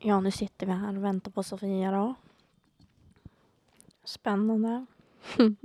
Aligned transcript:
Ja, 0.00 0.20
nu 0.20 0.30
sitter 0.30 0.66
vi 0.66 0.72
här 0.72 0.96
och 0.96 1.04
väntar 1.04 1.30
på 1.30 1.42
Sofia 1.42 1.90
då. 1.90 2.14
Spännande. 4.04 4.86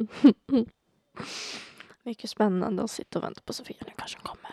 Mycket 2.03 2.29
spännande 2.29 2.83
att 2.83 2.91
sitta 2.91 3.19
och 3.19 3.25
vänta 3.25 3.41
på 3.45 3.53
Sofia. 3.53 3.77
Nu 3.79 3.93
kanske 3.97 4.17
hon 4.17 4.35
kommer. 4.35 4.51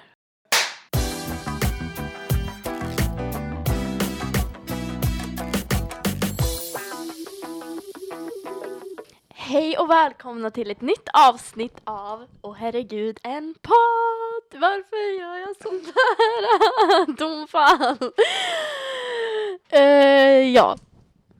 Hej 9.29 9.79
och 9.79 9.91
välkomna 9.91 10.51
till 10.51 10.71
ett 10.71 10.81
nytt 10.81 11.09
avsnitt 11.13 11.81
av 11.85 12.27
Åh 12.43 12.55
herregud, 12.55 13.21
en 13.23 13.55
podd! 13.63 14.61
Varför 14.61 15.21
gör 15.21 15.37
jag 15.37 15.57
sånt 15.57 15.87
här? 15.87 17.17
Tonfall! 17.17 18.13
Eh, 19.73 20.49
ja, 20.55 20.79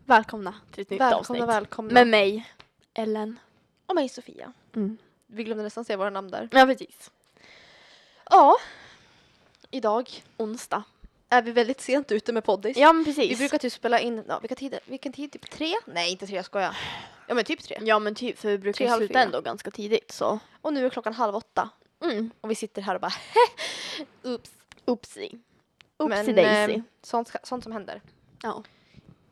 välkomna 0.05 0.55
till 0.73 0.83
ett 0.83 0.91
nytt 0.91 1.01
Välkomna, 1.01 1.19
avsnitt. 1.21 1.43
välkomna. 1.57 1.93
Med 1.93 2.07
mig, 2.07 2.51
Ellen. 2.95 3.39
och 3.87 3.95
mig 3.95 4.09
Sofia. 4.09 4.53
Mm. 4.77 4.99
Vi 5.27 5.45
glömde 5.45 5.65
nästan 5.65 5.85
säga 5.85 5.97
våra 5.97 6.11
namn 6.11 6.31
där. 6.31 6.49
Ja, 6.53 6.67
precis. 6.67 7.11
Ja, 8.31 8.57
idag 9.71 10.23
Onsdag. 10.37 10.83
är 11.29 11.43
vi 11.43 11.53
väldigt 11.53 11.81
sent 11.81 12.13
ute 12.13 12.33
med 12.33 12.45
poddis. 12.45 12.77
Ja, 12.77 12.93
men 12.93 13.05
precis. 13.05 13.31
Vi 13.33 13.37
brukar 13.37 13.59
typ 13.59 13.73
spela 13.73 14.01
in, 14.01 14.25
ja, 14.29 14.39
vilka 14.39 14.55
tider? 14.55 14.81
Vilken 14.87 15.13
tid? 15.13 15.33
Typ 15.33 15.51
tre? 15.51 15.73
Nej, 15.87 16.11
inte 16.11 16.27
tre, 16.27 16.37
jag 16.37 16.45
skojar. 16.45 16.77
Ja, 17.29 17.35
men 17.35 17.45
typ 17.45 17.63
tre. 17.63 17.79
Ja, 17.81 17.99
men 17.99 18.15
typ, 18.15 18.39
för 18.39 18.49
vi 18.49 18.59
brukar 18.59 18.87
Tre, 18.87 18.97
sluta 18.97 19.13
fyra. 19.15 19.23
ändå 19.23 19.41
ganska 19.41 19.71
tidigt, 19.71 20.13
så. 20.13 20.39
Och 20.61 20.73
nu 20.73 20.87
är 20.87 20.91
klockan 20.91 21.15
halv 21.15 21.37
åtta. 21.37 21.71
Mm. 22.05 22.31
Och 22.41 22.51
vi 22.51 22.55
sitter 22.55 22.83
här 22.83 22.95
och 22.95 23.01
bara 23.01 23.13
Oops. 24.23 24.51
Oopsie. 24.85 25.39
Oopsie 25.99 26.33
daisy. 26.33 26.75
eh, 26.75 26.81
sånt, 27.03 27.33
sånt 27.43 27.63
som 27.63 27.73
händer. 27.73 28.01
Ja. 28.43 28.63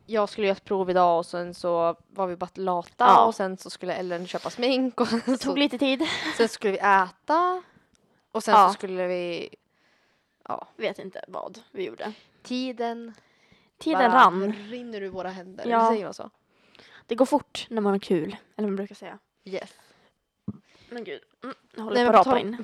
Jag 0.05 0.29
skulle 0.29 0.47
göra 0.47 0.57
ett 0.57 0.63
prov 0.63 0.89
idag 0.89 1.17
och 1.17 1.25
sen 1.25 1.53
så 1.53 1.95
var 2.09 2.27
vi 2.27 2.35
bara 2.35 2.49
lata 2.53 3.05
Ja. 3.05 3.25
och 3.25 3.35
sen 3.35 3.57
så 3.57 3.69
skulle 3.69 3.93
Ellen 3.93 4.27
köpa 4.27 4.49
smink 4.49 5.01
och 5.01 5.07
Det 5.07 5.21
tog 5.25 5.39
så, 5.41 5.55
lite 5.55 5.77
tid. 5.77 6.03
sen 6.37 6.49
skulle 6.49 6.71
vi 6.73 6.77
äta 6.79 7.63
och 8.31 8.43
sen 8.43 8.53
Ja. 8.53 8.67
så 8.67 8.73
skulle 8.73 9.07
vi, 9.07 9.49
ja, 10.47 10.67
Vet 10.77 10.99
inte 10.99 11.25
vad 11.27 11.59
vi 11.71 11.85
gjorde. 11.85 12.13
tiden 12.43 13.13
Tiden 13.77 14.11
bara 14.11 14.25
rann. 14.25 14.53
rinner 14.69 15.01
ur 15.01 15.09
våra 15.09 15.29
händer. 15.29 15.65
Ja. 15.67 15.89
Säger 15.91 16.03
man 16.05 16.13
så? 16.13 16.29
Det 17.05 17.15
går 17.15 17.25
fort 17.25 17.67
när 17.69 17.81
man 17.81 17.91
har 17.93 17.99
kul, 17.99 18.27
eller 18.29 18.37
vad 18.55 18.63
man 18.65 18.75
brukar 18.75 18.95
säga. 18.95 19.19
Yes. 19.45 19.73
Men 20.89 21.03
gud, 21.03 21.21
mm, 21.43 21.55
jag 21.75 21.83
håller 21.83 21.95
Nej, 22.03 22.11
på 22.13 22.19
att 22.19 22.27
rapa 22.27 22.39
in. 22.39 22.57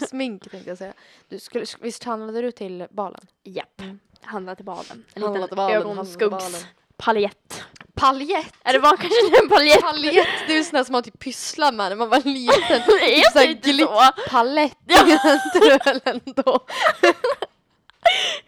Smink 0.08 0.50
tänkte 0.50 0.70
jag 0.70 0.78
säga. 0.78 0.92
Du 1.28 1.38
skulle, 1.38 1.64
visst 1.80 2.04
handlade 2.04 2.40
du 2.42 2.52
till 2.52 2.86
balen? 2.90 3.20
Japp. 3.42 3.82
Handla 4.28 4.54
till 4.54 4.64
balen. 4.64 5.04
En 5.14 5.22
Handla 5.22 5.40
liten 5.40 5.58
ögonskuggspaljett. 5.58 7.64
Paljett! 7.94 8.54
Är 8.62 8.72
det 8.72 8.78
var 8.78 8.96
kanske 8.96 9.42
en 9.42 9.48
paljett? 9.48 9.80
Paljett, 9.80 10.28
det 10.46 10.52
är 10.52 10.56
ju 10.56 10.64
sån 10.64 10.76
där 10.76 10.84
som 10.84 10.92
man 10.92 11.02
typ 11.02 11.18
pysslar 11.18 11.72
med 11.72 11.88
när 11.88 11.96
man 11.96 12.08
var 12.08 12.20
liten. 12.20 12.82
Är 13.02 13.30
så 13.32 13.38
här 13.38 13.46
det 13.46 13.52
inte 13.52 13.72
så? 13.72 14.12
Palett 14.30 14.76
Ja. 14.86 14.98
tror 15.52 15.70
jag 15.70 15.84
väl 15.84 16.00
ändå. 16.04 16.60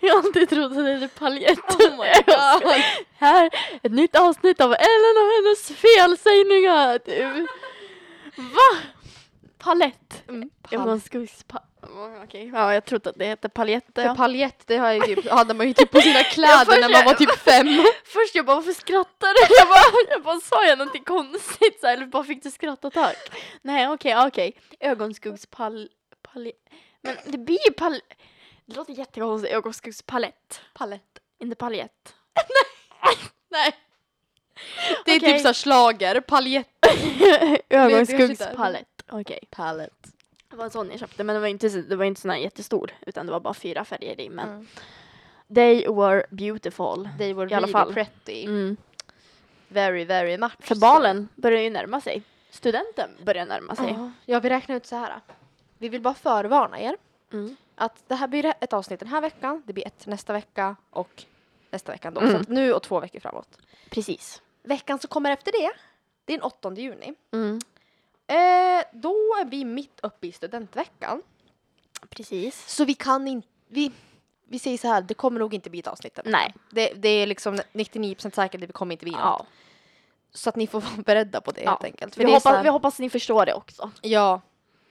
Jag 0.00 0.14
har 0.14 0.22
alltid 0.22 0.48
trott 0.48 0.70
att 0.70 0.76
det 0.76 0.90
är 0.92 1.08
paljett. 1.08 1.58
Oh 1.58 1.90
my 1.90 2.12
god. 2.26 2.82
Här, 3.18 3.50
ett 3.82 3.92
nytt 3.92 4.16
avsnitt 4.16 4.60
av 4.60 4.72
Ellen 4.72 5.16
och 5.16 5.32
hennes 5.36 5.68
felsägningar. 5.68 7.00
Va? 8.36 8.78
Palett? 9.58 10.22
Mm, 10.28 10.50
Ögonskuggspa... 10.70 11.62
Okej, 12.24 12.50
ja 12.54 12.74
jag 12.74 12.84
trodde 12.84 13.10
att 13.10 13.18
det 13.18 13.24
hette 13.26 13.48
paljett. 13.48 13.84
För 13.94 14.02
Ja. 14.02 14.14
paljett, 14.14 14.62
det 14.66 14.76
har 14.76 14.92
ju 14.92 15.00
typ, 15.00 15.28
hade 15.30 15.54
man 15.54 15.68
ju 15.68 15.74
typ 15.74 15.90
på 15.90 16.00
sina 16.00 16.22
kläder 16.24 16.80
när 16.80 16.88
man 16.88 17.04
var 17.04 17.12
jag- 17.12 17.18
typ 17.18 17.38
fem. 17.38 17.66
Först 18.04 18.34
jag 18.34 18.46
bara, 18.46 18.56
varför 18.56 18.72
skrattar 18.72 19.28
du? 19.48 19.54
Jag 19.58 19.68
bara, 19.68 20.08
jag 20.14 20.22
bara 20.22 20.40
sa 20.40 20.64
jag 20.66 20.78
någonting 20.78 21.04
konstigt 21.04 21.80
så 21.80 21.86
här, 21.86 21.94
eller 21.96 22.06
bara 22.06 22.24
fick 22.24 22.42
du 22.42 22.50
skrattattack? 22.50 23.16
Nej 23.62 23.88
okej, 23.88 24.10
ja, 24.10 24.26
okej. 24.26 24.60
Ögonskuggspal... 24.80 25.88
Pal... 26.22 26.52
Men 27.02 27.16
det 27.26 27.38
blir 27.38 27.66
ju 27.66 27.72
pal... 27.72 28.00
Det 28.66 28.76
låter 28.76 28.92
jättekonstigt, 28.92 29.54
ögonskuggspalett. 29.54 30.60
Palett. 30.74 31.18
Inte 31.42 31.56
paljett. 31.56 32.14
Nej. 33.50 33.72
Det 35.04 35.12
är 35.12 35.18
Okej. 35.18 35.32
typ 35.32 35.40
såhär 35.40 35.54
schlager, 35.54 36.20
paljett. 36.20 36.68
Ögonskuggspalett. 37.68 39.02
Okej. 39.10 39.38
Palett. 39.50 40.06
Det 40.50 40.56
var 40.56 40.64
en 40.64 40.70
sån 40.70 40.90
jag 40.90 41.00
köpte 41.00 41.24
men 41.24 41.34
det 41.34 41.40
var 41.40 41.48
inte, 41.48 41.70
så- 41.70 41.78
det 41.80 41.96
var 41.96 42.04
inte 42.04 42.20
sån 42.20 42.30
här 42.30 42.38
jättestor 42.38 42.90
utan 43.06 43.26
det 43.26 43.32
var 43.32 43.40
bara 43.40 43.54
fyra 43.54 43.84
färger 43.84 44.20
i 44.20 44.28
men 44.30 44.48
Mm. 44.48 44.66
they 45.54 45.88
were 45.88 46.26
beautiful. 46.30 47.08
They 47.18 47.32
were 47.32 47.50
I 47.50 47.54
alla 47.54 47.66
really 47.66 47.72
fall. 47.72 47.92
pretty. 47.94 48.44
Mm. 48.44 48.76
Very, 49.68 50.04
very 50.04 50.38
much. 50.38 50.52
För 50.58 50.74
balen 50.74 51.28
börjar 51.34 51.60
ju 51.60 51.70
närma 51.70 52.00
sig. 52.00 52.22
Studenten 52.50 53.10
börjar 53.24 53.46
närma 53.46 53.74
sig. 53.76 53.90
Ja, 53.98 54.10
ja, 54.26 54.40
vi 54.40 54.48
räknar 54.48 54.76
ut 54.76 54.86
så 54.86 54.96
här. 54.96 55.20
Vi 55.78 55.88
vill 55.88 56.00
bara 56.00 56.14
förvarna 56.14 56.80
er 56.80 56.96
Mm. 57.32 57.56
att 57.74 58.04
det 58.08 58.14
här 58.14 58.28
blir 58.28 58.54
ett 58.60 58.72
avsnitt 58.72 59.00
den 59.00 59.08
här 59.08 59.20
veckan, 59.20 59.62
det 59.66 59.72
blir 59.72 59.86
ett 59.86 60.06
nästa 60.06 60.32
vecka 60.32 60.76
och 60.90 61.24
nästa 61.70 61.92
vecka 61.92 62.10
då. 62.10 62.20
Mm. 62.20 62.44
Så 62.44 62.52
nu 62.52 62.72
och 62.72 62.82
två 62.82 63.00
veckor 63.00 63.20
framåt. 63.20 63.58
Precis. 63.90 64.42
Veckan 64.62 64.98
som 64.98 65.08
kommer 65.08 65.30
efter 65.30 65.52
det, 65.52 65.70
det 66.24 66.32
är 66.34 66.38
den 66.38 66.42
8 66.44 66.74
juni. 66.74 67.14
Mm. 67.32 67.60
Eh, 68.30 68.82
då 68.92 69.10
är 69.40 69.44
vi 69.44 69.64
mitt 69.64 70.00
uppe 70.02 70.26
i 70.26 70.32
studentveckan. 70.32 71.22
Precis. 72.10 72.68
Så 72.76 72.84
vi 72.84 72.94
kan 72.94 73.28
inte, 73.28 73.48
vi, 73.68 73.92
vi 74.48 74.58
säger 74.58 74.78
så 74.78 74.88
här, 74.88 75.00
det 75.02 75.14
kommer 75.14 75.40
nog 75.40 75.54
inte 75.54 75.70
bli 75.70 75.80
ett 75.80 75.86
avsnitt. 75.86 76.14
den 76.14 76.24
Nej. 76.28 76.54
Det, 76.70 76.92
det 76.96 77.08
är 77.08 77.26
liksom 77.26 77.56
99% 77.72 78.34
säkert 78.34 78.60
att 78.62 78.66
det 78.66 78.72
kommer 78.72 78.92
inte 78.94 79.04
bli 79.04 79.12
något. 79.12 79.20
Ja. 79.22 79.46
Så 80.32 80.48
att 80.48 80.56
ni 80.56 80.66
får 80.66 80.80
vara 80.80 81.02
beredda 81.06 81.40
på 81.40 81.50
det 81.50 81.60
Ja. 81.62 81.70
helt 81.70 81.84
enkelt. 81.84 82.16
Vi, 82.18 82.22
är 82.24 82.28
så 82.28 82.32
hoppas, 82.34 82.44
här- 82.56 82.62
vi 82.62 82.68
hoppas 82.68 82.98
ni 82.98 83.10
förstår 83.10 83.46
det 83.46 83.54
också. 83.54 83.90
Ja, 84.02 84.40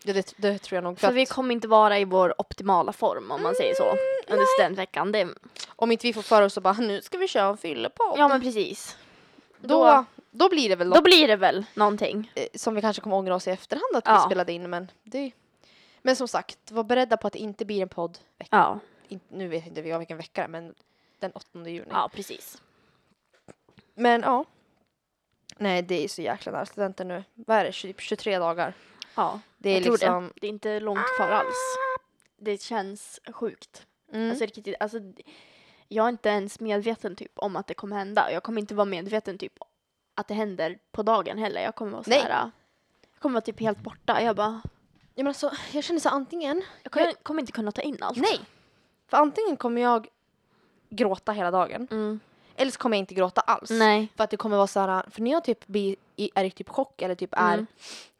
ja 0.03 0.13
det, 0.13 0.33
det 0.37 0.59
tror 0.59 0.75
jag 0.77 0.83
nog. 0.83 0.99
För 0.99 1.07
att 1.07 1.13
vi 1.13 1.25
kommer 1.25 1.53
inte 1.55 1.67
vara 1.67 1.99
i 1.99 2.05
vår 2.05 2.41
optimala 2.41 2.93
form 2.93 3.31
om 3.31 3.43
man 3.43 3.55
säger 3.55 3.75
så. 3.75 3.95
Under 4.33 4.45
studentveckan. 4.57 5.11
Det, 5.11 5.27
Om 5.75 5.91
inte 5.91 6.07
vi 6.07 6.13
får 6.13 6.21
för 6.21 6.41
oss 6.41 6.57
att 6.57 6.63
bara 6.63 6.73
nu 6.73 7.01
ska 7.01 7.17
vi 7.17 7.27
köra 7.27 7.47
en 7.49 7.57
fyllepodd. 7.57 8.13
ja 8.19 8.27
men 8.27 8.41
precis. 8.41 8.97
då, 9.61 9.85
då 9.85 10.05
blir 10.31 10.69
det 10.69 10.75
väl 10.75 10.89
Då 10.89 11.01
blir 11.01 11.27
det 11.27 11.35
väl 11.35 11.65
någonting. 11.73 12.31
eh, 12.35 12.47
som 12.55 12.75
vi 12.75 12.81
kanske 12.81 13.01
kommer 13.01 13.15
ångra 13.15 13.35
oss 13.35 13.47
i 13.47 13.51
efterhand 13.51 13.95
att 13.95 14.07
vi 14.07 14.11
Ja. 14.11 14.19
spelade 14.25 14.51
in. 14.53 14.69
Men, 14.69 14.91
det, 15.03 15.31
men 16.01 16.15
som 16.15 16.27
sagt, 16.27 16.71
var 16.71 16.83
beredda 16.83 17.17
på 17.17 17.27
att 17.27 17.33
det 17.33 17.39
inte 17.39 17.65
blir 17.65 17.81
en 17.81 17.89
podd. 17.89 18.17
Veck, 18.37 18.47
Ja, 18.51 18.79
in, 19.07 19.19
nu 19.29 19.47
vet 19.47 19.67
inte 19.67 19.81
jag 19.81 19.99
vilken 19.99 20.17
vecka 20.17 20.41
det 20.41 20.45
är, 20.45 20.47
men 20.47 20.75
den 21.19 21.31
8 21.31 21.69
juni. 21.69 21.87
ja 21.89 22.09
precis. 22.13 22.61
Men 23.95 24.21
ja. 24.21 24.45
Nej, 25.57 25.81
det 25.81 26.03
är 26.03 26.07
så 26.07 26.21
jäkla 26.21 26.51
nära 26.51 26.65
studenten 26.65 27.07
nu. 27.07 27.23
Vad 27.33 27.57
är 27.57 27.63
det? 27.63 27.71
20, 27.71 27.93
23 28.01 28.37
dagar. 28.39 28.73
Ja, 29.15 29.39
Det 29.57 29.69
är 29.69 29.73
jag 29.73 29.83
tror 29.83 29.93
liksom... 29.93 30.23
det. 30.27 30.33
Det 30.41 30.47
är 30.47 30.49
inte 30.49 30.79
långt 30.79 31.15
kvar 31.17 31.29
alls. 31.29 31.55
Det 32.37 32.61
känns 32.61 33.19
sjukt. 33.33 33.85
Mm. 34.13 34.29
Alltså, 34.29 34.45
riktigt, 34.45 34.75
alltså, 34.79 34.97
jag 35.87 36.05
är 36.05 36.09
inte 36.09 36.29
ens 36.29 36.59
medveten 36.59 37.15
typ 37.15 37.31
om 37.39 37.55
att 37.55 37.67
det 37.67 37.73
kommer 37.73 37.95
hända. 37.97 38.31
Jag 38.31 38.43
kommer 38.43 38.61
inte 38.61 38.75
vara 38.75 38.85
medveten 38.85 39.37
typ 39.37 39.53
att 40.19 40.27
det 40.27 40.33
händer 40.33 40.77
på 40.91 41.03
dagen 41.03 41.37
heller. 41.37 41.61
Jag 41.61 41.75
kommer 41.75 41.91
vara 41.91 42.03
så 42.03 42.09
Nej. 42.09 42.19
här. 42.21 42.29
Jag 43.13 43.21
kommer 43.21 43.33
vara 43.33 43.41
typ 43.41 43.59
helt 43.59 43.79
borta. 43.79 44.21
Jag 44.21 44.35
bara, 44.35 44.61
ja, 45.15 45.23
men 45.23 45.27
alltså, 45.27 45.51
jag 45.71 45.83
känner 45.83 45.99
så 45.99 46.09
antingen... 46.09 46.63
jag 46.83 46.91
kommer, 46.91 47.13
kommer 47.23 47.39
inte 47.41 47.51
kunna 47.51 47.71
ta 47.71 47.81
in 47.81 47.97
allt. 48.01 48.17
Nej! 48.17 48.39
För 49.07 49.17
antingen 49.17 49.57
kommer 49.57 49.81
jag 49.81 50.07
gråta 50.89 51.31
hela 51.31 51.51
dagen. 51.51 51.87
Mm. 51.91 52.19
Eller 52.55 52.71
så 52.71 52.77
kommer 52.79 52.97
jag 52.97 53.01
inte 53.01 53.13
gråta 53.13 53.41
alls. 53.41 53.69
Nej. 53.69 54.07
För 54.17 54.23
att 54.23 54.29
det 54.29 54.37
kommer 54.37 54.57
vara 54.57 54.67
så 54.67 54.79
här, 54.79 55.05
för 55.11 55.21
när 55.21 55.31
jag 55.31 55.43
typ 55.43 55.67
blir, 55.67 55.95
i- 56.15 56.31
är 56.35 56.43
i 56.43 56.51
typ 56.51 56.69
chock 56.69 57.01
eller 57.01 57.15
typ 57.15 57.33
är 57.33 57.53
Mm. 57.53 57.67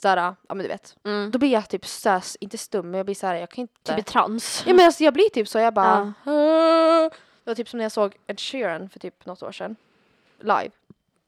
så 0.01 0.07
här, 0.07 0.17
ja 0.17 0.35
men 0.55 0.57
du 0.57 0.67
vet. 0.67 0.95
Mm. 1.03 1.31
Då 1.31 1.39
blir 1.39 1.49
jag 1.49 1.69
typ 1.69 1.85
så 1.85 2.09
här, 2.09 2.23
inte 2.39 2.57
stum 2.57 2.91
men 2.91 2.97
jag 2.97 3.05
blir 3.05 3.15
så 3.15 3.27
här, 3.27 3.35
jag 3.35 3.49
kan 3.49 3.61
inte. 3.61 3.91
Typ 3.95 3.99
i 3.99 4.03
trans. 4.03 4.63
Ja 4.67 4.73
men 4.73 4.85
alltså 4.85 5.03
jag 5.03 5.13
blir 5.13 5.29
typ 5.29 5.47
så, 5.47 5.59
jag 5.59 5.73
bara. 5.73 6.13
"Åh." 6.25 7.09
Det 7.43 7.51
var 7.51 7.55
typ 7.55 7.69
som 7.69 7.77
när 7.77 7.85
jag 7.85 7.91
såg 7.91 8.15
Ed 8.27 8.39
Sheeran 8.39 8.89
för 8.89 8.99
typ 8.99 9.25
något 9.25 9.43
år 9.43 9.51
sedan. 9.51 9.75
Live. 10.39 10.69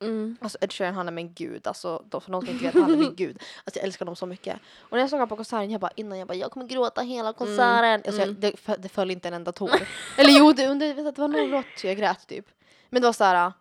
Mm. 0.02 0.38
Alltså 0.42 0.58
Ed 0.62 0.74
Sheeran 0.74 0.96
han 0.96 1.08
är 1.08 1.12
min 1.12 1.34
gud, 1.34 1.68
alltså 1.68 2.04
då, 2.10 2.20
för 2.20 2.32
någon 2.32 2.46
som 2.46 2.54
inte 2.54 2.66
vet, 2.66 2.74
han 2.74 2.92
är 2.92 2.98
min 2.98 3.16
gud. 3.16 3.38
Alltså 3.64 3.80
jag 3.80 3.86
älskar 3.86 4.06
honom 4.06 4.16
så 4.16 4.26
mycket. 4.26 4.60
Och 4.80 4.92
när 4.92 5.00
jag 5.00 5.10
såg 5.10 5.18
honom 5.18 5.30
på 5.30 5.36
konserten, 5.36 5.72
jag 5.72 5.82
bara 5.82 5.92
innan 5.96 6.20
jag 6.20 6.28
bara 6.28 6.34
jag 6.38 6.52
kommer 6.52 6.66
gråta 6.68 7.02
hela 7.02 7.34
konserten. 7.34 8.02
Alltså, 8.06 8.22
jag, 8.22 8.28
mm. 8.28 8.40
det, 8.40 8.78
det 8.78 8.90
föll 8.90 9.12
inte 9.12 9.28
en 9.28 9.34
enda 9.34 9.52
tår. 9.52 9.72
Eller 10.18 10.32
jo, 10.40 10.54
det, 10.54 10.74
det, 10.74 10.94
det 10.94 11.18
var 11.18 11.28
någon 11.28 11.50
låt 11.50 11.84
jag 11.84 11.98
grät 11.98 12.28
typ. 12.28 12.46
Men 12.90 13.02
det 13.02 13.08
var 13.08 13.14
så 13.14 13.24
här. 13.24 13.54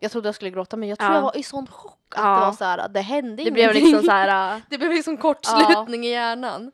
Jag 0.00 0.10
trodde 0.12 0.28
jag 0.28 0.34
skulle 0.34 0.50
gråta 0.50 0.76
men 0.76 0.88
jag 0.88 0.98
tror 0.98 1.10
Ja. 1.10 1.14
jag 1.14 1.22
var 1.22 1.36
i 1.36 1.42
sån 1.42 1.66
chock 1.66 1.92
att 2.10 2.24
Ja. 2.24 2.34
det 2.34 2.40
var 2.46 2.52
så 2.52 2.64
här, 2.64 2.88
det 2.88 3.00
hände 3.00 3.44
Det 3.44 3.50
blev 3.50 3.64
ingenting. 3.64 3.84
liksom 3.84 4.06
så 4.06 4.12
här. 4.12 4.62
Det 4.70 4.78
blev 4.78 4.92
liksom 4.92 5.16
kortslutning 5.16 6.06
i 6.06 6.10
hjärnan. 6.10 6.72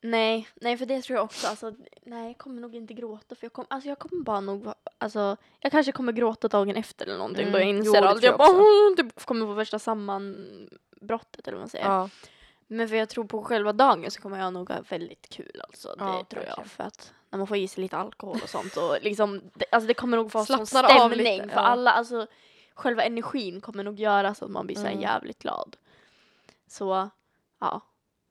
Nej, 0.00 0.48
nej 0.54 0.76
för 0.76 0.86
det 0.86 1.02
tror 1.02 1.16
jag 1.16 1.24
också. 1.24 1.46
Alltså, 1.46 1.74
nej, 2.02 2.26
jag 2.26 2.38
kommer 2.38 2.60
nog 2.60 2.74
inte 2.74 2.94
gråta 2.94 3.34
för 3.34 3.44
jag 3.44 3.52
kommer, 3.52 3.66
alltså 3.70 3.88
jag 3.88 3.98
kommer 3.98 4.22
bara 4.24 4.40
nog, 4.40 4.72
alltså 4.98 5.36
jag 5.60 5.72
kanske 5.72 5.92
kommer 5.92 6.12
gråta 6.12 6.48
dagen 6.48 6.76
efter 6.76 7.06
eller 7.06 7.18
någonting 7.18 7.42
Mm, 7.48 7.52
då 7.52 7.58
jag 7.58 7.68
jo, 7.70 7.76
inser 7.78 8.02
allt. 8.02 8.22
Jag 8.22 8.32
jag 8.32 8.38
bara, 8.38 8.96
typ, 8.96 9.24
kommer 9.24 9.46
få 9.46 9.52
värsta 9.52 9.78
sammanbrottet 9.78 11.48
eller 11.48 11.56
vad 11.56 11.62
man 11.62 11.68
säger. 11.68 11.84
Ja. 11.86 12.08
Men 12.66 12.88
för 12.88 12.96
jag 12.96 13.08
tror 13.08 13.24
på 13.24 13.42
själva 13.42 13.72
dagen 13.72 14.10
så 14.10 14.20
kommer 14.20 14.38
jag 14.38 14.52
nog 14.52 14.70
ha 14.70 14.80
väldigt 14.88 15.28
kul 15.28 15.60
alltså. 15.68 15.88
Det 15.98 16.04
Ja, 16.04 16.24
tror 16.30 16.44
jag. 16.44 16.66
För 16.66 16.84
att 16.84 17.12
när 17.30 17.38
man 17.38 17.46
får 17.46 17.56
i 17.56 17.68
sig 17.68 17.82
lite 17.82 17.96
alkohol 17.96 18.38
och 18.42 18.48
sånt 18.48 18.76
och 18.76 18.96
liksom, 19.02 19.40
det, 19.54 19.64
alltså 19.72 19.86
det 19.88 19.94
kommer 19.94 20.16
nog 20.16 20.30
vara 20.32 20.44
sån 20.44 20.66
stämning 20.66 21.18
lite, 21.18 21.48
för 21.48 21.60
ja. 21.60 21.66
alla. 21.66 21.90
Alltså 21.90 22.26
själva 22.74 23.02
energin 23.02 23.60
kommer 23.60 23.84
nog 23.84 24.00
göra 24.00 24.34
så 24.34 24.44
att 24.44 24.50
man 24.50 24.66
blir 24.66 24.76
så 24.76 24.86
Mm. 24.86 25.00
jävligt 25.00 25.38
glad. 25.38 25.76
Så 26.66 27.10
ja, 27.60 27.80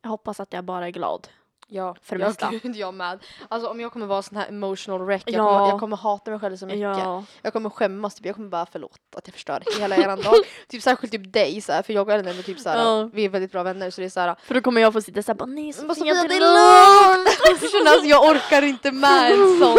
jag 0.01 0.09
hoppas 0.09 0.39
att 0.39 0.53
jag 0.53 0.63
bara 0.63 0.87
är 0.87 0.91
glad. 0.91 1.27
Ja, 1.69 1.95
För 2.01 2.15
det 2.17 2.25
mesta. 2.25 2.51
gud, 2.63 2.75
jag 2.75 2.93
med. 2.93 3.19
Alltså 3.49 3.69
om 3.69 3.79
jag 3.79 3.91
kommer 3.93 4.05
vara 4.05 4.21
sån 4.21 4.37
här 4.37 4.47
emotional 4.47 5.01
wreck, 5.05 5.23
jag, 5.25 5.33
Ja. 5.45 5.57
kommer, 5.57 5.69
jag 5.69 5.79
kommer 5.79 5.97
hata 5.97 6.31
mig 6.31 6.39
själv 6.39 6.57
så 6.57 6.65
mycket. 6.65 6.79
Ja. 6.81 7.23
Jag 7.41 7.53
kommer 7.53 7.69
skämmas, 7.69 8.15
typ. 8.15 8.25
jag 8.25 8.35
kommer 8.35 8.49
bara 8.49 8.65
förlåt 8.71 8.99
att 9.15 9.27
jag 9.27 9.33
förstör 9.33 9.63
hela 9.79 9.95
eran 9.95 10.21
dag. 10.21 10.33
typ 10.67 10.83
särskilt 10.83 11.11
typ 11.13 11.33
dig 11.33 11.61
så 11.61 11.71
här, 11.71 11.81
för 11.81 11.93
jag 11.93 12.07
och 12.07 12.13
Ellen 12.13 12.39
är 12.39 12.43
typ 12.43 12.59
så 12.59 12.69
här, 12.69 12.77
Ja. 12.79 13.09
vi 13.13 13.25
är 13.25 13.29
väldigt 13.29 13.51
bra 13.51 13.63
vänner 13.63 13.89
så 13.89 14.01
det 14.01 14.07
är 14.07 14.09
så 14.09 14.19
här. 14.19 14.35
För 14.43 14.53
då 14.53 14.61
kommer 14.61 14.81
jag 14.81 14.93
få 14.93 15.01
sitta 15.01 15.21
såhär 15.23 15.37
bara 15.37 15.45
nej 15.45 15.73
Sofia 15.73 15.95
Sofia, 15.95 16.13
det 16.13 16.35
är 16.35 17.15
lugnt. 17.15 17.87
alltså, 17.87 18.05
jag 18.05 18.23
orkar 18.31 18.61
inte 18.61 18.91
med 18.91 19.31
en 19.31 19.59
sån, 19.59 19.77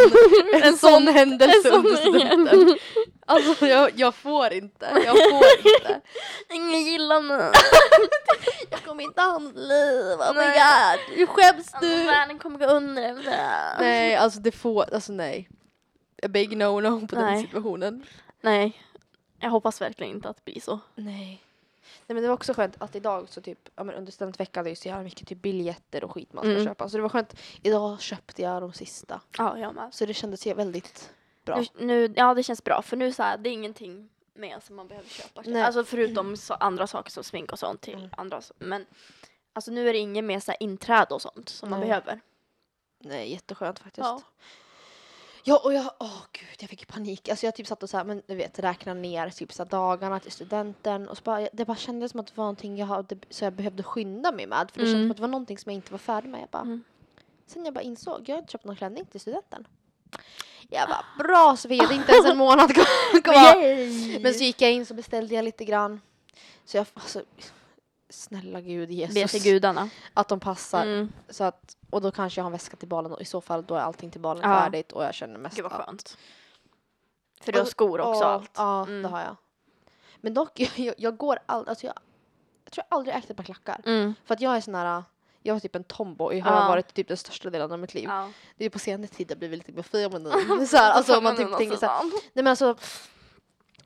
en 0.62 0.76
sån 0.76 1.08
händelse 1.08 1.56
en 1.56 1.62
sån 1.73 1.87
under 1.87 1.96
studenten. 1.96 2.79
Alltså 3.29 3.67
jag, 3.67 3.91
jag 3.99 4.15
får 4.15 4.53
inte, 4.53 4.87
jag 5.05 5.17
får 5.31 5.45
inte. 5.77 6.01
Ingen 6.51 6.83
gillar 6.85 7.21
mig. 7.21 7.53
Jag 8.71 8.83
kommer 8.85 9.03
inte 9.05 9.21
ha 9.23 9.39
något 9.39 9.55
liv, 9.57 10.19
oh 10.19 10.33
my 10.35 10.45
god, 10.45 11.17
hur 11.19 11.27
skäms 11.27 11.75
Alltså, 11.75 11.91
du? 11.91 12.05
världen 12.05 12.39
kommer 12.39 12.59
gå 12.59 12.67
under 12.67 13.03
efter 13.03 13.31
det. 13.31 13.77
Nej, 13.81 14.17
alltså 14.17 14.41
det 14.41 14.53
får, 14.53 14.95
alltså 14.95 15.13
nej. 15.13 15.49
A 16.23 16.29
big 16.29 16.53
no-no 16.57 17.07
på 17.09 17.15
den 17.17 17.25
Nej. 17.25 17.43
situationen. 17.43 18.07
Nej, 18.41 18.83
jag 19.41 19.51
hoppas 19.51 19.81
verkligen 19.81 20.13
inte 20.17 20.29
att 20.29 20.37
det 20.37 20.45
blir 20.53 20.61
så. 20.61 20.79
Nej. 20.95 21.43
Nej 22.07 22.15
men 22.15 22.23
det 22.23 22.29
var 22.29 22.35
också 22.35 22.53
skönt 22.55 22.75
att 22.79 22.97
idag 22.97 23.27
så 23.29 23.41
typ, 23.41 23.59
ja 23.77 23.85
men 23.85 23.95
under 23.95 24.13
studentveckan 24.13 24.65
det 24.65 24.69
är 24.69 24.73
ju 24.73 24.77
så 24.77 24.89
jävla 24.89 25.05
mycket 25.05 25.29
typ 25.29 25.43
biljetter 25.43 26.05
och 26.05 26.13
skit 26.13 26.33
man 26.33 26.45
ska 26.45 26.51
Mm. 26.53 26.65
köpa. 26.65 26.89
Så 26.89 26.97
det 26.97 27.03
var 27.03 27.09
skönt, 27.09 27.35
idag 27.63 28.01
köpte 28.01 28.43
jag 28.43 28.63
de 28.63 28.73
sista. 28.73 29.21
Ja, 29.39 29.59
jag 29.59 29.75
med. 29.75 29.95
Så 29.95 30.07
det 30.07 30.15
kändes 30.15 30.47
ju 30.47 30.55
väldigt 30.55 31.11
bra. 31.55 31.65
Nu, 31.79 31.87
nu, 31.87 32.12
ja, 32.17 32.35
det 32.35 32.43
känns 32.43 32.65
bra 32.65 32.83
för 32.83 32.97
nu 32.97 33.12
så 33.12 33.23
här, 33.23 33.39
det 33.39 33.49
är 33.49 33.53
ingenting 33.53 34.09
mer 34.35 34.61
som 34.61 34.77
man 34.77 34.89
behöver 34.89 35.09
köpa. 35.09 35.43
Nej. 35.47 35.62
Alltså 35.62 35.85
förutom 35.85 36.37
så 36.37 36.55
andra 36.55 36.87
saker 36.87 37.11
som 37.11 37.25
smink 37.25 37.53
och 37.53 37.59
sånt 37.59 37.81
till 37.81 37.95
Mm. 37.95 38.11
andra. 38.17 38.41
Men 38.59 38.87
alltså 39.53 39.71
nu 39.71 39.89
är 39.89 39.93
det 39.93 39.99
inget 39.99 40.25
mer 40.25 40.41
så 40.41 40.50
här 40.50 40.62
inträde 40.62 41.15
och 41.15 41.23
sånt 41.23 41.49
som 41.49 41.71
man 41.71 41.81
Nej. 41.81 41.89
behöver. 41.89 42.21
Nej, 43.00 43.33
jätteskönt 43.33 43.79
faktiskt. 43.79 44.05
Ja. 44.06 44.23
Ja. 45.45 45.61
och 45.65 45.73
jag, 45.75 45.91
åh 46.00 46.23
gud, 46.33 46.49
jag 46.61 46.71
fick 46.71 46.87
panik. 46.87 47.29
Alltså 47.29 47.47
jag 47.47 47.55
typ 47.55 47.67
satt 47.67 47.83
och 47.83 47.91
så 47.91 47.97
här, 47.97 48.05
men 48.05 48.23
du 48.27 48.35
vet, 48.35 48.59
räkna 48.59 48.94
ner 48.94 49.31
typ 49.31 49.53
så 49.53 49.65
dagarna 49.65 50.21
till 50.21 50.33
studenten 50.33 51.09
och 51.09 51.17
så 51.17 51.23
bara, 51.23 51.49
det 51.53 51.65
bara 51.65 51.77
kändes 51.77 52.11
som 52.11 52.21
att 52.21 52.27
det 52.27 52.37
var 52.37 52.44
någonting 52.44 52.77
jag 52.77 52.87
hade, 52.87 53.19
så 53.31 53.44
jag 53.44 53.53
behövde 53.53 53.83
skynda 53.83 54.33
mig 54.33 54.47
med. 54.47 54.71
För 54.71 54.79
det 54.81 54.87
kändes 54.87 54.94
Mm. 54.94 55.05
som 55.05 55.11
att 55.11 55.17
det 55.17 55.21
var 55.21 55.29
någonting 55.29 55.59
som 55.59 55.73
jag 55.73 55.75
inte 55.75 55.93
var 55.93 55.99
färdig 55.99 56.29
med. 56.29 56.41
Jag 56.41 56.49
bara, 56.49 56.62
Mm. 56.62 56.85
Sen 57.47 57.65
jag 57.65 57.75
bara 57.75 57.81
insåg, 57.83 58.29
jag 58.29 58.35
har 58.37 58.39
inte 58.41 58.53
köpt 58.53 58.65
någon 58.65 58.77
klänning 58.77 59.05
till 59.06 59.21
studenten. 59.21 59.67
Jag 60.70 60.88
bara, 60.88 61.05
bra 61.19 61.56
Sofia, 61.56 61.87
det 61.87 61.94
är 61.94 61.96
inte 61.96 62.12
ens 62.12 62.26
en 62.26 62.37
månad 62.46 62.75
kvar. 62.75 64.19
Men 64.22 64.34
så 64.34 64.44
gick 64.44 64.60
jag 64.62 64.72
in 64.72 64.87
så 64.87 64.94
beställde 64.94 65.34
jag 65.34 65.44
lite 65.44 65.64
grann. 65.64 66.00
Så 66.64 66.76
jag, 66.76 66.87
alltså, 66.94 67.22
snälla 68.10 68.60
gud 68.60 68.88
Be 68.88 68.94
Jesus. 68.94 69.31
till 69.32 69.43
gudarna. 69.52 69.88
Att 70.14 70.28
de 70.28 70.40
passar. 70.40 70.82
Mm. 70.82 71.12
Så 71.28 71.44
att, 71.44 71.76
och 71.90 72.00
då 72.02 72.10
kanske 72.10 72.38
jag 72.40 72.44
har 72.44 72.49
en 72.49 72.52
väska 72.52 72.76
till 72.76 72.88
balen 72.88 73.12
och 73.12 73.20
i 73.20 73.25
så 73.25 73.40
fall 73.40 73.64
då 73.64 73.75
är 73.75 73.81
allting 73.81 74.10
till 74.10 74.20
balen 74.20 74.50
Ja. 74.50 74.60
färdigt 74.60 74.93
och 74.93 75.05
jag 75.05 75.14
känner 75.14 75.38
mest 75.38 75.56
Gud 75.56 75.62
vad 75.64 75.72
att- 75.72 75.87
skönt. 75.87 76.16
För 77.40 77.52
du 77.52 77.58
har 77.58 77.66
skor 77.66 78.00
också 78.00 78.10
och 78.10 78.25
Ja, 78.25 78.28
allt. 78.32 78.50
Ja, 78.56 78.82
Mm. 78.82 79.02
det 79.02 79.08
har 79.08 79.20
jag. 79.20 79.37
Men 80.16 80.34
dock, 80.34 80.60
jag, 80.78 80.94
jag 80.99 81.16
går 81.16 81.38
aldrig, 81.46 81.69
alltså 81.70 81.87
jag, 81.87 81.94
jag 82.64 82.72
tror 82.72 82.84
jag 82.90 82.96
aldrig 82.99 83.16
ägt 83.16 83.31
ett 83.31 83.37
par 83.37 83.44
klackar. 83.44 83.81
Mm. 83.87 84.14
För 84.25 84.34
att 84.34 84.40
jag 84.40 84.56
är 84.56 84.60
sån 84.60 84.75
här, 84.75 85.02
jag 85.43 85.55
var 85.55 85.61
typ 85.61 85.76
en 85.76 85.85
tomboy, 85.85 86.40
har 86.40 86.50
Ja. 86.52 86.61
jag 86.62 86.69
varit 86.69 86.94
typ 86.94 87.08
den 87.08 87.17
största 87.17 87.50
delen 87.50 87.73
av 87.73 87.79
mitt 87.79 87.94
liv. 87.94 88.08
Det 88.56 88.64
är 88.64 88.70
på 88.70 88.79
senare 88.79 89.06
tid 89.08 89.31
jag 89.31 89.38
blivit 89.38 89.58
lite 89.58 89.73
mer 89.73 89.82
feminin. 89.82 90.67
så 90.67 90.76
här, 90.76 90.90
alltså 90.93 91.20
man 91.20 91.37
typ 91.37 91.56
tänker 91.56 91.76
så 91.76 91.87
här, 91.87 92.02
nej 92.05 92.12
men 92.32 92.46
alltså 92.46 92.76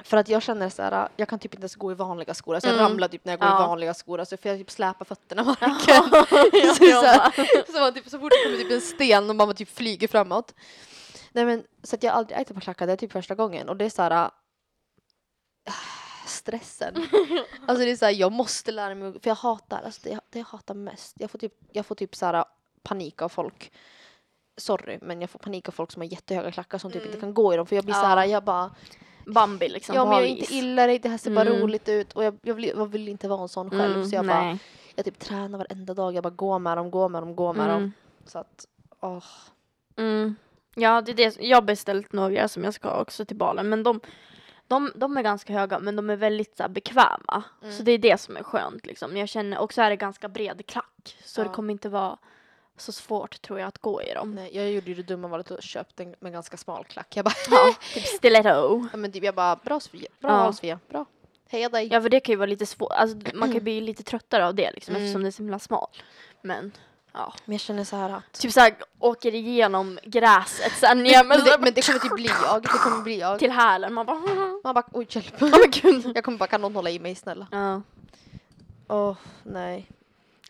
för 0.05 0.17
att 0.17 0.29
jag 0.29 0.43
känner 0.43 0.69
så 0.69 0.83
här, 0.83 1.09
jag 1.17 1.29
kan 1.29 1.39
typ 1.39 1.55
inte 1.55 1.63
ens 1.63 1.75
gå 1.77 1.93
i 1.93 1.95
vanliga 1.95 2.35
skor. 2.35 2.55
Alltså 2.55 2.69
jag 2.71 2.79
Mm. 2.79 2.89
ramlar 2.91 3.09
typ 3.09 3.25
när 3.25 3.33
jag 3.33 3.41
går 3.41 3.49
Ja. 3.49 3.65
i 3.65 3.69
vanliga 3.69 3.95
skor. 3.95 4.21
Alltså 4.21 4.37
för 4.37 4.49
jag 4.49 4.59
typ 4.59 4.71
släpar 4.71 5.05
fötterna 5.05 5.45
marken. 5.45 5.75
Ja, 5.87 6.27
så, 6.29 6.51
det 6.53 6.75
så, 6.75 6.85
jag 6.85 7.03
här, 7.03 7.73
så, 7.73 7.81
man 7.81 7.95
typ, 7.95 8.09
så 8.09 8.19
fort 8.19 8.31
det 8.33 8.45
kommer 8.45 8.59
typ 8.59 8.73
en 8.73 8.81
sten 8.81 9.31
och 9.31 9.37
man 9.37 9.55
typ 9.55 9.69
flyger 9.77 10.09
framåt. 10.09 10.55
Nej 11.33 11.45
men 11.45 11.65
så 11.83 11.97
att 11.97 12.03
jag 12.03 12.13
har 12.13 12.19
aldrig 12.19 12.39
ägt 12.41 12.51
ett 12.51 12.55
par 12.55 12.61
klackar, 12.61 12.87
det 12.87 12.93
är 12.93 12.97
typ 12.97 13.13
första 13.13 13.35
gången. 13.35 13.69
Och 13.69 13.77
det 13.77 13.85
är 13.85 13.91
så 13.91 14.03
här 14.03 14.11
äh, 14.11 15.73
stressen. 16.43 16.95
alltså 17.67 17.85
det 17.85 17.91
är 17.91 17.97
så 17.97 18.05
här, 18.05 18.13
jag 18.13 18.33
måste 18.33 18.73
lära 18.73 18.95
mig, 18.95 19.13
för 19.13 19.31
jag 19.31 19.35
hatar, 19.35 19.83
alltså 19.85 20.01
det, 20.05 20.21
det 20.31 20.39
jag 20.39 20.47
hatar 20.47 20.75
mest. 20.75 21.17
Jag 21.21 21.31
får 21.31 21.39
typ, 21.39 21.55
jag 21.73 21.87
får 21.87 21.95
typ 21.95 22.17
så 22.17 22.27
här 22.27 22.45
panik 22.83 23.23
av 23.23 23.29
folk. 23.29 23.73
Sorry, 24.57 24.99
men 25.03 25.21
jag 25.21 25.31
får 25.31 25.39
panik 25.39 25.69
av 25.69 25.73
folk 25.73 25.93
som 25.93 26.03
har 26.03 26.07
jättehöga 26.09 26.53
klackar 26.53 26.79
som 26.79 26.91
typ 26.91 27.03
Mm. 27.03 27.09
inte 27.11 27.21
kan 27.21 27.35
gå 27.35 27.55
i 27.55 27.57
dem. 27.57 27.67
För 27.67 27.77
jag 27.77 27.85
blir 27.85 27.95
så 27.95 28.01
Ja. 28.01 28.07
här, 28.07 28.25
jag 28.27 28.45
bara 28.45 28.71
Bambi 29.27 29.69
liksom 29.69 29.95
Ja 29.95 30.05
men 30.05 30.13
jag 30.15 30.23
är 30.23 30.27
inte 30.27 30.55
illa 30.55 30.87
det 30.87 31.09
här 31.09 31.19
ser 31.19 31.31
bara 31.35 31.49
Mm. 31.49 31.61
roligt 31.63 31.89
ut 31.89 32.13
och 32.13 32.25
jag, 32.25 32.39
jag, 32.43 32.55
vill, 32.55 32.65
jag 32.77 32.87
vill 32.87 33.09
inte 33.09 33.29
vara 33.29 33.43
en 33.43 33.49
sån 33.49 33.71
själv 33.71 33.95
Mm, 33.95 34.07
så 34.09 34.15
jag 34.17 34.27
bara, 34.27 34.41
nej. 34.45 34.59
jag 34.95 35.05
typ 35.05 35.19
tränar 35.19 35.59
varenda 35.59 35.95
dag, 35.95 36.15
jag 36.15 36.23
bara 36.23 36.31
går 36.31 36.59
med 36.59 36.77
dem, 36.79 36.91
går 36.91 37.09
med 37.09 37.23
dem, 37.23 37.37
går 37.37 37.55
med 37.55 37.69
dem. 37.69 37.77
Mm. 37.79 37.93
Så 38.27 38.39
att, 38.39 38.67
åh. 39.01 39.25
Mm. 39.97 40.37
Ja, 40.75 41.01
det 41.01 41.13
är 41.13 41.17
det. 41.17 41.37
Jag 41.41 41.57
har 41.57 41.63
beställt 41.63 42.13
några 42.13 42.49
som 42.49 42.65
jag 42.65 42.75
ska 42.75 43.01
också 43.01 43.25
till 43.25 43.37
balen. 43.37 43.69
Men 43.69 43.83
de, 43.83 44.01
de, 44.73 44.93
de 44.95 45.17
är 45.17 45.23
ganska 45.23 45.53
höga 45.53 45.79
men 45.79 45.97
de 45.97 46.11
är 46.11 46.17
väldigt 46.17 46.57
så 46.57 46.63
här, 46.63 46.71
bekväma. 46.71 47.43
Mm. 47.63 47.75
Så 47.77 47.83
det 47.83 47.93
är 47.93 47.99
det 47.99 48.21
som 48.21 48.37
är 48.37 48.43
skönt 48.43 48.87
liksom. 48.87 49.17
Jag 49.17 49.29
känner, 49.29 49.59
och 49.59 49.73
så 49.73 49.83
är 49.83 49.91
det 49.91 49.97
ganska 49.97 50.29
bred 50.29 50.67
klack. 50.67 51.17
Så 51.25 51.41
Ja. 51.41 51.45
det 51.45 51.51
kommer 51.51 51.73
inte 51.73 51.89
vara 51.89 52.19
så 52.77 52.93
svårt 52.93 53.43
tror 53.43 53.59
jag 53.59 53.69
att 53.69 53.79
gå 53.79 54.03
i 54.03 54.15
dem. 54.15 54.35
Nej, 54.35 54.57
jag 54.57 54.71
gjorde 54.71 54.87
ju 54.87 54.95
det 54.95 55.03
dumma 55.03 55.29
valet 55.29 55.51
och 55.51 55.63
köpte 55.63 56.03
en 56.03 56.15
med 56.21 56.33
ganska 56.33 56.57
smal 56.57 56.85
klack. 56.85 57.17
Jag 57.17 57.25
bara, 57.25 57.35
Ja, 57.51 57.75
typ 57.95 58.05
stiletto. 58.07 58.89
ja, 58.93 58.97
men 58.97 59.13
typ, 59.13 59.25
jag 59.25 59.35
bara, 59.35 59.57
bra 59.57 59.81
Sofia, 59.81 60.09
bra 60.21 60.31
Ja. 60.31 60.53
Sofia, 60.53 60.79
bra. 60.89 61.07
Heja 61.49 61.69
dig. 61.69 61.89
Ja 61.93 62.01
för 62.01 62.09
det 62.09 62.21
kan 62.21 62.33
ju 62.33 62.37
vara 62.37 62.47
lite 62.47 62.67
svårt, 62.67 62.93
alltså 62.93 63.17
man 63.35 63.49
kan 63.49 63.55
ju 63.55 63.61
bli 63.65 63.81
lite 63.81 64.03
tröttare 64.03 64.47
av 64.47 64.55
det 64.55 64.73
liksom 64.73 64.95
Mm. 64.95 65.05
eftersom 65.05 65.23
det 65.23 65.29
är 65.29 65.31
så 65.31 65.43
himla 65.43 65.59
smal. 65.59 65.89
Men 66.43 66.73
ja. 67.13 67.33
Men 67.45 67.53
jag 67.53 67.61
känner 67.61 67.85
så 67.85 67.97
här 67.97 68.11
att, 68.11 68.33
Typ 68.33 68.53
såhär 68.53 68.75
åker 68.99 69.35
igenom 69.35 69.99
gräset 70.05 70.73
sen 70.73 71.03
ner 71.03 71.19
men, 71.19 71.29
men, 71.29 71.39
det, 71.45 71.57
men 71.61 71.75
det 71.75 71.87
kommer 71.87 71.99
typ 71.99 72.15
bli 72.15 72.31
jag, 72.45 72.63
det 72.63 72.69
kommer 72.69 73.03
bli 73.03 73.19
jag. 73.21 73.39
till 73.39 73.51
hälen. 73.51 73.95
Man 73.95 74.07
bara 74.07 74.19
Man 74.65 74.75
bara, 74.75 74.85
oj 74.93 75.07
hjälp. 75.11 75.39
Gud. 75.83 76.13
Jag 76.15 76.25
kommer 76.25 76.39
bara, 76.39 76.47
kan 76.47 76.61
någon 76.61 76.75
hålla 76.77 76.91
i 76.91 76.99
mig 76.99 77.15
snälla? 77.15 77.47
Ja. 77.51 77.83
Åh, 78.89 79.17
nej. 79.43 79.89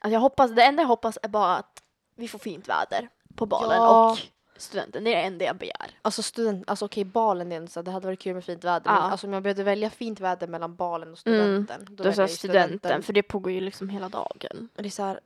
Alltså 0.00 0.12
jag 0.14 0.20
hoppas, 0.20 0.50
det 0.50 0.62
enda 0.62 0.82
jag 0.82 0.88
hoppas 0.88 1.19
är 1.23 1.29
bara 1.29 1.56
att 1.56 1.82
vi 2.17 2.29
får 2.29 2.38
fint 2.38 2.69
väder 2.69 3.08
på 3.37 3.47
balen 3.47 3.76
Ja. 3.76 4.12
och 4.12 4.19
studenten. 4.56 5.05
Det 5.05 5.15
är 5.15 5.17
det 5.17 5.23
enda 5.23 5.44
jag 5.44 5.56
begär. 5.56 5.91
Alltså 6.03 6.23
student, 6.23 6.70
alltså 6.70 6.85
okej 6.85 7.05
balen 7.05 7.53
är 7.53 7.67
så 7.67 7.82
det 7.82 7.91
hade 7.91 8.06
varit 8.06 8.20
kul 8.20 8.35
med 8.35 8.44
fint 8.44 8.65
väder. 8.65 8.91
Ja. 8.91 9.03
Men 9.03 9.10
alltså 9.10 9.27
om 9.27 9.32
jag 9.32 9.43
behövde 9.43 9.65
välja 9.65 9.91
fint 9.91 10.20
väder 10.20 10.46
mellan 10.46 10.77
balen 10.77 11.13
och 11.13 11.19
studenten. 11.19 11.86
Då 11.91 12.03
väljer 12.03 12.13
sa 12.13 12.22
jag 12.22 12.31
ju 12.31 12.36
studenten, 12.36 13.03
för 13.03 13.13
det 13.13 13.22
pågår 13.22 13.53
ju 13.53 13.60
liksom 13.60 13.89
hela 13.89 14.08
dagen. 14.08 14.69
Och 14.77 14.82
det 14.82 14.89
är 14.89 14.91
så 14.91 15.03
här, 15.03 15.20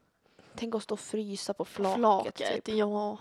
tänk 0.57 0.75
att 0.75 0.83
stå 0.83 0.93
och 0.93 1.01
frysa 1.01 1.55
på 1.55 1.65
flaket. 1.65 1.99
Flaket, 2.37 2.65
typ. 2.65 2.77
ja. 2.77 3.19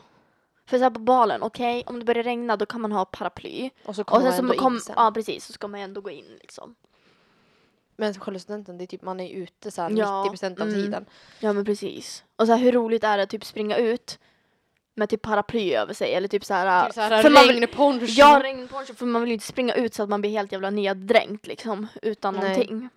För 0.66 0.78
så 0.78 0.84
här 0.84 0.90
på 0.92 1.00
balen, 1.00 1.42
okej, 1.44 1.84
om 1.88 2.00
det 2.00 2.06
börjar 2.06 2.24
regna 2.24 2.58
då 2.58 2.66
kan 2.66 2.82
man 2.82 2.92
ha 2.92 3.06
paraply. 3.06 3.70
Och 3.86 3.96
så 3.96 4.02
Och 4.02 4.08
kommer 4.08 4.32
sen 4.32 4.46
man 4.46 4.48
så 4.48 4.54
ändå 4.54 4.64
kom, 4.64 4.74
in 4.76 4.80
sen. 4.82 4.96
ja 4.98 5.12
precis, 5.12 5.46
så 5.46 5.54
ska 5.54 5.68
man 5.68 5.80
ändå 5.80 6.02
gå 6.02 6.10
in 6.10 6.38
liksom. 6.42 6.76
Men 7.98 8.14
själva 8.14 8.40
studenten, 8.40 8.78
det 8.78 8.84
är 8.84 8.88
typ 8.88 9.02
man 9.02 9.20
är 9.20 9.30
ute 9.30 9.72
så 9.72 9.82
här 9.82 9.90
Ja, 9.90 10.30
90% 10.34 10.62
av 10.62 10.68
mm. 10.68 10.74
tiden. 10.74 11.06
Ja 11.40 11.54
men 11.54 11.66
precis. 11.66 12.24
Och 12.36 12.46
så 12.48 12.54
här, 12.54 12.60
hur 12.60 12.72
roligt 12.72 13.04
är 13.04 13.18
det 13.18 13.24
att 13.24 13.30
typ 13.30 13.46
springa 13.46 13.78
ut 13.78 14.20
med 14.96 15.10
typ 15.10 15.22
paraply 15.22 15.74
över 15.74 15.94
sig 15.94 16.14
eller 16.14 16.28
typ 16.28 16.46
så 16.46 16.54
här. 16.54 16.86
Typ 16.86 16.94
så 16.96 17.02
här 17.02 17.22
för 17.22 17.30
man 17.30 17.44
vill- 17.48 17.52
regnponcho. 17.52 18.06
Ja, 18.10 18.40
regnponcho 18.44 18.94
för 18.94 19.06
man 19.06 19.22
vill 19.22 19.30
ju 19.30 19.34
inte 19.34 19.46
springa 19.46 19.74
ut 19.74 19.94
så 19.94 20.04
att 20.04 20.10
man 20.10 20.22
blir 20.22 20.32
helt 20.32 20.52
jävla 20.52 20.70
neddränkt 20.70 21.48
liksom 21.48 21.88
utan 22.02 22.34
Nej. 22.34 22.44
någonting. 22.44 22.90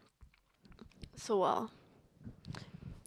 Så, 1.17 1.69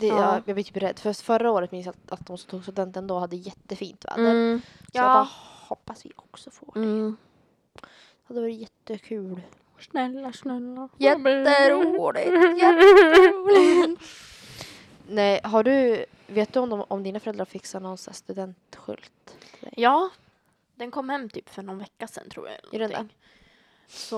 det, 0.02 0.08
Ja. 0.08 0.34
jag, 0.34 0.44
jag 0.46 0.56
blir 0.56 0.64
typ 0.64 0.78
rädd. 0.78 1.00
För 1.00 1.14
förra 1.14 1.52
året 1.52 1.72
minns 1.72 1.86
jag 1.86 1.96
att, 2.06 2.12
att 2.20 2.28
de 2.28 2.38
som 2.38 2.50
tog 2.50 2.64
studenten 2.64 3.08
då 3.08 3.20
hade 3.20 3.36
jättefint 3.36 4.06
väder. 4.06 4.32
mm, 4.32 4.62
Så 4.80 4.88
jag 4.98 5.04
ja. 5.04 5.14
bara 5.14 5.28
hoppas 5.68 6.06
vi 6.06 6.12
också 6.16 6.52
får 6.52 6.72
det. 6.74 6.80
Mm. 6.80 7.18
Det 7.82 7.88
hade 8.28 8.42
varit 8.42 8.60
jättekul. 8.60 9.42
Snälla, 9.80 10.34
snälla. 10.34 10.90
Jätteroligt, 10.98 12.26
jätteroligt. 12.62 14.02
Nej, 15.08 15.42
har 15.44 15.64
du, 15.64 16.06
vet 16.28 16.54
du 16.54 16.60
om, 16.60 16.70
de, 16.70 16.86
om 16.88 17.04
dina 17.04 17.20
föräldrar 17.20 17.46
fixar 17.46 17.80
någon 17.80 17.98
studentskylt? 17.98 19.38
Ja, 19.72 20.10
den 20.76 20.92
kom 20.92 21.10
hem 21.10 21.30
typ 21.30 21.50
för 21.50 21.62
någon 21.62 21.78
vecka 21.78 22.08
sedan 22.08 22.30
tror 22.30 22.48
jag. 22.50 22.58
eller 22.76 22.86
Är 22.86 22.90
den. 22.90 23.10
Så, 23.88 24.16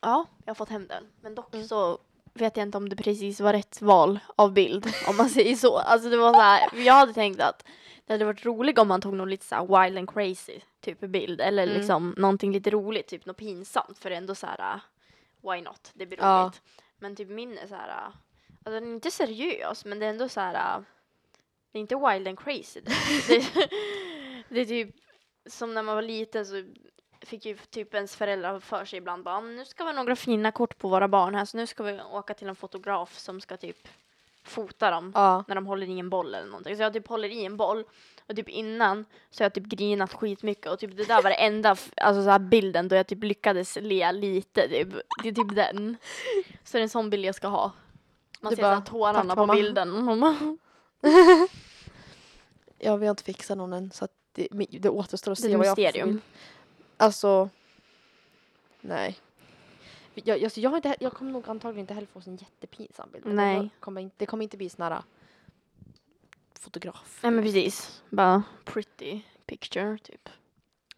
ja, 0.00 0.26
jag 0.44 0.50
har 0.50 0.54
fått 0.54 0.68
hem 0.68 0.86
den. 0.86 1.04
Men 1.20 1.34
dock 1.34 1.54
Mm. 1.54 1.66
så 1.68 1.98
vet 2.34 2.56
jag 2.56 2.66
inte 2.66 2.78
om 2.78 2.88
det 2.88 2.96
precis 2.96 3.40
var 3.40 3.52
rätt 3.52 3.82
val 3.82 4.18
av 4.36 4.52
bild, 4.52 4.86
om 5.08 5.16
man 5.16 5.28
säger 5.28 5.56
så. 5.56 5.78
Alltså 5.78 6.08
det 6.10 6.16
var 6.16 6.32
så 6.34 6.40
här, 6.40 6.70
jag 6.86 6.94
hade 6.94 7.12
tänkt 7.12 7.40
att 7.40 7.64
det 8.06 8.12
hade 8.12 8.24
varit 8.24 8.44
roligt 8.44 8.78
om 8.78 8.88
man 8.88 9.00
tog 9.00 9.14
någon 9.14 9.30
lite 9.30 9.46
så 9.46 9.54
här 9.54 9.84
wild 9.84 9.98
and 9.98 10.10
crazy 10.10 10.60
typ 10.80 11.00
bild. 11.00 11.40
Eller 11.40 11.62
Mm. 11.62 11.76
liksom 11.76 12.14
någonting 12.18 12.52
lite 12.52 12.70
roligt, 12.70 13.06
typ 13.06 13.26
något 13.26 13.36
pinsamt. 13.36 13.98
För 13.98 14.10
ändå 14.10 14.34
så 14.34 14.46
här, 14.46 14.74
uh, 14.74 14.80
why 15.52 15.60
not? 15.62 15.90
Det 15.94 16.06
blir 16.06 16.18
Ja. 16.20 16.42
roligt. 16.44 16.62
Men 16.98 17.16
typ 17.16 17.28
min 17.28 17.58
är 17.58 17.66
så 17.66 17.74
här, 17.74 17.88
uh, 17.88 18.14
Alltså 18.66 18.80
den 18.80 18.88
är 18.90 18.94
inte 18.94 19.10
seriös 19.10 19.84
men 19.84 19.98
det 19.98 20.06
är 20.06 20.10
ändå 20.10 20.28
så 20.28 20.40
här. 20.40 20.76
äh, 20.78 20.82
Det 21.72 21.78
är 21.78 21.80
inte 21.80 21.94
wild 21.96 22.28
and 22.28 22.38
crazy. 22.40 22.80
Det, 22.80 22.92
det, 23.28 23.68
det 24.48 24.60
är 24.60 24.64
typ 24.64 24.94
som 25.46 25.74
när 25.74 25.82
man 25.82 25.94
var 25.94 26.02
liten 26.02 26.46
så 26.46 26.64
fick 27.24 27.46
ju 27.46 27.56
typ 27.56 27.94
ens 27.94 28.16
föräldrar 28.16 28.60
för 28.60 28.84
sig 28.84 28.96
ibland 28.98 29.24
bara 29.24 29.40
nu 29.40 29.64
ska 29.64 29.84
vi 29.84 29.90
ha 29.90 29.96
några 29.96 30.16
fina 30.16 30.52
kort 30.52 30.78
på 30.78 30.88
våra 30.88 31.08
barn 31.08 31.34
här 31.34 31.44
så 31.44 31.56
nu 31.56 31.66
ska 31.66 31.82
vi 31.82 32.00
åka 32.12 32.34
till 32.34 32.48
en 32.48 32.56
fotograf 32.56 33.18
som 33.18 33.40
ska 33.40 33.56
typ 33.56 33.88
fota 34.44 34.90
dem 34.90 35.12
Ja. 35.14 35.44
när 35.48 35.54
de 35.54 35.66
håller 35.66 35.86
i 35.86 35.98
en 35.98 36.10
boll 36.10 36.34
eller 36.34 36.46
någonting. 36.46 36.76
Så 36.76 36.82
jag 36.82 36.92
typ 36.92 37.08
håller 37.08 37.28
i 37.28 37.44
en 37.44 37.56
boll 37.56 37.84
och 38.28 38.36
typ 38.36 38.48
innan 38.48 39.04
så 39.30 39.42
har 39.42 39.44
jag 39.44 39.54
typ 39.54 39.64
grinat 39.64 40.12
skitmycket 40.14 40.72
och 40.72 40.78
typ 40.78 40.96
det 40.96 41.04
där 41.08 41.22
var 41.22 41.30
det 41.30 41.36
enda 41.36 41.70
alltså 41.96 42.24
så 42.24 42.30
här 42.30 42.38
bilden 42.38 42.88
då 42.88 42.96
jag 42.96 43.06
typ 43.06 43.24
lyckades 43.24 43.78
le 43.80 44.12
lite 44.12 44.68
typ. 44.68 44.88
Det 45.22 45.28
är 45.28 45.32
typ 45.32 45.54
den. 45.56 45.96
Så 46.64 46.72
det 46.76 46.78
är 46.80 46.82
en 46.82 46.88
sån 46.88 47.10
bild 47.10 47.24
jag 47.24 47.34
ska 47.34 47.48
ha. 47.48 47.72
Man 48.40 48.50
Du 48.50 48.56
ser 48.56 48.62
bara, 48.62 48.80
tårarna 48.80 49.34
på 49.34 49.40
mamma. 49.46 49.54
bilden. 49.54 49.90
Ja, 52.78 52.96
vi 52.96 53.06
har 53.06 53.10
inte 53.10 53.22
fixat 53.24 53.58
någon 53.58 53.72
än 53.72 53.90
så 53.90 54.04
att 54.04 54.10
det, 54.32 54.48
det 54.70 54.88
återstår 54.88 55.32
att 55.32 55.38
se 55.38 55.56
vad 55.56 55.66
jag 55.66 55.76
får. 55.76 56.18
Alltså, 56.96 57.50
nej. 58.80 59.18
Jag, 60.14 60.44
alltså, 60.44 60.60
jag, 60.60 60.70
har 60.70 60.76
inte, 60.76 60.96
jag 61.00 61.12
kommer 61.12 61.32
nog 61.32 61.48
antagligen 61.48 61.80
inte 61.80 61.94
heller 61.94 62.06
få 62.06 62.22
en 62.26 62.36
jättepinsam 62.36 63.08
bild. 63.12 63.26
men 63.26 63.36
Nej. 63.36 63.60
Det 63.60 63.70
kommer, 63.80 64.00
inte, 64.00 64.14
det 64.18 64.26
kommer 64.26 64.44
inte 64.44 64.56
bli 64.56 64.68
sån 64.68 64.82
här 64.82 64.90
äh, 64.90 65.02
fotograf. 66.60 67.20
Nej 67.22 67.32
men 67.32 67.44
precis. 67.44 68.02
Bara 68.10 68.42
pretty 68.64 69.20
picture 69.46 69.98
typ. 69.98 70.28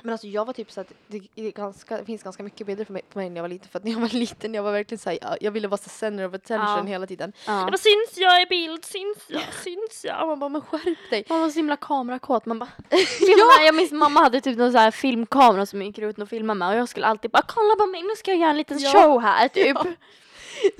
Men 0.07 0.13
alltså 0.13 0.27
jag 0.27 0.45
var 0.45 0.53
typ 0.53 0.73
så 0.73 0.81
att 0.81 0.93
det, 1.07 1.21
det, 1.35 1.51
ganska, 1.51 1.97
det 1.99 2.05
finns 2.05 2.23
ganska 2.23 2.43
mycket 2.43 2.67
bilder 2.67 2.85
på 2.85 2.93
mig, 2.93 3.03
på 3.13 3.19
mig 3.19 3.31
när 3.31 3.37
jag 3.37 3.43
var 3.43 3.49
liten. 3.49 3.69
För 3.69 3.79
att 3.79 3.85
när 3.85 3.93
jag 3.93 4.01
var 4.01 4.09
liten, 4.19 4.55
jag 4.55 4.63
var 4.63 4.73
verkligen 4.73 4.99
såhär, 4.99 5.19
jag, 5.23 5.37
jag 5.41 5.51
ville 5.51 5.69
vara 5.69 5.79
så 5.79 5.89
center 5.89 6.27
of 6.29 6.35
attention 6.35 6.77
Ja. 6.77 6.83
hela 6.83 7.07
tiden. 7.07 7.33
Ja. 7.47 7.69
Jag 7.71 7.81
syns 7.81 8.17
jag 8.17 8.43
i 8.43 8.47
bild? 8.47 8.85
Syns 8.85 9.19
jag? 9.29 9.43
Syns 9.65 10.05
jag? 10.05 10.23
Och 10.23 10.29
man 10.29 10.39
bara, 10.39 10.49
men 10.49 10.61
skärp 10.61 11.11
dig. 11.11 11.25
Man 11.29 11.41
var 11.41 11.51
så 11.51 11.59
himla 11.59 11.77
kamerakåt. 11.77 12.47
Man 12.47 12.59
bara 12.59 12.71
filma. 13.19 13.65
Jag 13.67 13.75
minns 13.75 13.93
mamma 13.93 14.21
hade 14.21 14.41
typ 14.41 14.59
någon 14.59 14.73
så 14.73 14.79
här 14.79 14.91
filmkamera 14.91 15.67
som 15.67 15.83
gick 15.83 15.99
ut 15.99 16.19
och 16.19 16.29
filmade 16.29 16.59
med 16.59 16.69
och 16.69 16.75
jag 16.77 16.89
skulle 16.89 17.07
alltid 17.07 17.31
bara 17.31 17.45
kolla 17.49 17.77
på 17.77 17.87
mig 17.87 18.03
nu 18.03 18.17
ska 18.17 18.31
jag 18.31 18.41
göra 18.41 18.51
en 18.51 18.57
liten 18.59 18.79
Ja. 18.79 18.93
show 18.93 19.21
här 19.21 19.49
typ. 19.59 19.77
Ja. 19.77 19.85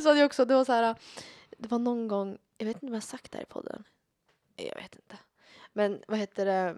Så 0.03 0.09
hade 0.09 0.21
jag 0.21 0.27
också, 0.27 0.45
det 0.45 0.55
var 0.55 0.65
så 0.65 0.73
här, 0.73 0.95
det 1.59 1.69
var 1.71 1.79
någon 1.79 2.09
gång, 2.09 2.39
jag 2.59 2.67
vet 2.67 2.77
inte 2.77 2.87
om 2.87 2.95
jag 2.95 3.03
sagt 3.03 3.33
det 3.33 3.39
här 3.39 3.43
i 3.43 3.47
podden. 3.49 3.85
Jag 4.57 4.75
vet 4.83 4.95
inte. 4.95 5.17
Men 5.73 6.01
vad 6.09 6.19
heter 6.19 6.47
det, 6.47 6.77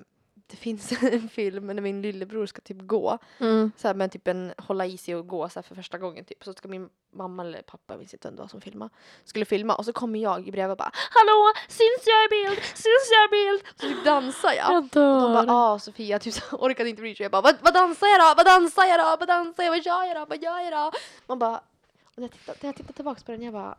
det 0.51 0.57
finns 0.57 0.93
en 1.03 1.29
film 1.29 1.67
när 1.67 1.81
min 1.83 2.03
lillebror 2.03 2.47
ska 2.47 2.61
typ 2.61 2.79
gå. 2.81 3.19
Mm. 3.39 3.73
Så 3.77 3.89
här 3.89 3.95
med 3.95 4.13
typ 4.13 4.29
en 4.29 4.55
hålla 4.59 4.87
i 4.87 4.97
sig 4.99 5.17
och 5.17 5.27
gå 5.27 5.49
så 5.49 5.59
här 5.59 5.63
för 5.63 5.75
första 5.75 5.99
gången 5.99 6.25
typ. 6.25 6.45
Så 6.45 6.53
ska 6.53 6.69
min 6.69 6.89
mamma 7.13 7.43
eller 7.43 7.63
pappa, 7.63 7.95
jag 7.95 7.99
minns 7.99 8.15
inte 8.15 8.29
vem 8.29 8.37
det 8.37 8.43
var 8.43 8.49
som 8.49 8.61
filmade, 8.61 8.91
skulle 9.25 9.45
filma 9.45 9.75
och 9.75 9.85
så 9.85 9.93
kommer 9.93 10.19
jag 10.19 10.49
i 10.49 10.53
bredvid 10.53 10.71
och 10.71 10.77
bara 10.77 10.93
Hallå, 11.11 11.53
syns 11.69 12.05
jag 12.07 12.25
i 12.25 12.29
bild? 12.29 12.63
Syns 12.65 13.09
jag 13.11 13.25
i 13.25 13.31
bild? 13.31 13.63
Så 13.81 13.89
typ 13.89 14.05
dansar 14.05 14.53
jag. 14.53 14.73
Jag 14.73 14.83
Och 14.83 14.89
de 14.93 15.33
bara 15.33 15.43
dör. 15.43 15.75
ah 15.75 15.79
Sofia, 15.79 16.19
typ 16.19 16.35
så 16.35 16.57
orkade 16.57 16.91
inte 16.91 17.03
bry 17.03 17.15
sig. 17.15 17.25
Jag 17.25 17.33
bara 17.33 17.43
vad, 17.43 17.57
vad 17.61 17.75
dansar 17.75 18.07
jag 18.07 18.21
då? 18.21 18.35
Vad 18.37 18.47
dansar 18.47 18.85
jag 18.85 18.99
då? 19.01 19.17
Vad 19.19 19.29
dansar 19.29 19.63
jag? 19.63 19.71
Vad 19.71 19.87
gör 19.87 20.05
jag 20.05 20.17
då? 20.17 20.25
Vad 20.29 20.43
gör 20.43 20.61
jag 20.61 20.73
då? 20.73 20.99
Man 21.27 21.39
bara 21.39 21.61
och 22.19 22.23
när 22.23 22.25
jag 22.25 22.33
tittar, 22.33 22.55
när 22.61 22.69
jag 22.69 22.77
tittar 22.77 22.93
tillbaka 22.93 23.21
på 23.27 23.33
den 23.33 23.43
jag 23.43 23.53
bara 23.53 23.77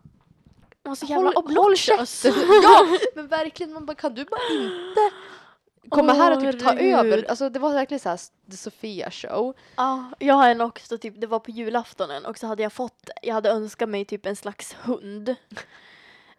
Man 0.84 0.96
så 0.96 1.06
håll, 1.06 1.26
jävla 1.36 1.62
håll 1.62 1.78
käften. 1.78 2.34
ja 2.64 2.88
men 3.16 3.28
verkligen 3.28 3.74
man 3.74 3.86
bara 3.86 3.96
kan 3.96 4.14
du 4.14 4.26
bara 4.26 4.42
inte 4.52 5.12
komma 5.90 6.14
här 6.14 6.32
och 6.38 6.40
typ 6.42 6.60
ta 6.60 6.70
herregud. 6.70 6.94
över. 6.96 7.30
Alltså 7.30 7.50
det 7.50 7.60
var 7.60 7.74
verkligen 7.74 8.00
så 8.00 8.10
här 8.10 8.20
the 8.52 8.58
Sofia 8.58 9.12
show. 9.12 9.54
Ja, 9.76 10.04
jag 10.20 10.36
har 10.36 10.50
en 10.50 10.62
också, 10.62 10.98
typ, 10.98 11.22
det 11.22 11.28
var 11.28 11.40
på 11.40 11.52
julaftonen 11.52 12.26
och 12.26 12.38
så 12.38 12.48
hade 12.48 12.64
jag 12.64 12.74
fått, 12.74 13.10
jag 13.22 13.34
hade 13.34 13.50
önskat 13.50 13.90
mig 13.90 14.06
typ 14.06 14.26
en 14.26 14.36
slags 14.36 14.74
hund. 14.74 15.36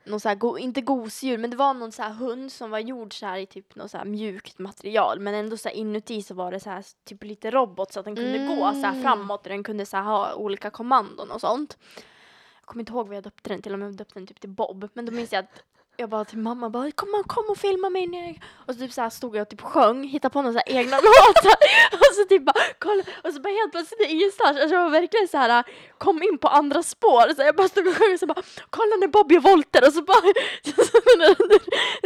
Någon 0.04 0.20
så 0.20 0.28
här, 0.28 0.36
go, 0.36 0.58
inte 0.58 0.80
gosedjur, 0.80 1.38
men 1.38 1.50
det 1.50 1.56
var 1.56 1.74
någon 1.74 1.92
så 1.92 2.02
här 2.02 2.10
hund 2.10 2.52
som 2.52 2.70
var 2.70 2.78
gjord 2.78 3.18
så 3.18 3.26
här 3.26 3.38
i 3.38 3.46
typ 3.46 3.74
något 3.74 3.90
så 3.90 3.98
här 3.98 4.04
mjukt 4.04 4.58
material 4.58 5.20
men 5.20 5.34
ändå 5.34 5.56
så 5.56 5.68
här 5.68 5.76
inuti 5.76 6.22
så 6.22 6.34
var 6.34 6.52
det 6.52 6.60
så 6.60 6.70
här 6.70 6.84
typ 7.04 7.24
lite 7.24 7.50
robot 7.50 7.92
så 7.92 8.00
att 8.00 8.04
den 8.06 8.16
kunde 8.16 8.38
gå 8.38 8.56
så 8.72 8.80
här 8.80 8.90
Mm. 8.90 9.02
framåt 9.02 9.42
och 9.42 9.48
den 9.48 9.62
kunde 9.62 9.86
så 9.86 9.96
här 9.96 10.04
ha 10.04 10.34
olika 10.34 10.70
kommandon 10.70 11.30
och 11.30 11.40
sånt. 11.40 11.78
Jag 12.60 12.66
kommer 12.66 12.82
inte 12.82 12.92
ihåg 12.92 13.06
vad 13.06 13.16
jag 13.16 13.24
döpte 13.24 13.48
den 13.50 13.62
till, 13.62 13.74
om 13.74 13.82
jag 13.82 13.96
döpte 13.96 14.14
den 14.18 14.26
typ 14.26 14.40
till 14.40 14.50
Bob. 14.50 14.88
Men 14.92 15.06
då 15.06 15.12
minns 15.12 15.32
jag 15.32 15.44
att 15.44 15.62
jag 16.00 16.08
bara 16.08 16.24
till 16.24 16.38
mamma 16.38 16.70
bara 16.70 16.90
kom, 16.90 17.22
kom 17.26 17.44
och 17.48 17.58
filma 17.58 17.90
mig 17.90 18.06
när 18.06 18.26
jag... 18.26 18.42
Och 18.66 18.74
så 18.74 18.80
typ 18.80 18.92
så 18.92 19.00
här 19.00 19.10
stod 19.10 19.36
jag 19.36 19.42
och 19.42 19.48
typ 19.48 19.60
sjöng, 19.60 20.04
hittade 20.04 20.32
på 20.32 20.42
några 20.42 20.52
så 20.52 20.62
här 20.66 20.78
egna 20.78 20.96
låtar. 21.08 21.56
Och 21.92 22.14
så 22.14 22.24
typ 22.28 22.44
bara 22.44 22.60
kolla, 22.78 23.02
och 23.24 23.32
så 23.34 23.40
bara 23.40 23.54
helt 23.54 23.72
plötsligt 23.72 24.10
ingenstans, 24.10 24.58
alltså 24.60 24.74
jag 24.74 24.82
var 24.84 24.90
verkligen 24.90 25.28
så 25.28 25.38
här 25.38 25.64
kom 25.98 26.22
in 26.22 26.38
på 26.38 26.48
andra 26.48 26.82
spår. 26.82 27.34
Så 27.34 27.42
jag 27.42 27.56
bara 27.56 27.68
stod 27.68 27.86
och 27.86 27.94
sjöng 27.94 28.12
och 28.12 28.20
så 28.20 28.26
bara 28.26 28.42
kolla 28.70 28.96
när 29.00 29.08
Bobby 29.08 29.38
och 29.38 29.42
volter 29.42 29.86
och 29.86 29.92
så 29.92 30.02
bara 30.02 30.20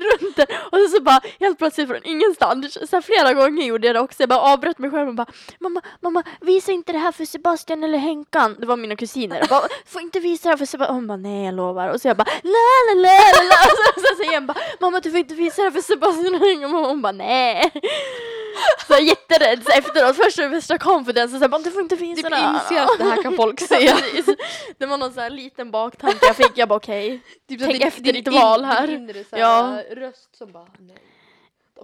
runt 0.06 0.36
den. 0.36 0.46
Och 0.72 0.78
så, 0.78 0.88
så 0.96 1.02
bara 1.02 1.20
helt 1.40 1.58
plötsligt 1.58 1.88
från 1.88 2.04
ingenstans, 2.04 2.90
så 2.90 2.96
här 2.96 3.00
flera 3.00 3.34
gånger 3.34 3.66
gjorde 3.66 3.86
jag 3.86 3.96
det 3.96 4.00
också. 4.00 4.22
Jag 4.22 4.28
bara 4.28 4.40
avbröt 4.40 4.78
mig 4.78 4.90
själv 4.90 5.08
och 5.08 5.14
bara 5.14 5.26
mamma, 5.58 5.80
mamma 6.00 6.22
visa 6.40 6.72
inte 6.72 6.92
det 6.92 6.98
här 6.98 7.12
för 7.12 7.24
Sebastian 7.24 7.84
eller 7.84 7.98
Henkan. 7.98 8.56
Det 8.58 8.66
var 8.66 8.76
mina 8.76 8.96
kusiner. 8.96 9.38
Jag 9.38 9.48
bara, 9.48 9.68
får 9.86 10.02
inte 10.02 10.20
visa 10.20 10.48
det 10.48 10.52
här 10.52 10.56
för 10.56 10.66
Sebastian. 10.66 10.96
Hon 10.96 11.06
bara 11.06 11.16
nej 11.16 11.44
jag 11.44 11.54
lovar. 11.54 11.88
Och 11.88 12.00
så 12.00 12.08
jag 12.08 12.16
bara 12.16 12.28
la 12.42 12.94
la 12.94 13.02
la 13.02 13.42
la 13.50 13.83
så, 13.94 14.00
så 14.08 14.16
säger 14.16 14.32
jag 14.32 14.46
bara 14.46 14.58
mamma 14.80 15.00
du 15.00 15.10
får 15.10 15.18
inte 15.18 15.34
visa 15.34 15.62
det 15.62 15.72
för 15.72 15.80
Sebastian 15.80 16.34
och 16.34 16.40
Henkan. 16.40 16.74
Och 16.74 16.86
hon 16.88 17.02
bara 17.02 17.12
nej. 17.12 17.72
Så 18.88 18.94
jätterädd 19.02 19.64
så 19.64 19.70
efteråt. 19.72 20.16
Först 20.16 20.38
är 20.38 20.42
det 20.42 20.48
värsta 20.48 20.78
confidence 20.78 21.38
sen 21.38 21.50
bara 21.50 21.62
du 21.62 21.70
får 21.70 21.82
inte 21.82 21.96
visa 21.96 22.22
Typ 22.22 22.30
det 22.30 22.36
här. 22.36 22.54
inser 22.54 22.82
att 22.82 22.98
det 22.98 23.04
här 23.04 23.22
kan 23.22 23.36
folk 23.36 23.60
se. 23.60 23.92
precis. 23.94 24.36
Det 24.78 24.86
var 24.86 24.98
någon 24.98 25.12
så 25.12 25.20
här 25.20 25.30
liten 25.30 25.70
baktanke 25.70 26.18
jag 26.26 26.36
fick. 26.36 26.52
Jag 26.54 26.68
bara 26.68 26.76
okej. 26.76 27.20
Typ 27.48 27.60
Tänk 27.60 27.72
din- 27.72 27.82
efter 27.88 28.02
din 28.02 28.14
ditt 28.14 28.26
in- 28.26 28.32
val 28.32 28.64
här. 28.64 28.86
Din 28.86 28.96
inre 29.10 29.24
så 29.24 29.36
här, 29.36 29.42
Ja. 29.42 29.82
röst 29.90 30.36
som 30.36 30.52
bara 30.52 30.66
nej. 30.78 30.96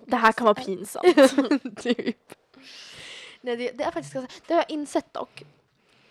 Det 0.07 0.17
här 0.17 0.33
kan 0.33 0.45
vara 0.45 0.55
pinsamt. 0.55 1.05
typ. 1.83 2.17
Nej, 3.41 3.57
det, 3.57 3.71
det 3.71 3.85
är 3.85 3.91
faktiskt 3.91 4.15
det 4.47 4.55
har 4.55 4.61
jag 4.61 4.71
insett 4.71 5.15
dock. 5.15 5.43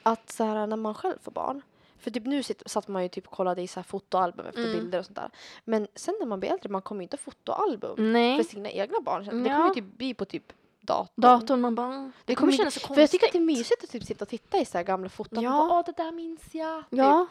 Att 0.04 0.32
så 0.32 0.44
här, 0.44 0.68
när 0.68 0.78
man 0.78 0.96
själv 0.96 1.18
får 1.24 1.32
barn. 1.32 1.62
För 2.00 2.12
typ 2.12 2.26
nu 2.26 2.44
satt 2.66 2.88
man 2.88 3.04
ju 3.04 3.10
typ 3.10 3.28
och 3.28 3.34
kollade 3.34 3.62
i 3.62 3.68
så 3.68 3.80
här 3.80 3.84
fotoalbum 3.84 4.46
efter 4.46 4.62
Mm. 4.64 4.74
bilder 4.80 5.00
och 5.00 5.06
sånt 5.06 5.16
där. 5.16 5.30
Men 5.66 5.88
sen 5.96 6.16
när 6.20 6.28
man 6.28 6.40
blir 6.40 6.50
äldre, 6.52 6.70
man 6.70 6.82
kommer 6.82 7.02
ju 7.02 7.04
inte 7.04 7.16
ha 7.18 7.22
fotoalbum 7.32 7.96
för 7.96 8.04
Nej. 8.04 8.44
sina 8.44 8.70
egna 8.70 9.02
barn. 9.02 9.44
Det 9.44 9.50
Ja. 9.50 9.56
kommer 9.56 9.68
ju 9.68 9.74
typ 9.82 9.98
bli 9.98 10.14
på 10.14 10.26
typ 10.26 10.54
datorn. 10.82 11.22
Datorn 11.22 11.62
man 11.62 11.76
bara 11.76 11.96
det 11.96 12.12
Det 12.26 12.36
kommer 12.36 12.54
kännas 12.54 12.74
så 12.74 12.80
konstigt. 12.80 12.96
För 12.96 13.02
jag 13.02 13.10
tycker 13.10 13.26
att 13.26 13.32
det 13.34 13.38
är 13.40 13.44
mysigt 13.44 13.84
att 13.84 13.90
typ 13.90 14.04
sitta 14.04 14.26
och 14.26 14.30
titta 14.30 14.58
i 14.60 14.66
så 14.66 14.78
här 14.78 14.86
gamla 14.86 15.10
foton. 15.10 15.44
Ja. 15.44 15.50
Ja. 15.70 15.78
Åh, 15.80 15.84
det 15.86 16.04
där 16.04 16.12
minns 16.12 16.42
jag. 16.56 16.84
Typ. 16.90 17.00
Ja. 17.00 17.28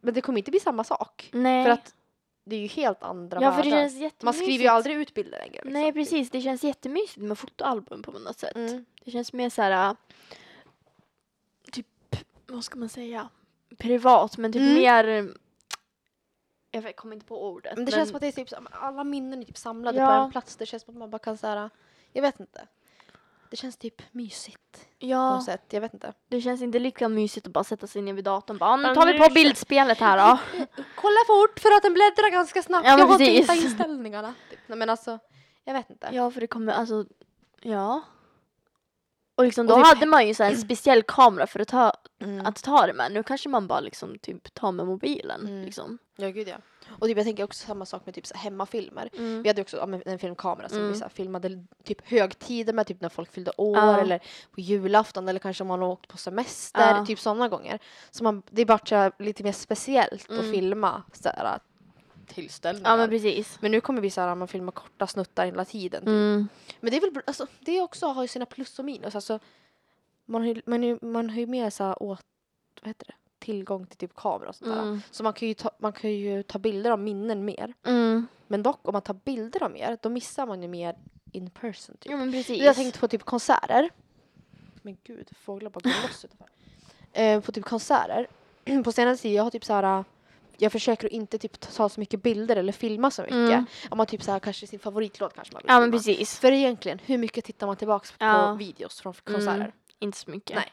Men 0.00 0.14
det 0.14 0.20
kommer 0.20 0.38
inte 0.38 0.50
bli 0.50 0.60
samma 0.60 0.84
sak. 0.84 1.28
Nej. 1.32 1.64
För 1.64 1.70
att 1.70 1.94
det 2.44 2.56
är 2.56 2.60
ju 2.60 2.66
helt 2.66 3.02
andra 3.02 3.42
ja 3.42 3.52
för 3.52 3.62
det 3.62 3.70
världar. 3.70 4.24
Man 4.24 4.34
skriver 4.34 4.64
ju 4.64 4.68
aldrig 4.68 4.96
ut 4.96 5.14
bilder 5.14 5.38
längre. 5.38 5.52
Liksom. 5.52 5.72
Nej 5.72 5.92
precis, 5.92 6.30
det 6.30 6.40
känns 6.40 6.64
jättemysigt 6.64 7.16
med 7.16 7.38
fotoalbum 7.38 8.02
på 8.02 8.10
något 8.12 8.38
sätt. 8.38 8.56
Mm. 8.56 8.84
Det 9.04 9.10
känns 9.10 9.32
mer 9.32 9.50
så 9.50 9.62
här 9.62 9.96
typ, 11.72 11.86
vad 12.46 12.64
ska 12.64 12.78
man 12.78 12.88
säga, 12.88 13.28
privat 13.78 14.36
men 14.38 14.52
typ 14.52 14.62
Mm. 14.62 14.74
mer 14.74 15.34
jag 16.72 16.96
kommer 16.96 17.14
inte 17.14 17.26
på 17.26 17.44
ordet. 17.50 17.76
Men 17.76 17.84
det 17.84 17.92
känns 17.92 18.08
som 18.08 18.16
att 18.16 18.20
det 18.22 18.28
är 18.28 18.32
typ, 18.32 18.48
alla 18.70 19.04
minnen 19.04 19.40
är 19.40 19.44
typ 19.44 19.56
samlade 19.56 19.98
Ja. 19.98 20.06
på 20.06 20.12
en 20.12 20.30
plats. 20.30 20.56
Det 20.56 20.66
känns 20.66 20.82
som 20.82 20.94
att 20.94 20.98
man 20.98 21.10
bara 21.10 21.18
kan 21.18 21.36
säga, 21.36 21.70
jag 22.12 22.22
vet 22.22 22.40
inte. 22.40 22.66
Det 23.50 23.56
känns 23.56 23.76
typ 23.76 24.02
mysigt 24.12 24.72
på 25.00 25.06
ja, 25.06 25.30
något 25.34 25.44
sätt. 25.44 25.62
Jag 25.70 25.80
vet 25.80 25.94
inte. 25.94 26.12
det 26.28 26.40
känns 26.40 26.62
inte 26.62 26.78
lika 26.78 27.08
mysigt 27.08 27.46
att 27.46 27.52
bara 27.52 27.64
sätta 27.64 27.86
sig 27.86 28.02
ner 28.02 28.12
vid 28.12 28.24
datorn 28.24 28.56
och 28.56 28.60
bara, 28.60 28.70
"Ah, 28.70 28.76
nu 28.76 28.94
tar 28.94 29.06
vi 29.06 29.18
på 29.18 29.28
bildspelet 29.34 29.98
här 29.98 30.16
då. 30.18 30.38
Kolla 30.94 31.18
fort 31.26 31.60
för 31.60 31.76
att 31.76 31.82
den 31.82 31.92
bläddrar 31.94 32.30
ganska 32.30 32.62
snabbt. 32.62 32.86
Ja, 32.86 32.92
men 32.92 32.98
jag 33.00 33.06
har 33.06 33.12
inte 33.14 33.24
precis. 33.24 33.50
hittat 33.50 33.56
inställningarna. 33.72 34.34
Typ. 34.50 34.58
Nej, 34.66 34.78
men 34.78 34.90
alltså, 34.90 35.18
jag 35.64 35.74
vet 35.74 35.90
inte. 35.90 36.08
Ja 36.12 36.30
för 36.30 36.40
det 36.40 36.46
kommer, 36.46 36.72
alltså, 36.72 37.04
ja. 37.62 38.02
Och 39.40 39.44
liksom 39.46 39.66
Och 39.66 39.68
då 39.68 39.76
typ- 39.76 39.86
hade 39.86 40.06
man 40.06 40.26
ju 40.26 40.34
så 40.34 40.42
en 40.42 40.56
speciell 40.56 41.02
kamera 41.02 41.46
för 41.46 41.60
att 41.60 41.68
ta, 41.68 41.92
Mm. 42.22 42.46
att 42.46 42.62
ta 42.62 42.86
det 42.86 42.92
med. 42.92 43.12
Nu 43.12 43.22
kanske 43.22 43.48
man 43.48 43.66
bara 43.66 43.80
liksom 43.80 44.18
typ 44.18 44.54
tar 44.54 44.72
med 44.72 44.86
mobilen. 44.86 45.40
Mm. 45.40 45.62
Liksom. 45.64 45.98
Ja, 46.16 46.28
gud 46.28 46.48
ja. 46.48 46.56
Och 46.98 47.06
typ, 47.06 47.16
jag 47.16 47.26
tänker 47.26 47.44
också 47.44 47.66
samma 47.66 47.86
sak 47.86 48.06
med 48.06 48.14
typ 48.14 48.26
så 48.26 48.36
hemmafilmer. 48.36 49.08
Mm. 49.18 49.42
Vi 49.42 49.48
hade 49.48 49.62
också 49.62 49.76
ja, 49.76 50.00
en 50.06 50.18
filmkamera 50.18 50.68
som 50.68 50.78
Mm. 50.78 50.92
vi 50.92 50.98
så 50.98 51.08
filmade 51.08 51.64
typ 51.84 52.08
högtider 52.10 52.72
med, 52.72 52.86
typ 52.86 53.00
när 53.00 53.08
folk 53.08 53.32
fyllde 53.32 53.52
år 53.56 53.76
Ja. 53.78 54.00
eller 54.00 54.18
på 54.54 54.60
julafton 54.60 55.28
eller 55.28 55.40
kanske 55.40 55.64
om 55.64 55.68
man 55.68 55.82
åkt 55.82 56.08
på 56.08 56.16
semester, 56.16 56.80
Ja. 56.96 57.06
typ 57.06 57.18
sådana 57.18 57.48
gånger. 57.48 57.78
Så 58.10 58.24
man, 58.24 58.42
det 58.50 58.62
är 58.62 58.66
bara 58.66 59.12
lite 59.18 59.42
mer 59.42 59.52
speciellt 59.52 60.24
att 60.30 60.38
Mm. 60.38 60.52
filma 60.52 61.02
så 61.12 61.28
här, 61.28 61.58
tillställningar. 62.34 62.90
Ja 62.90 62.96
men 62.96 63.08
precis. 63.10 63.58
Men 63.60 63.70
nu 63.70 63.80
kommer 63.80 64.00
vi 64.00 64.10
så 64.10 64.20
här, 64.20 64.34
man 64.34 64.48
filmar 64.48 64.72
korta 64.72 65.06
snuttar 65.06 65.46
hela 65.46 65.64
tiden. 65.64 66.00
Typ. 66.00 66.08
Mm. 66.08 66.48
Men 66.80 66.90
det 66.90 66.96
är 66.96 67.00
väl, 67.00 67.22
alltså, 67.26 67.46
det 67.60 67.80
också 67.80 68.06
har 68.06 68.22
ju 68.22 68.28
sina 68.28 68.46
plus 68.46 68.78
och 68.78 68.84
minus. 68.84 69.14
Alltså, 69.14 69.38
man, 70.24 70.42
har 70.42 70.48
ju, 70.48 70.62
man, 70.66 70.98
man 71.12 71.30
har 71.30 71.38
ju 71.38 71.46
mer 71.46 71.70
så 71.70 71.84
här, 71.84 72.02
åt, 72.02 72.24
vad 72.80 72.88
heter 72.88 73.06
det? 73.06 73.14
tillgång 73.40 73.86
till 73.86 73.98
typ 73.98 74.14
kamera 74.14 74.48
och 74.48 74.54
sånt 74.54 74.70
där. 74.70 74.82
Mm. 74.82 75.02
Så 75.10 75.22
man 75.22 75.32
kan, 75.32 75.48
ju 75.48 75.54
ta, 75.54 75.70
man 75.78 75.92
kan 75.92 76.10
ju 76.10 76.42
ta 76.42 76.58
bilder 76.58 76.90
av 76.90 76.98
minnen 76.98 77.44
mer. 77.44 77.74
Mm. 77.86 78.26
Men 78.46 78.62
dock 78.62 78.88
om 78.88 78.92
man 78.92 79.02
tar 79.02 79.14
bilder 79.14 79.62
av 79.62 79.70
mer, 79.70 79.98
då 80.02 80.08
missar 80.08 80.46
man 80.46 80.62
ju 80.62 80.68
mer 80.68 80.96
in 81.32 81.50
person. 81.50 81.96
Typ. 81.96 82.10
Ja 82.12 82.16
men 82.16 82.32
precis. 82.32 82.58
Jag 82.58 82.66
har 82.66 82.74
tänkt 82.74 83.00
på 83.00 83.08
typ 83.08 83.22
konserter. 83.22 83.90
Men 84.82 84.96
gud, 85.04 85.28
fåglar 85.44 85.70
bara 85.70 85.80
går 85.80 86.02
loss 86.08 86.24
utanför. 86.24 86.46
Eh, 87.12 87.40
på 87.40 87.52
typ 87.52 87.64
konserter. 87.64 88.28
på 88.84 88.92
senaste 88.92 89.22
tiden, 89.22 89.36
jag 89.36 89.42
har 89.42 89.50
typ 89.50 89.64
så 89.64 89.72
här. 89.72 90.04
Jag 90.60 90.72
försöker 90.72 91.06
att 91.06 91.12
inte 91.12 91.38
typ 91.38 91.60
ta 91.60 91.88
så 91.88 92.00
mycket 92.00 92.22
bilder 92.22 92.56
eller 92.56 92.72
filma 92.72 93.10
så 93.10 93.22
mycket. 93.22 93.34
Mm. 93.36 93.66
Om 93.90 93.98
man 93.98 94.06
typ 94.06 94.22
så 94.22 94.30
här, 94.32 94.38
kanske 94.38 94.66
sin 94.66 94.78
favoritlåt 94.78 95.34
kanske 95.34 95.54
man 95.54 95.62
vill 95.62 95.68
Ja 95.70 95.80
men 95.80 95.86
filma. 95.92 95.98
precis. 96.16 96.38
För 96.38 96.52
egentligen, 96.52 96.98
hur 96.98 97.18
mycket 97.18 97.44
tittar 97.44 97.66
man 97.66 97.76
tillbaks 97.76 98.10
på 98.12 98.16
Ja. 98.24 98.52
videos 98.54 99.00
från 99.00 99.12
konserter? 99.14 99.54
Mm. 99.54 99.72
Inte 99.98 100.18
så 100.18 100.30
mycket. 100.30 100.56
Nej. 100.56 100.72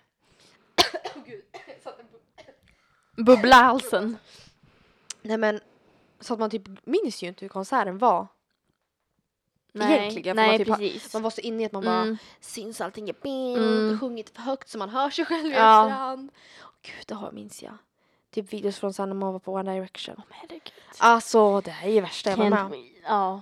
Bubbla 3.26 3.56
halsen. 3.56 4.18
Nej 5.22 5.38
men, 5.38 5.60
så 6.20 6.34
att 6.34 6.40
man 6.40 6.50
typ 6.50 6.64
minns 6.86 7.24
ju 7.24 7.28
inte 7.28 7.46
hur 7.46 7.50
konserten 7.50 7.98
var. 7.98 8.28
Nej, 9.72 10.00
Egentligen, 10.00 10.36
nej 10.36 10.48
man 10.50 10.58
typ 10.58 10.68
har-. 10.68 11.14
Man 11.14 11.22
var 11.24 11.30
så 11.30 11.42
inne 11.42 11.64
i 11.64 11.66
att 11.66 11.72
man 11.72 11.84
bara 11.84 12.02
Mm. 12.02 12.18
syns 12.40 12.82
allting 12.82 13.10
i 13.10 13.14
bild, 13.14 13.58
Mm. 13.88 14.00
sjungit 14.00 14.30
för 14.36 14.42
högt 14.42 14.70
så 14.70 14.78
man 14.78 14.90
hör 14.90 15.10
sig 15.10 15.26
själv 15.26 15.46
i 15.46 15.52
Ja. 15.56 15.86
efterhand. 15.86 16.32
Gud, 16.82 17.06
det 17.08 17.16
har 17.16 17.32
minns 17.32 17.64
jag. 17.64 17.78
Typ 18.34 18.54
videos 18.54 18.80
från 18.80 18.94
sen 18.94 19.10
när 19.10 19.16
man 19.16 19.34
var 19.34 19.40
på 19.40 19.54
One 19.54 19.74
Direction. 19.74 20.22
Herregud. 20.30 20.74
Alltså 20.98 21.62
det 21.62 21.72
här 21.72 21.90
är 21.90 21.94
det 21.94 22.02
värsta 22.02 22.30
jag 22.30 22.38
var 22.38 22.50
med 22.50 22.66
om. 22.66 22.90
Ja. 23.04 23.42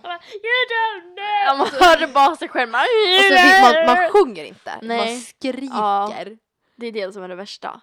Ja, 1.46 1.56
man 1.58 1.68
hörde 1.68 2.08
bara 2.08 2.36
sig 2.36 2.50
själv. 2.50 2.72
Man, 2.72 2.82
Och 2.82 3.24
så 3.38 3.62
man, 3.62 3.86
man 3.86 4.10
sjunger 4.12 4.44
inte, 4.44 4.80
Nej. 4.82 4.98
man 5.14 5.22
skriker. 5.22 6.38
Det 6.76 6.88
är 6.88 6.92
det 6.92 7.14
som 7.14 7.24
är 7.24 7.28
det 7.28 7.36
värsta. 7.36 7.82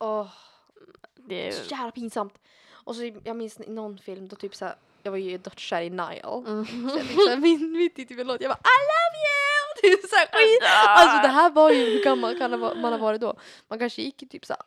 Åh, 0.00 0.26
Det 1.28 1.48
är... 1.48 1.52
så 1.52 1.74
jävla 1.74 1.90
pinsamt. 1.90 2.34
Och 2.70 2.96
så 2.96 3.12
jag 3.24 3.36
minns 3.36 3.60
i 3.60 3.70
någon 3.70 3.98
film 3.98 4.28
då 4.28 4.36
typ 4.36 4.54
såhär, 4.56 4.74
jag 5.02 5.10
var 5.10 5.18
ju 5.18 5.38
dödskär 5.38 5.82
i 5.82 5.90
Nile. 5.90 6.42
Mm. 6.46 6.66
Så 6.66 6.98
jag 6.98 7.06
såhär 7.06 7.36
min, 7.36 7.72
mitt 7.72 7.98
i 7.98 8.06
typ 8.06 8.18
en 8.20 8.26
låt, 8.26 8.40
jag 8.40 8.50
bara 8.50 8.58
I 8.58 8.78
love 8.90 9.18
you! 9.18 9.48
Det 9.82 9.88
är 9.88 10.08
såhär 10.08 10.26
skit. 10.26 10.62
Alltså 10.88 11.22
det 11.28 11.32
här 11.34 11.50
var 11.50 11.70
ju, 11.70 11.84
hur 11.84 12.04
gammal 12.04 12.38
kan 12.38 12.60
man 12.60 12.92
ha 12.92 12.98
varit 12.98 13.20
då? 13.20 13.34
Man 13.68 13.78
kanske 13.78 14.02
gick 14.02 14.22
i 14.22 14.26
typ 14.28 14.46
såhär 14.46 14.62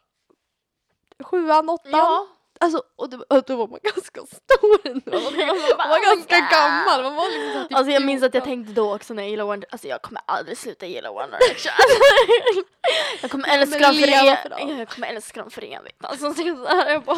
sjuan, 1.23 1.69
åttan. 1.69 1.91
Ja. 1.91 2.27
Alltså, 2.63 2.83
och, 2.95 3.09
då, 3.09 3.17
och 3.29 3.43
då 3.47 3.55
var 3.55 3.67
man 3.67 3.79
ganska 3.83 4.21
stor 4.21 4.79
ändå. 4.83 5.11
Man 5.11 5.23
var, 5.23 5.77
man 5.77 5.89
var 5.89 6.15
ganska 6.15 6.35
gammal. 6.51 7.03
Man 7.03 7.15
var 7.15 7.29
liksom 7.29 7.63
typ 7.67 7.77
Alltså 7.77 7.91
jag 7.91 8.05
minns 8.05 8.23
att 8.23 8.33
jag 8.33 8.43
14. 8.43 8.49
tänkte 8.65 8.81
då 8.81 8.95
också 8.95 9.13
när 9.13 9.23
jag 9.23 9.29
gillade 9.29 9.49
One 9.51 9.65
Alltså 9.71 9.87
jag 9.87 10.01
kommer 10.01 10.21
aldrig 10.25 10.57
sluta 10.57 10.85
gilla 10.85 11.11
One 11.11 11.37
Direction. 11.39 11.71
jag 13.21 13.31
kommer 13.31 13.47
älska 13.57 13.79
dem 13.79 13.95
för 13.95 14.07
evigt. 14.07 14.77
Jag 14.79 14.89
kommer 14.89 15.07
älska 15.07 15.41
dem 15.41 15.49
för 15.51 15.61
evigt. 15.63 16.05
Alltså 16.05 16.33
så 16.33 16.43
här, 16.67 16.89
jag 16.91 17.03
bara... 17.03 17.17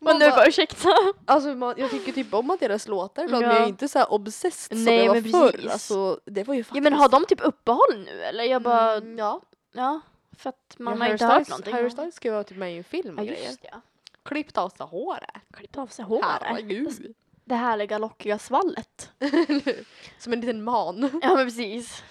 Men 0.00 0.18
nu 0.18 0.30
bara- 0.30 0.46
ursäkta. 0.48 0.88
Alltså 1.26 1.48
man, 1.48 1.74
jag 1.76 1.90
tycker 1.90 2.12
typ 2.12 2.34
om 2.34 2.50
att 2.50 2.60
deras 2.60 2.88
låtar 2.88 3.24
ibland 3.24 3.44
Ja. 3.44 3.48
men 3.48 3.56
jag 3.56 3.64
är 3.64 3.68
inte 3.68 3.88
så 3.88 3.98
här 3.98 4.12
obsessed 4.12 4.76
som 4.76 4.84
Nej, 4.84 4.96
jag 5.04 5.14
var 5.14 5.20
men 5.20 5.32
förr. 5.32 5.68
Alltså, 5.72 6.20
det 6.26 6.44
var 6.44 6.54
ju 6.54 6.64
faktiskt... 6.64 6.76
Ja 6.84 6.90
men 6.90 6.92
har 6.92 7.08
de 7.08 7.24
typ 7.26 7.40
uppehåll 7.46 7.96
nu 8.04 8.22
eller? 8.22 8.44
Jag 8.44 8.62
bara... 8.62 8.92
Mm, 8.92 9.18
ja. 9.18 9.40
Ja. 9.74 10.00
För 10.36 10.48
att 10.50 10.76
man 10.78 10.92
Ja, 10.92 10.98
har 10.98 11.04
Harry 11.04 11.12
inte 11.12 11.24
Styles- 11.24 11.38
hört 11.38 11.48
någonting. 11.48 11.74
Harry 11.74 11.90
Styles 11.90 12.14
ska 12.14 12.28
ju 12.28 12.32
vara 12.32 12.44
typ 12.44 12.58
med 12.58 12.74
i 12.74 12.78
en 12.78 12.84
film 12.84 13.14
Ja 13.16 13.22
och 13.22 13.28
grejer. 13.28 13.46
just 13.46 13.64
ja. 13.72 13.80
Klippt 14.22 14.58
av 14.58 14.68
sig 14.68 14.86
håret. 14.86 15.30
Klippt 15.52 15.78
av 15.78 15.86
sig 15.86 16.04
håret. 16.04 16.24
Herregud. 16.42 17.14
Det 17.44 17.54
härliga 17.54 17.98
lockiga 17.98 18.38
svallet. 18.38 19.10
Som 20.18 20.32
en 20.32 20.40
liten 20.40 20.62
man. 20.64 21.00
Ja 21.22 21.34
men 21.34 21.46
precis. 21.46 22.02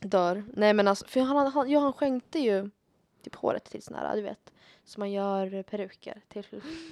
Dör. 0.00 0.44
Nej 0.52 0.74
men 0.74 0.88
alltså, 0.88 1.06
för 1.08 1.20
han, 1.20 1.52
han, 1.52 1.70
ja, 1.70 1.80
han 1.80 1.92
skänkte 1.92 2.38
ju 2.38 2.70
typ 3.22 3.34
håret 3.34 3.64
till 3.64 3.82
såna 3.82 3.98
här, 3.98 4.16
du 4.16 4.22
vet. 4.22 4.52
Så 4.84 5.00
man 5.00 5.12
gör 5.12 5.62
peruker 5.62 6.22
till 6.28 6.44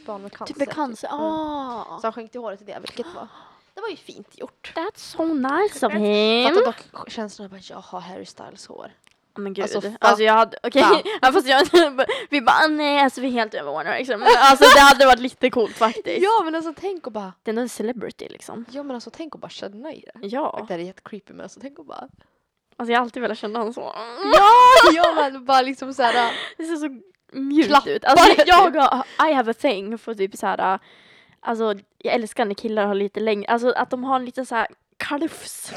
barn 0.06 0.22
med 0.22 0.32
cancer. 0.32 0.54
Typ 0.54 0.58
med 0.66 0.68
cancer. 0.74 1.08
Ja. 1.08 1.18
Ah. 1.20 1.98
Så 2.00 2.06
han 2.06 2.12
skänkte 2.12 2.38
håret 2.38 2.58
till 2.58 2.66
det, 2.66 2.78
vilket 2.80 3.06
var, 3.14 3.28
det 3.74 3.80
var 3.80 3.88
ju 3.88 3.96
fint 3.96 4.38
gjort. 4.38 4.72
That's 4.76 4.96
so 4.98 5.24
nice 5.24 5.86
of 5.86 5.92
him. 5.92 6.48
Fattar 6.48 6.64
dock 6.92 7.10
känslan 7.10 7.46
av 7.46 7.54
att 7.54 7.70
jag 7.70 7.76
har 7.76 8.00
Harry 8.00 8.26
Styles 8.26 8.66
hår. 8.66 8.92
Oh, 9.36 9.40
men 9.40 9.54
gud. 9.54 9.62
Alltså, 9.62 9.80
Alltså, 10.00 10.22
jag 10.22 10.32
hade, 10.32 10.58
okej, 10.62 11.02
ja, 11.22 11.32
fast 11.32 11.48
jag, 11.48 11.66
vi 12.30 12.40
bara 12.40 12.56
"Ah, 12.56 12.66
nej 12.66 12.98
alltså 13.00 13.20
vi 13.20 13.26
är 13.26 13.32
helt 13.32 13.54
över 13.54 13.70
One 13.70 13.84
Direction. 13.84 14.20
Men 14.20 14.28
alltså 14.38 14.64
det 14.74 14.80
hade 14.80 15.06
varit 15.06 15.20
lite 15.20 15.50
coolt 15.50 15.76
faktiskt. 15.76 16.22
Ja 16.22 16.42
men 16.44 16.54
alltså 16.54 16.72
tänk 16.80 17.06
och 17.06 17.12
bara, 17.12 17.32
Det 17.42 17.50
är 17.50 17.58
en 17.58 17.68
celebrity 17.68 18.28
liksom. 18.30 18.64
ja 18.70 18.82
men 18.82 18.94
alltså 18.94 19.10
tänk 19.10 19.34
och 19.34 19.40
bara 19.40 19.48
känna 19.48 19.92
i 19.92 20.04
det. 20.14 20.26
Ja, 20.26 20.64
Det 20.68 20.74
är 20.74 20.78
jättecreepy 20.78 21.32
men 21.32 21.42
alltså 21.42 21.60
tänk 21.60 21.78
och 21.78 21.86
bara, 21.86 22.08
alltså 22.76 22.92
jag 22.92 22.98
har 22.98 23.04
alltid 23.04 23.22
velat 23.22 23.38
känna 23.38 23.58
honom 23.58 23.74
så. 23.74 23.80
ja! 24.34 24.50
ja 24.94 25.14
men 25.14 25.44
bara 25.44 25.62
liksom 25.62 25.94
såhär, 25.94 26.32
Det 26.56 26.64
ser 26.64 26.76
så 26.76 27.00
mjukt 27.32 27.68
Klappar 27.68 27.90
ut. 27.90 28.04
Alltså 28.04 28.42
jag 28.46 28.54
har, 28.76 29.04
I 29.30 29.32
have 29.32 29.50
a 29.50 29.54
thing 29.60 29.98
för 29.98 30.14
typ 30.14 30.36
så 30.36 30.46
här. 30.46 30.78
Alltså 31.40 31.74
jag 31.98 32.14
älskar 32.14 32.44
när 32.44 32.54
killar 32.54 32.86
har 32.86 32.94
lite 32.94 33.20
längre, 33.20 33.46
alltså 33.52 33.70
att 33.72 33.90
de 33.90 34.04
har 34.04 34.16
en 34.16 34.24
liten 34.24 34.46
så 34.46 34.54
här 34.54 34.66
kalufs. 34.96 35.72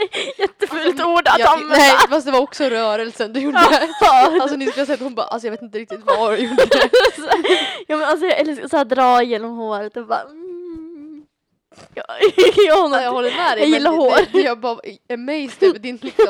jättefult 0.38 1.00
ord 1.04 1.28
att 1.28 1.38
ja, 1.38 1.52
använda. 1.52 1.76
nej 1.76 1.92
fast 2.10 2.26
det 2.26 2.32
var 2.32 2.40
också 2.40 2.64
rörelsen 2.64 3.32
du 3.32 3.40
gjorde. 3.40 3.58
Alltså 4.40 4.56
ni 4.56 4.66
skulle 4.66 4.82
ha 4.82 4.86
sett 4.86 5.00
hon 5.00 5.14
bara, 5.14 5.26
alltså 5.26 5.46
jag 5.46 5.50
vet 5.52 5.62
inte 5.62 5.78
riktigt 5.78 6.00
vad 6.04 6.32
du 6.32 6.36
gjorde. 6.36 6.62
ja 7.86 7.96
men 7.96 8.02
alltså 8.02 8.26
jag 8.26 8.38
älskar 8.38 8.68
så 8.68 8.76
här 8.76 8.84
dra 8.84 9.22
genom 9.22 9.56
håret 9.56 9.96
och 9.96 10.06
bara 10.06 10.20
mm. 10.22 11.24
ja, 11.94 12.04
jag, 12.36 12.54
jag 12.66 12.90
något- 12.90 13.04
håller 13.14 13.30
med 13.36 13.56
dig. 13.58 13.60
Jag 13.60 13.68
gillar 13.68 13.90
hår. 13.90 14.18
Det, 14.32 14.40
jag 14.40 14.60
bara 14.60 14.78
amazed 15.12 15.62
över 15.68 15.78
din 15.78 15.96
liksom, 16.02 16.26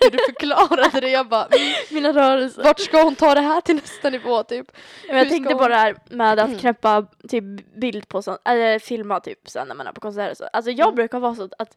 hur 0.00 0.10
du 0.10 0.18
förklarade 0.26 1.00
det. 1.00 1.08
Jag 1.10 1.28
bara, 1.28 1.46
mm, 1.46 1.72
mina 1.90 2.12
rörelser. 2.12 2.62
vart 2.62 2.80
ska 2.80 3.02
hon 3.02 3.14
ta 3.14 3.34
det 3.34 3.40
här 3.40 3.60
till 3.60 3.74
nästa 3.76 4.10
nivå 4.10 4.42
typ? 4.42 4.66
Men 5.08 5.16
jag 5.16 5.24
hur 5.24 5.30
tänkte 5.30 5.48
ska 5.50 5.58
på 5.58 5.64
hon- 5.64 5.70
det 5.70 5.76
här 5.76 5.96
med 6.10 6.38
att 6.38 6.48
Mm. 6.48 6.58
knäppa 6.58 7.06
typ 7.28 7.44
bild 7.76 8.08
på 8.08 8.22
sånt, 8.22 8.40
eller 8.44 8.78
filma 8.78 9.20
typ 9.20 9.38
sen 9.48 9.68
när 9.68 9.74
man 9.74 9.86
är 9.86 9.92
på 9.92 10.00
konserter 10.00 10.34
så. 10.34 10.44
Alltså 10.52 10.70
jag 10.70 10.86
Mm. 10.86 10.94
brukar 10.94 11.18
vara 11.18 11.34
så 11.34 11.48
att 11.58 11.76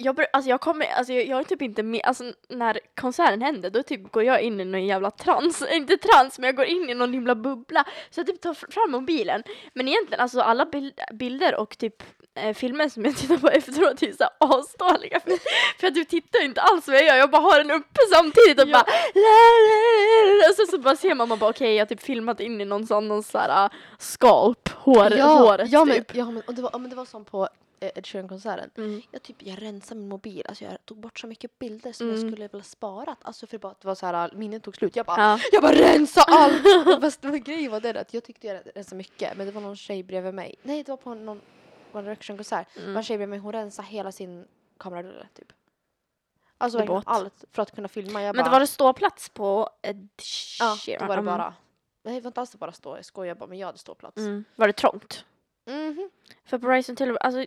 jag, 0.00 0.16
br- 0.16 0.26
alltså 0.32 0.50
jag 0.50 0.60
kommer, 0.60 0.86
alltså 0.86 1.12
jag, 1.12 1.26
jag 1.26 1.40
är 1.40 1.44
typ 1.44 1.62
inte 1.62 1.82
med, 1.82 2.00
alltså 2.04 2.24
när 2.48 2.80
konserten 3.00 3.42
händer 3.42 3.70
då 3.70 3.82
typ 3.82 4.12
går 4.12 4.22
jag 4.24 4.40
in 4.42 4.60
i 4.60 4.64
någon 4.64 4.86
jävla 4.86 5.10
trans, 5.10 5.62
inte 5.72 5.96
trans 5.96 6.38
men 6.38 6.46
jag 6.46 6.56
går 6.56 6.64
in 6.66 6.90
i 6.90 6.94
någon 6.94 7.12
himla 7.12 7.34
bubbla 7.34 7.84
så 8.10 8.20
jag 8.20 8.26
typ 8.26 8.40
tar 8.40 8.54
fr- 8.54 8.70
fram 8.72 8.90
mobilen. 8.90 9.42
Men 9.74 9.88
egentligen 9.88 10.20
alltså 10.20 10.40
alla 10.40 10.64
bild, 10.66 11.00
bilder 11.12 11.54
och 11.54 11.78
typ 11.78 12.02
eh, 12.34 12.54
filmer 12.54 12.88
som 12.88 13.04
jag 13.04 13.16
tittar 13.16 13.36
på 13.36 13.48
efteråt 13.48 14.02
är 14.02 14.12
så 14.12 14.24
här 14.24 14.32
asdåliga 14.38 15.20
för, 15.20 15.32
för 15.80 15.86
att 15.86 15.94
du 15.94 16.04
tittar 16.04 16.44
inte 16.44 16.60
alls 16.60 16.86
vad 16.88 16.96
jag 16.96 17.04
gör, 17.06 17.16
jag 17.16 17.30
bara 17.30 17.42
har 17.42 17.58
den 17.58 17.70
uppe 17.70 18.00
samtidigt 18.14 18.62
och 18.62 18.68
Ja. 18.68 18.72
bara 18.72 18.84
la. 19.14 20.54
så, 20.56 20.66
så 20.70 20.78
bara 20.78 20.96
ser 20.96 21.14
man, 21.14 21.28
man 21.28 21.38
bara 21.38 21.50
okej 21.50 21.74
jag 21.74 21.80
har 21.80 21.86
typ 21.88 22.00
filmat 22.02 22.40
in 22.40 22.60
i 22.60 22.64
någon 22.64 22.86
sån 22.86 23.08
någon 23.08 23.22
så 23.22 23.38
här 23.38 23.64
uh, 23.64 23.70
skalp, 23.98 24.68
hår, 24.68 25.38
håret 25.38 25.70
ja, 25.72 25.84
men, 25.84 25.96
typ. 25.96 26.14
ja 26.14 26.24
men, 26.30 26.42
och 26.46 26.54
det 26.54 26.62
var, 26.62 26.70
ja, 26.72 26.78
men 26.78 26.90
det 26.90 26.96
var 26.96 27.04
som 27.04 27.24
på 27.24 27.42
eh, 27.42 27.48
Ed 27.80 28.06
Sheeran-konserten. 28.06 28.70
Mm. 28.76 29.02
Jag, 29.10 29.22
typ, 29.22 29.36
jag 29.42 29.62
rensade 29.62 30.00
min 30.00 30.08
mobil, 30.08 30.42
alltså 30.48 30.64
jag 30.64 30.84
tog 30.86 30.98
bort 31.00 31.18
så 31.18 31.26
mycket 31.26 31.58
bilder 31.58 31.92
som 31.92 32.06
Mm. 32.06 32.20
jag 32.20 32.32
skulle 32.32 32.48
vilja 32.48 32.62
sparat. 32.64 33.18
Alltså 33.22 33.46
för 33.46 33.58
bara, 33.58 33.74
det 33.80 33.86
var 33.86 33.94
så 33.94 34.06
här, 34.06 34.30
minnet 34.34 34.62
tog 34.62 34.76
slut. 34.76 34.96
Jag 34.96 35.06
bara, 35.06 35.20
Ja. 35.22 35.38
jag 35.52 35.62
bara 35.62 35.72
rensa 35.72 36.22
allt! 36.22 36.62
Fast 37.00 37.20
grejen 37.22 37.70
var 37.72 37.80
det 37.80 38.00
att 38.00 38.14
jag 38.14 38.24
tyckte 38.24 38.46
jag 38.46 38.62
rensade 38.74 38.96
mycket 38.96 39.36
men 39.36 39.46
det 39.46 39.52
var 39.52 39.60
någon 39.60 39.76
tjej 39.76 40.02
bredvid 40.02 40.34
mig. 40.34 40.54
Nej 40.62 40.82
det 40.82 40.92
var 40.92 40.96
på 40.96 41.14
någon 41.14 41.40
One 41.92 42.02
Direction-konsert. 42.02 42.66
Mm. 42.76 43.02
tjej 43.02 43.16
bredvid 43.18 43.28
mig, 43.28 43.38
hon 43.38 43.52
rensade 43.52 43.88
hela 43.88 44.12
sin 44.12 44.44
kamerarulle 44.78 45.28
typ. 45.34 45.52
Alltså 46.58 47.02
allt 47.06 47.44
för 47.52 47.62
att 47.62 47.74
kunna 47.74 47.88
filma. 47.88 48.22
Jag 48.22 48.36
Men 48.36 48.42
bara, 48.42 48.48
det 48.48 48.52
var 48.52 48.60
det 48.60 48.66
ståplats 48.66 49.28
på 49.28 49.70
Ed 49.82 50.08
Ja, 50.60 50.76
Sheeran? 50.76 51.00
då 51.00 51.08
var 51.08 51.16
det 51.16 51.22
Mm. 51.22 51.38
bara. 51.38 51.54
Nej 52.02 52.14
det 52.14 52.20
var 52.20 52.28
inte 52.28 52.40
alls 52.40 52.56
bara 52.56 52.72
stå, 52.72 52.96
jag 52.96 53.04
skojar 53.04 53.34
bara 53.34 53.46
men 53.46 53.58
jag 53.58 53.66
hade 53.66 53.78
ståplats. 53.78 54.16
Mm. 54.16 54.44
Var 54.56 54.66
det 54.66 54.72
trångt? 54.72 55.24
Mhm. 55.68 56.10
För 56.44 56.58
på 56.58 56.68
Rise 56.68 56.92
and 57.00 57.16
alltså 57.20 57.44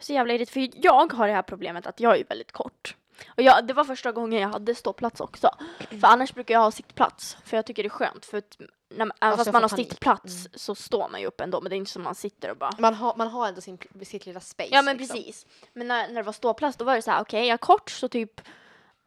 så 0.00 0.12
jävla 0.12 0.34
irriterande 0.34 0.72
för 0.72 0.84
jag 0.86 1.12
har 1.12 1.26
det 1.26 1.32
här 1.34 1.42
problemet 1.42 1.86
att 1.86 2.00
jag 2.00 2.18
är 2.20 2.24
väldigt 2.24 2.52
kort. 2.52 2.96
Och 3.28 3.42
jag, 3.42 3.66
det 3.66 3.74
var 3.74 3.84
första 3.84 4.12
gången 4.12 4.40
jag 4.40 4.48
hade 4.48 4.74
ståplats 4.74 5.20
också. 5.20 5.50
För 5.78 6.04
annars 6.06 6.34
brukar 6.34 6.54
jag 6.54 6.60
ha 6.60 6.70
sittplats. 6.70 7.36
För 7.44 7.56
jag 7.56 7.66
tycker 7.66 7.82
det 7.82 7.86
är 7.86 7.90
skönt. 7.90 8.24
För 8.26 8.38
att 8.38 8.56
när, 8.90 9.04
man- 9.04 9.16
även 9.20 9.32
Alltså, 9.32 9.44
fast 9.44 9.52
man 9.52 9.62
har 9.62 9.68
panik. 9.68 9.88
sittplats 9.90 10.48
så 10.54 10.74
står 10.74 11.08
man 11.08 11.20
ju 11.20 11.26
upp 11.26 11.40
ändå. 11.40 11.60
Men 11.60 11.70
det 11.70 11.76
är 11.76 11.78
inte 11.78 11.90
som 11.90 12.02
man 12.02 12.14
sitter 12.14 12.50
och 12.50 12.56
bara 12.56 12.70
Man, 12.78 12.94
har, 12.94 13.14
man 13.16 13.28
har 13.28 13.48
ändå 13.48 13.60
sin, 13.60 13.78
sitt 14.02 14.26
lilla 14.26 14.40
space. 14.40 14.68
Ja 14.72 14.82
men 14.82 14.96
liksom. 14.96 15.16
precis. 15.16 15.46
Men 15.72 15.88
när, 15.88 16.08
när 16.08 16.14
det 16.14 16.22
var 16.22 16.32
ståplats 16.32 16.76
då 16.76 16.84
var 16.84 16.94
det 16.96 17.02
så 17.02 17.10
här, 17.10 17.20
okej 17.22 17.40
jag 17.46 17.54
är 17.54 17.58
kort 17.58 17.90
så 17.90 18.08
typ 18.08 18.40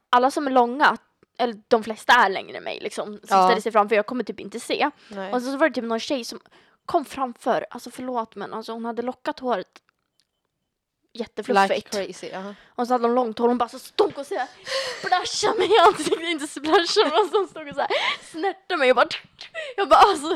alla 0.10 0.32
som 0.32 0.48
är 0.48 0.52
långa, 0.52 0.98
eller 1.38 1.62
de 1.68 1.84
flesta 1.84 2.14
är 2.14 2.30
längre 2.30 2.58
än 2.58 2.64
mig 2.64 2.80
liksom, 2.82 3.06
som 3.06 3.38
Ja. 3.38 3.46
ställer 3.48 3.62
sig 3.62 3.72
framför, 3.72 3.96
jag 3.96 4.06
kommer 4.06 4.24
typ 4.24 4.40
inte 4.40 4.60
se. 4.60 4.90
Nej. 5.10 5.34
Och 5.34 5.42
så 5.42 5.58
var 5.58 5.70
det 5.70 5.76
typ 5.76 5.84
någon 5.84 6.00
tjej 6.00 6.24
som 6.24 6.40
kom 6.88 7.06
framför, 7.06 7.66
alltså 7.70 7.92
förlåt 7.92 8.36
men 8.36 8.54
alltså 8.54 8.72
hon 8.72 8.86
hade 8.86 9.02
lockat 9.02 9.40
håret 9.40 9.68
like 11.14 11.24
jättefluffigt. 11.24 11.90
crazy. 11.96 12.28
ja. 12.34 12.54
och 12.76 12.88
så 12.88 12.94
hade 12.94 13.08
hon 13.08 13.16
långt 13.16 13.40
hår, 13.40 13.48
hon 13.48 13.58
bara 13.58 13.70
så 13.70 13.80
stod 13.80 14.18
och 14.18 14.26
så 14.26 14.36
här 14.36 14.48
splashade 15.02 15.58
mig 15.60 15.68
i 15.76 15.80
ansiktet, 15.80 16.20
inte 16.22 16.48
splasha 16.48 17.02
men 17.04 17.30
hon 17.32 17.48
stod 17.48 17.68
och 17.68 17.76
så 17.76 17.82
här 17.82 17.90
snärtade 18.32 18.78
mig 18.78 18.90
och 18.92 18.96
bara 18.96 19.08
jag 19.78 19.90
bara 19.90 20.00
alltså 20.00 20.28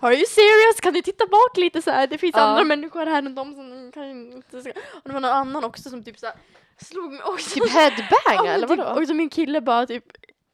are 0.00 0.14
you 0.14 0.26
serious? 0.26 0.80
Kan 0.80 0.92
du 0.94 1.02
titta 1.02 1.26
bak 1.26 1.56
lite 1.56 1.82
så 1.82 1.90
här? 1.90 2.06
Det 2.06 2.18
finns 2.18 2.36
Ja. 2.36 2.42
andra 2.42 2.64
människor 2.64 3.06
här 3.06 3.18
än 3.18 3.34
de 3.34 3.54
som 3.54 3.92
kan 3.92 4.32
inte 4.32 4.62
se. 4.62 4.70
Och 4.70 5.00
det 5.04 5.12
var 5.12 5.20
någon 5.20 5.30
annan 5.32 5.64
också 5.64 5.90
som 5.90 6.04
typ 6.04 6.18
så 6.18 6.26
här 6.26 6.34
slog 6.80 7.12
mig 7.12 7.22
också. 7.22 7.50
Typ 7.50 7.70
headbang 7.70 8.06
Ja, 8.26 8.46
eller 8.46 8.68
typ, 8.68 8.78
vadå? 8.78 9.00
Och 9.00 9.06
så 9.08 9.14
min 9.14 9.30
kille 9.30 9.60
bara 9.60 9.86
typ 9.86 10.04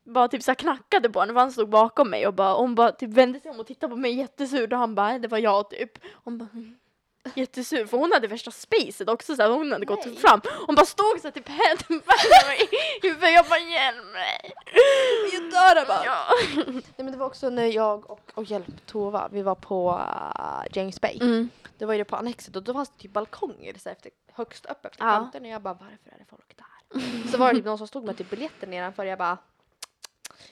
bara 0.05 0.29
typ 0.29 0.43
så 0.43 0.55
knackade 0.55 1.11
på 1.11 1.21
henne 1.21 1.33
för 1.33 1.41
han 1.41 1.53
stod 1.53 1.69
bakom 1.69 2.11
mig 2.11 2.27
och 2.27 2.35
bara, 2.35 2.55
och 2.55 2.63
hon 2.63 2.75
bara 2.75 2.93
typ 2.93 3.11
vände 3.11 3.41
sig 3.41 3.51
om 3.51 3.61
och 3.61 3.67
tittade 3.67 3.91
på 3.91 3.97
mig 3.97 4.15
jättesur 4.15 4.73
och 4.73 4.79
han 4.79 4.95
bara 4.95 5.19
det 5.19 5.29
var 5.29 5.39
jag 5.39 5.71
typ. 5.71 5.99
Hon 6.25 6.39
bara 6.39 6.49
mm. 6.53 6.77
jättesur 7.35 7.87
för 7.87 7.99
hon 7.99 8.13
hade 8.13 8.29
värsta 8.29 8.51
spacet 8.51 9.09
också 9.09 9.37
så 9.37 9.53
hon 9.53 9.73
hade 9.73 9.87
gått 9.87 10.07
Nej. 10.07 10.17
fram. 10.17 10.41
Hon 10.67 10.75
bara 10.75 10.87
stod 10.87 11.21
så 11.23 11.31
typ 11.31 11.49
händerna 11.49 12.55
i 12.61 12.69
huvudet. 13.03 13.33
Jag 13.33 13.47
bara 13.47 13.59
hjälp 13.59 14.13
mig. 14.13 14.53
Jag 15.33 15.43
dör 15.43 15.87
bara. 15.87 16.05
Ja. 16.05 16.25
Nej 16.77 16.83
men 16.97 17.13
det 17.13 17.19
var 17.19 17.27
också 17.27 17.51
när 17.51 17.67
jag 17.67 18.11
och, 18.11 18.31
och 18.35 18.45
hjälp 18.45 18.87
Tova, 18.87 19.29
vi 19.33 19.43
var 19.43 19.55
på 19.55 19.91
uh, 19.91 20.77
James 20.77 21.01
Bay. 21.01 21.19
Mm. 21.21 21.49
Det 21.79 21.87
var 21.87 21.95
ju 21.95 21.99
det 21.99 22.05
på 22.05 22.17
Annexet 22.17 22.57
och 22.57 22.63
då 22.63 22.73
fanns 22.73 22.91
det 22.91 23.03
typ 23.03 23.13
balkonger 23.13 23.75
så 23.79 23.89
efter, 23.89 24.11
högst 24.33 24.67
upp 24.67 24.87
efter 24.87 25.05
Ja. 25.05 25.11
kanten 25.11 25.43
och 25.43 25.49
jag 25.49 25.63
bara 25.63 25.75
varför 25.75 26.11
är 26.11 26.19
det 26.19 26.25
folk 26.31 26.57
där? 26.57 26.67
Så 27.31 27.39
var 27.39 27.49
det 27.49 27.55
typ 27.55 27.65
någon 27.65 27.79
som 27.79 27.87
stod 27.87 28.05
med 28.05 28.17
typ 28.17 28.31
biljetter 28.31 28.67
nedanför 28.67 29.05
jag 29.05 29.19
bara 29.19 29.39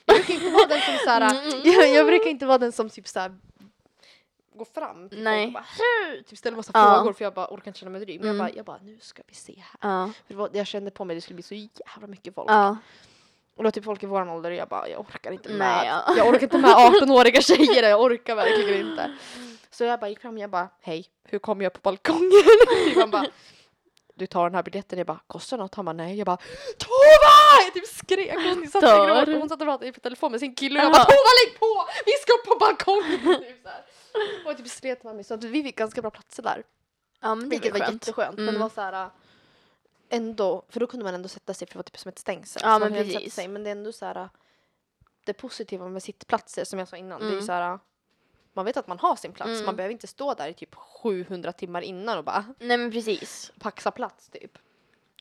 jag 0.05 0.15
brukar 0.15 0.33
inte 0.33 0.49
vara 0.49 0.65
den 0.67 0.81
som 0.81 0.97
såhär, 1.05 1.21
Mm. 1.21 1.61
jag, 1.63 1.89
jag 1.89 2.05
brukar 2.05 2.29
inte 2.29 2.45
vara 2.45 2.57
den 2.57 2.71
som 2.71 2.89
typ 2.89 3.07
såhär 3.07 3.31
går 4.55 4.65
fram 4.65 5.09
till 5.09 5.23
Nej. 5.23 5.45
folk 5.45 5.47
och 5.47 5.53
bara 5.53 5.65
"Hej!" 6.09 6.23
typ 6.23 6.37
ställer 6.37 6.57
massa 6.57 6.71
Ja. 6.73 6.95
frågor 6.97 7.13
för 7.13 7.23
jag 7.25 7.33
bara 7.33 7.47
orkar 7.47 7.67
inte 7.67 7.79
känna 7.79 7.91
mig 7.91 8.01
dryg. 8.01 8.19
Men 8.21 8.29
Mm. 8.29 8.37
jag, 8.37 8.45
bara, 8.53 8.55
jag 8.57 8.65
bara 8.65 8.79
nu 8.83 8.97
ska 9.01 9.23
vi 9.27 9.33
se 9.35 9.53
här. 9.57 9.89
Ja. 9.91 10.05
För 10.27 10.33
det 10.33 10.37
var, 10.39 10.49
jag 10.53 10.67
kände 10.67 10.91
på 10.91 11.05
mig 11.05 11.15
det 11.15 11.21
skulle 11.21 11.35
bli 11.35 11.43
så 11.43 11.55
jävla 11.55 12.07
mycket 12.07 12.35
folk. 12.35 12.49
Ja. 12.51 12.77
Och 13.57 13.63
då 13.63 13.71
typ 13.71 13.83
folk 13.83 14.03
i 14.03 14.05
vår 14.05 14.29
ålder 14.29 14.51
och 14.51 14.57
jag 14.57 14.67
bara 14.67 14.89
jag 14.89 14.99
orkar 14.99 15.31
inte 15.31 15.49
med. 15.49 15.57
Nej, 15.57 15.87
ja. 15.87 16.13
Jag 16.17 16.27
orkar 16.27 16.43
inte 16.43 16.57
med 16.57 16.71
18-åriga 16.71 17.41
tjejer, 17.41 17.89
jag 17.89 18.01
orkar 18.01 18.35
verkligen 18.35 18.89
inte. 18.89 19.11
Så 19.71 19.83
jag 19.83 19.99
bara 19.99 20.09
gick 20.09 20.19
fram 20.21 20.33
och 20.33 20.39
jag 20.39 20.49
bara 20.49 20.69
hej, 20.81 21.05
hur 21.23 21.39
kommer 21.39 21.63
jag 21.63 21.73
på 21.73 21.79
balkongen? 21.83 22.43
Han 22.95 23.11
bara 23.11 23.25
du 24.21 24.27
tar 24.27 24.43
den 24.43 24.55
här 24.55 24.63
biljetten, 24.63 24.97
jag 24.97 25.07
bara 25.07 25.19
kostar 25.27 25.57
något? 25.57 25.75
Han 25.75 25.85
bara 25.85 25.93
nej, 25.93 26.17
jag 26.17 26.25
bara 26.25 26.37
Tova! 26.77 27.63
Jag 27.65 27.73
typ 27.73 27.87
skrek, 27.87 28.33
hon 28.33 28.67
satt, 28.67 28.83
och 28.83 29.07
gråt, 29.07 29.39
hon 29.39 29.49
satt 29.49 29.61
och 29.61 29.67
pratade 29.67 29.91
på 29.93 29.99
telefon 29.99 30.31
med 30.31 30.39
sin 30.39 30.55
kille 30.55 30.79
och 30.79 30.85
jag 30.85 30.91
bara. 30.91 31.03
Tova 31.03 31.31
lägg 31.45 31.59
på! 31.59 31.85
Vi 32.05 32.11
ska 32.11 32.33
upp 32.33 32.45
på 32.45 32.55
balkongen! 32.59 33.19
Typ 33.43 33.63
så 33.63 33.69
här. 33.69 34.51
och 34.51 34.57
typ 34.57 34.67
slet 34.67 35.03
med 35.03 35.15
mig 35.15 35.23
så 35.23 35.33
att 35.33 35.43
vi 35.43 35.63
fick 35.63 35.75
ganska 35.77 36.01
bra 36.01 36.11
platser 36.11 36.43
där. 36.43 36.63
ja 37.21 37.35
men 37.35 37.43
det 37.49 37.55
Vilket 37.55 37.73
var 37.73 37.79
skönt. 37.79 37.93
jätteskönt. 37.93 38.35
Men 38.35 38.45
det 38.45 38.49
Mm. 38.49 38.61
var 38.61 38.69
så 38.69 38.81
här 38.81 38.93
äh, 39.05 39.07
ändå, 40.09 40.65
för 40.69 40.79
då 40.79 40.87
kunde 40.87 41.03
man 41.03 41.13
ändå 41.13 41.29
sätta 41.29 41.53
sig 41.53 41.67
för 41.67 41.73
det 41.73 41.77
var 41.77 41.83
typ 41.83 41.97
som 41.97 42.09
ett 42.09 42.19
stängsel. 42.19 42.61
Ja, 42.65 42.79
men 42.79 42.93
precis. 42.93 43.33
Sig, 43.35 43.47
men 43.47 43.63
det 43.63 43.69
är 43.69 43.71
ändå 43.71 43.91
så 43.91 44.05
här 44.05 44.15
äh, 44.17 44.27
det 45.25 45.33
positiva 45.33 45.87
med 45.89 46.03
sittplatser 46.03 46.63
som 46.65 46.79
jag 46.79 46.87
sa 46.87 46.97
innan. 46.97 47.19
Det 47.19 47.25
är 47.25 47.29
ju 47.29 47.33
Mm. 47.33 47.45
så 47.45 47.51
här 47.51 47.73
äh, 47.73 47.79
man 48.53 48.65
vet 48.65 48.77
att 48.77 48.87
man 48.87 48.99
har 48.99 49.15
sin 49.15 49.31
plats. 49.31 49.51
Mm. 49.51 49.65
Man 49.65 49.75
behöver 49.75 49.91
inte 49.93 50.07
stå 50.07 50.33
där 50.33 50.47
i 50.47 50.53
typ 50.53 50.75
700 50.75 51.51
timmar 51.51 51.81
innan 51.81 52.17
och 52.17 52.23
bara 52.23 52.45
Nej 52.59 52.77
men 52.77 52.91
precis. 52.91 53.51
paxa 53.59 53.91
plats 53.91 54.29
typ. 54.29 54.57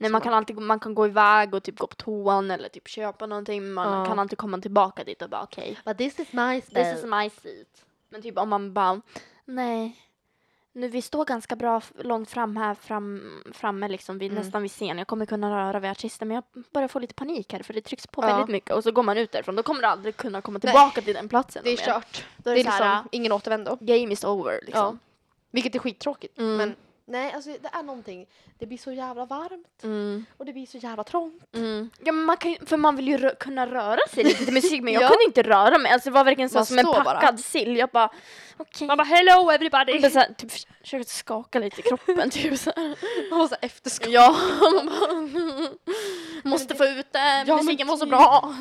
Nej, 0.01 0.11
man 0.11 0.21
kan 0.21 0.35
alltid 0.35 0.57
man 0.57 0.81
kan 0.81 0.95
gå 0.95 1.07
iväg 1.07 1.55
och 1.55 1.62
typ 1.62 1.79
gå 1.79 1.87
på 1.87 1.95
toan 1.97 2.51
eller 2.51 2.69
typ 2.69 2.88
köpa 2.88 3.27
någonting. 3.27 3.62
men 3.64 3.73
Man 3.75 3.99
Ja. 3.99 4.07
kan 4.07 4.19
alltid 4.19 4.38
komma 4.38 4.59
tillbaka 4.59 5.05
dit 5.05 5.23
och 5.23 5.31
bara 5.31 5.43
okej. 5.43 5.79
But 5.85 5.99
this 5.99 6.19
is 6.21 6.33
my 6.33 6.61
This 6.61 6.99
is 6.99 7.05
my 7.05 7.31
seat. 7.31 7.85
Men 8.09 8.23
typ 8.23 8.38
om 8.38 8.49
man 8.49 8.73
bara, 8.73 9.01
nej. 9.45 9.97
Nu 10.73 10.89
vi 10.89 11.03
står 11.03 11.25
ganska 11.25 11.57
bra 11.57 11.81
långt 11.99 12.31
fram 12.31 12.57
här, 12.57 12.75
fram, 12.75 13.43
framme 13.53 13.89
liksom, 13.89 14.19
vid, 14.19 14.33
Mm. 14.33 14.43
nästan 14.45 14.63
vid 14.63 14.71
scen. 14.71 14.99
Jag 14.99 15.07
kommer 15.07 15.27
kunna 15.27 15.51
röra 15.69 15.81
vid 15.81 15.91
artisten 15.91 16.29
men 16.29 16.35
jag 16.35 16.45
börjar 16.73 16.89
få 16.89 16.99
lite 16.99 17.15
panik 17.15 17.53
här 17.53 17.63
för 17.63 17.75
det 17.75 17.81
trycks 17.81 18.07
på 18.07 18.23
Ja. 18.23 18.27
väldigt 18.27 18.49
mycket 18.49 18.71
och 18.77 18.83
så 18.85 18.93
går 18.93 19.03
man 19.03 19.19
ut 19.19 19.33
därifrån. 19.33 19.57
Då 19.57 19.63
kommer 19.63 19.81
du 19.81 19.87
aldrig 19.87 20.17
kunna 20.17 20.41
komma 20.41 20.61
Nej. 20.63 20.73
tillbaka 20.73 21.01
till 21.01 21.15
den 21.15 21.29
platsen. 21.29 21.63
Det 21.65 21.71
är 21.73 21.77
kört. 21.77 22.25
Då 22.37 22.43
Det 22.51 22.51
är 22.51 22.61
är 22.61 22.65
det 22.65 22.71
så 22.71 22.83
här, 22.85 22.95
liksom 22.97 23.09
ingen 23.13 23.33
återvändo. 23.33 23.77
game 23.81 24.13
is 24.13 24.25
over 24.25 24.61
liksom. 24.67 24.99
Vilket 25.51 25.75
är 25.75 25.79
skittråkigt. 25.79 26.39
Mm. 26.39 26.57
Men 26.57 26.75
nej, 27.11 27.33
alltså 27.33 27.51
det 27.51 27.68
är 27.73 27.83
någonting. 27.83 28.27
Det 28.59 28.66
blir 28.66 28.79
så 28.79 28.92
jävla 28.92 29.25
varmt 29.27 29.83
Mm. 29.83 30.25
och 30.37 30.44
det 30.44 30.53
blir 30.53 30.66
så 30.66 30.79
jävla 30.79 31.05
trångt. 31.05 31.42
Mm. 31.55 31.90
Ja, 32.05 32.12
men 32.12 32.25
man 32.25 32.37
kan, 32.37 32.57
för 32.66 32.77
man 32.77 32.96
vill 32.96 33.09
ju 33.09 33.16
rö- 33.18 33.35
kunna 33.37 33.66
röra 33.66 33.99
sig 34.11 34.25
lite 34.25 34.44
till 34.44 34.55
musik 34.55 34.83
men 34.83 34.92
jag 34.92 35.03
Ja. 35.03 35.09
kunde 35.09 35.25
inte 35.25 35.42
röra 35.42 35.79
mig. 35.79 35.92
Alltså 35.92 36.11
det 36.11 36.14
var 36.14 36.25
verkligen 36.25 36.51
så 36.51 36.59
Man 36.59 36.66
som 36.66 36.79
en 36.79 36.87
packad 36.87 37.05
bara. 37.05 37.37
sill. 37.37 37.77
Jag 37.77 37.88
bara 37.88 38.11
okej. 38.57 38.88
bara 38.88 39.03
hello 39.05 39.51
everybody! 39.51 39.92
Jag 39.92 40.12
bara 40.12 40.20
här, 40.20 40.35
typ 40.35 40.51
försökte 40.83 41.12
skaka 41.14 41.59
lite 41.59 41.81
i 41.81 41.83
kroppen 41.83 42.31
typ 42.31 42.59
så 42.59 42.73
här. 42.77 42.96
Man 43.31 43.38
var 43.38 43.49
så 43.49 43.57
efterskott. 43.62 44.11
Ja, 44.11 44.37
man 44.61 44.87
bara, 44.87 45.70
måste 46.51 46.75
få 46.75 46.85
ut 46.85 47.12
det. 47.12 47.44
Ja, 47.46 47.57
Musiken 47.57 47.87
var 47.87 47.96
så 47.96 48.05
typ. 48.05 48.11
bra. 48.11 48.55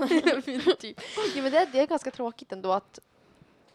typ. 0.80 1.02
Ja 1.36 1.42
men 1.42 1.52
det, 1.52 1.68
det 1.72 1.80
är 1.80 1.88
ganska 1.88 2.12
tråkigt 2.12 2.52
ändå 2.52 2.72
att 2.74 3.00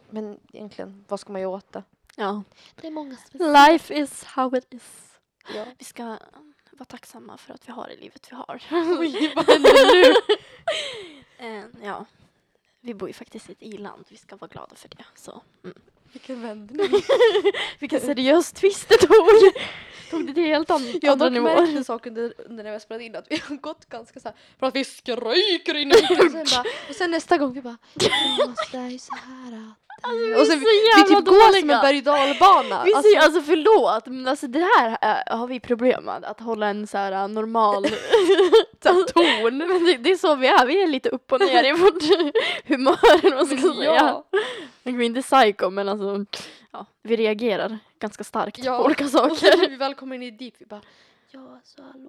men 0.09 0.39
egentligen, 0.53 1.05
vad 1.07 1.19
ska 1.19 1.31
man 1.31 1.41
göra 1.41 1.51
åt 1.51 1.71
det? 1.73 1.83
Ja. 2.15 2.43
Det 2.75 2.87
är 2.87 2.91
många 2.91 3.17
som 3.17 3.53
Life 3.53 3.93
is 3.93 4.23
how 4.23 4.57
it 4.57 4.73
is. 4.73 5.17
ja. 5.55 5.65
Vi 5.79 5.85
ska 5.85 6.03
vara 6.71 6.85
tacksamma 6.87 7.37
för 7.37 7.53
att 7.53 7.67
vi 7.67 7.71
har 7.71 7.87
det 7.87 7.95
livet 7.95 8.27
vi 8.31 8.35
har. 8.35 8.61
Oj, 8.99 9.33
vad 9.35 9.47
händer 9.49 9.93
nu? 9.93 10.13
Eh, 11.37 11.63
ja. 11.83 12.05
Vi 12.81 12.93
bor 12.93 13.09
ju 13.09 13.13
faktiskt 13.13 13.49
i 13.49 13.51
ett 13.51 13.61
i-land. 13.63 14.05
Vi 14.09 14.17
ska 14.17 14.35
vara 14.35 14.47
glada 14.53 14.75
för 14.75 14.89
det. 14.89 15.05
Så. 15.15 15.41
Mm. 15.63 15.77
Vilken 16.13 16.41
vändning. 16.41 16.89
Vilken 17.79 18.01
seriös 18.01 18.51
twist 18.51 18.89
det 18.89 18.97
tog. 18.97 19.27
Tog 20.11 20.27
det 20.27 20.33
till 20.33 20.43
helt 20.43 20.69
an- 20.71 20.91
Jag 21.01 21.09
har 21.09 21.13
andra 21.13 21.25
dock 21.25 21.33
nivåer. 21.33 21.55
märkt 21.61 21.77
en 21.77 21.83
sak 21.83 22.05
under, 22.05 22.33
under 22.37 22.63
när 22.63 22.71
vi 22.73 22.79
spelat 22.79 23.01
in 23.01 23.15
att 23.15 23.25
vi 23.29 23.37
har 23.37 23.55
gått 23.55 23.85
ganska 23.85 24.19
så 24.19 24.27
här 24.29 24.37
för 24.59 24.67
att 24.67 24.75
vi 24.75 24.83
skriker 24.85 25.75
in 25.75 25.91
och 25.91 25.97
sen, 25.97 26.31
bara, 26.51 26.63
och 26.89 26.95
sen 26.95 27.11
nästa 27.11 27.37
gång 27.37 27.53
vi 27.53 27.61
bara 27.61 27.77
"Jag 27.93 28.49
måste 28.49 28.77
är 28.77 28.89
ju 28.89 28.99
så 28.99 29.15
här 29.15 29.53
att 29.71 29.84
vi 30.03 30.35
och 30.41 30.47
sen 30.47 30.59
vi, 30.59 30.65
vi 30.97 31.03
typ 31.15 31.25
går 31.25 31.59
som 31.59 31.69
en 31.69 31.81
berg 31.81 31.97
och 31.97 32.03
dalbana. 32.03 32.83
Vi 32.83 32.93
Alltså, 32.93 33.11
ser, 33.11 33.19
alltså 33.19 33.41
förlåt, 33.41 34.05
men 34.05 34.27
alltså 34.27 34.47
det 34.47 34.59
här 34.77 34.97
äh, 35.01 35.37
har 35.37 35.47
vi 35.47 35.59
problem 35.59 36.03
med. 36.03 36.25
Att 36.25 36.39
hålla 36.39 36.67
en 36.67 36.87
så 36.87 36.97
här 36.97 37.11
äh, 37.11 37.27
normal 37.27 37.83
ton. 39.13 39.57
Men 39.57 39.85
det, 39.85 39.97
det 39.97 40.11
är 40.11 40.15
så 40.17 40.35
vi 40.35 40.47
är, 40.47 40.65
vi 40.65 40.83
är 40.83 40.87
lite 40.87 41.09
upp 41.09 41.31
och 41.31 41.39
ner 41.39 41.63
i 41.63 41.71
vårt 41.71 42.03
humör. 42.65 43.35
Vad 43.35 43.47
ska 43.47 43.55
jag 43.67 43.75
säga. 43.75 44.23
Vi 44.83 44.91
är 44.91 45.01
inte 45.01 45.21
psycho 45.21 45.69
men 45.69 45.89
alltså 45.89 46.25
ja, 46.71 46.85
vi 47.01 47.15
reagerar 47.15 47.77
ganska 47.99 48.23
starkt 48.23 48.57
Ja. 48.63 48.77
på 48.77 48.83
olika 48.85 49.03
Och 49.03 49.09
sen 49.09 49.29
saker. 49.35 49.57
när 49.57 49.69
vi 49.69 49.75
väl 49.75 49.93
kommer 49.95 50.15
in 50.21 50.37
dit 50.37 50.55
vi 50.59 50.65
bara 50.65 50.81
ja 51.31 51.59
så 51.63 51.81
hallå. 51.81 52.07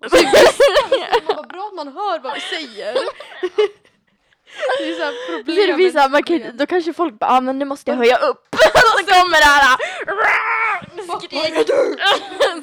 Bara, 1.27 1.43
bra 1.43 1.67
att 1.69 1.75
man 1.75 1.89
hör 1.89 2.19
vad 2.19 2.35
vi 2.35 2.41
säger. 2.41 2.97
Det 4.79 4.89
är 4.91 4.95
så 4.95 5.03
här 5.05 5.13
Så 5.13 5.33
är 5.33 5.39
det 5.39 5.45
problem. 5.45 5.77
vi 5.79 5.93
så 5.93 5.99
här, 5.99 6.09
man 6.09 6.23
kan, 6.23 6.57
då 6.57 6.67
kanske 6.67 6.93
folk 6.93 7.19
bara, 7.19 7.31
ah, 7.31 7.41
men 7.41 7.59
nu 7.59 7.65
måste 7.65 7.91
jag 7.91 7.99
höja 7.99 8.17
upp. 8.19 8.55
Och 8.55 9.01
så 9.01 9.07
kommer 9.07 9.39
det 9.41 9.47
här. 9.47 9.77
Skrik. 11.19 11.69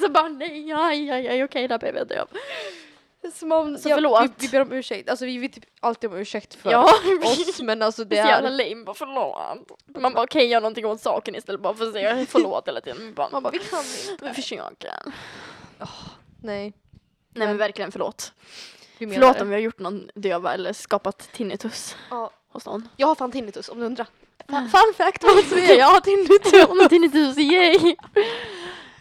Så 0.00 0.08
bara 0.08 0.28
nej, 0.28 0.72
aj, 0.72 1.10
aj, 1.10 1.28
aj, 1.28 1.44
okej 1.44 1.68
där 1.68 1.78
blev 1.78 1.96
jag 1.96 2.08
döv. 2.08 2.26
Som 3.34 3.52
om, 3.52 3.78
Så 3.78 3.88
ja, 3.88 3.94
förlåt. 3.96 4.22
Vi, 4.22 4.28
vi 4.38 4.48
ber 4.48 4.60
om 4.60 4.72
ursäkt, 4.72 5.10
alltså 5.10 5.24
vi 5.24 5.38
vill 5.38 5.52
typ 5.52 5.64
alltid 5.80 6.10
om 6.10 6.16
ursäkt 6.16 6.54
för 6.54 6.70
Ja, 6.70 6.94
oss 7.24 7.60
men 7.62 7.82
alltså 7.82 8.04
det 8.04 8.18
är 8.18 8.22
så 8.24 8.28
jävla 8.28 8.50
lame, 8.50 8.84
bara 8.84 8.94
förlåt. 8.94 9.68
Man 9.98 10.12
bara 10.14 10.24
okej, 10.24 10.46
gör 10.46 10.60
någonting 10.60 10.86
åt 10.86 11.00
saken 11.00 11.34
istället 11.34 11.60
bara 11.60 11.74
för 11.74 11.86
att 11.86 11.92
säga 11.92 12.26
förlåt 12.28 12.68
hela 12.68 12.80
tiden. 12.80 13.04
Man 13.04 13.14
bara, 13.14 13.28
Man 13.30 13.42
bara 13.42 13.50
vi 13.50 13.58
kan 13.58 13.78
inte. 14.10 14.24
vi 14.28 14.34
försöker. 14.34 14.92
Nej. 16.42 16.72
Nej 17.36 17.46
men 17.48 17.56
verkligen 17.56 17.92
förlåt. 17.92 18.32
Menar 19.06 19.20
Förlåt 19.20 19.40
om 19.42 19.48
vi 19.48 19.54
har 19.54 19.60
gjort 19.60 19.78
någon 19.78 20.10
döva 20.14 20.54
eller 20.54 20.72
skapat 20.72 21.18
tinnitus 21.18 21.96
Ja, 22.10 22.30
hos 22.48 22.66
någon. 22.66 22.88
jag 22.96 23.06
har 23.06 23.14
fan 23.14 23.32
tinnitus 23.32 23.68
om 23.68 23.78
du 23.80 23.86
undrar. 23.86 24.06
Fun, 24.48 24.94
fact 24.96 25.22
vad 25.24 25.44
som 25.44 25.58
är 25.58 25.78
jag 25.78 25.86
har 25.86 26.00
tinnitus. 26.00 26.88
Tinnitus, 26.88 27.36
yay! 27.38 27.96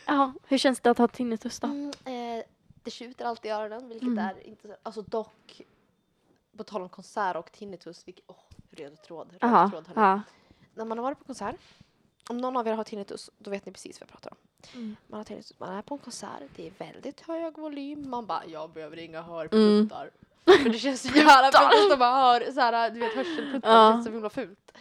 Ja, 0.05 0.33
hur 0.47 0.57
känns 0.57 0.79
det 0.79 0.89
att 0.91 0.97
ha 0.97 1.07
tinnitus 1.07 1.59
då? 1.59 1.67
Mm, 1.67 1.89
eh, 2.05 2.43
det 2.83 2.91
tjuter 2.91 3.25
alltid 3.25 3.49
i 3.49 3.53
öronen 3.53 3.89
vilket 3.89 4.07
Mm. 4.07 4.17
är 4.25 4.47
inte 4.47 4.67
så, 4.67 4.75
alltså 4.83 5.01
dock 5.01 5.61
på 6.57 6.63
tal 6.63 6.81
om 6.81 6.89
konsert 6.89 7.35
och 7.35 7.51
tinnitus, 7.51 8.03
vilket, 8.07 8.23
åh, 8.27 8.35
röd 8.71 9.01
tråd, 9.01 9.27
röd 9.31 9.37
Jaha, 9.41 9.69
tråd 9.69 9.87
hörni. 9.87 10.01
ja. 10.01 10.21
När 10.75 10.85
man 10.85 10.97
har 10.97 11.03
varit 11.03 11.19
på 11.19 11.25
konsert, 11.25 11.55
om 12.29 12.37
någon 12.37 12.57
av 12.57 12.67
er 12.67 12.73
har 12.73 12.83
tinnitus, 12.83 13.29
då 13.37 13.51
vet 13.51 13.65
ni 13.65 13.71
precis 13.71 13.99
vad 14.01 14.09
jag 14.09 14.11
pratar 14.11 14.31
om. 14.31 14.37
Mm. 14.79 14.95
Man 15.07 15.17
har 15.17 15.23
tinnitus, 15.25 15.53
man 15.59 15.69
är 15.77 15.81
på 15.81 15.93
en 15.95 15.99
konsert, 15.99 16.29
det 16.55 16.67
är 16.67 16.71
väldigt 16.77 17.21
hög 17.21 17.57
volym, 17.57 18.09
man 18.09 18.25
bara 18.25 18.45
jag 18.45 18.69
behöver 18.69 18.99
inga 18.99 19.17
Mm. 19.19 19.29
hörpluttar. 19.31 20.09
För 20.45 20.69
det 20.69 20.77
känns 20.79 21.01
så 21.01 21.07
jävla 21.17 21.51
fult 21.51 21.93
att 21.93 21.99
man 21.99 22.15
hör 22.15 22.51
såhär, 22.51 22.89
du 22.89 22.99
vet 22.99 23.13
hörselpluttar, 23.15 23.69
Ja. 23.75 23.87
det 23.87 23.93
känns 23.93 24.05
så 24.05 24.11
himla 24.11 24.29
fult. 24.29 24.71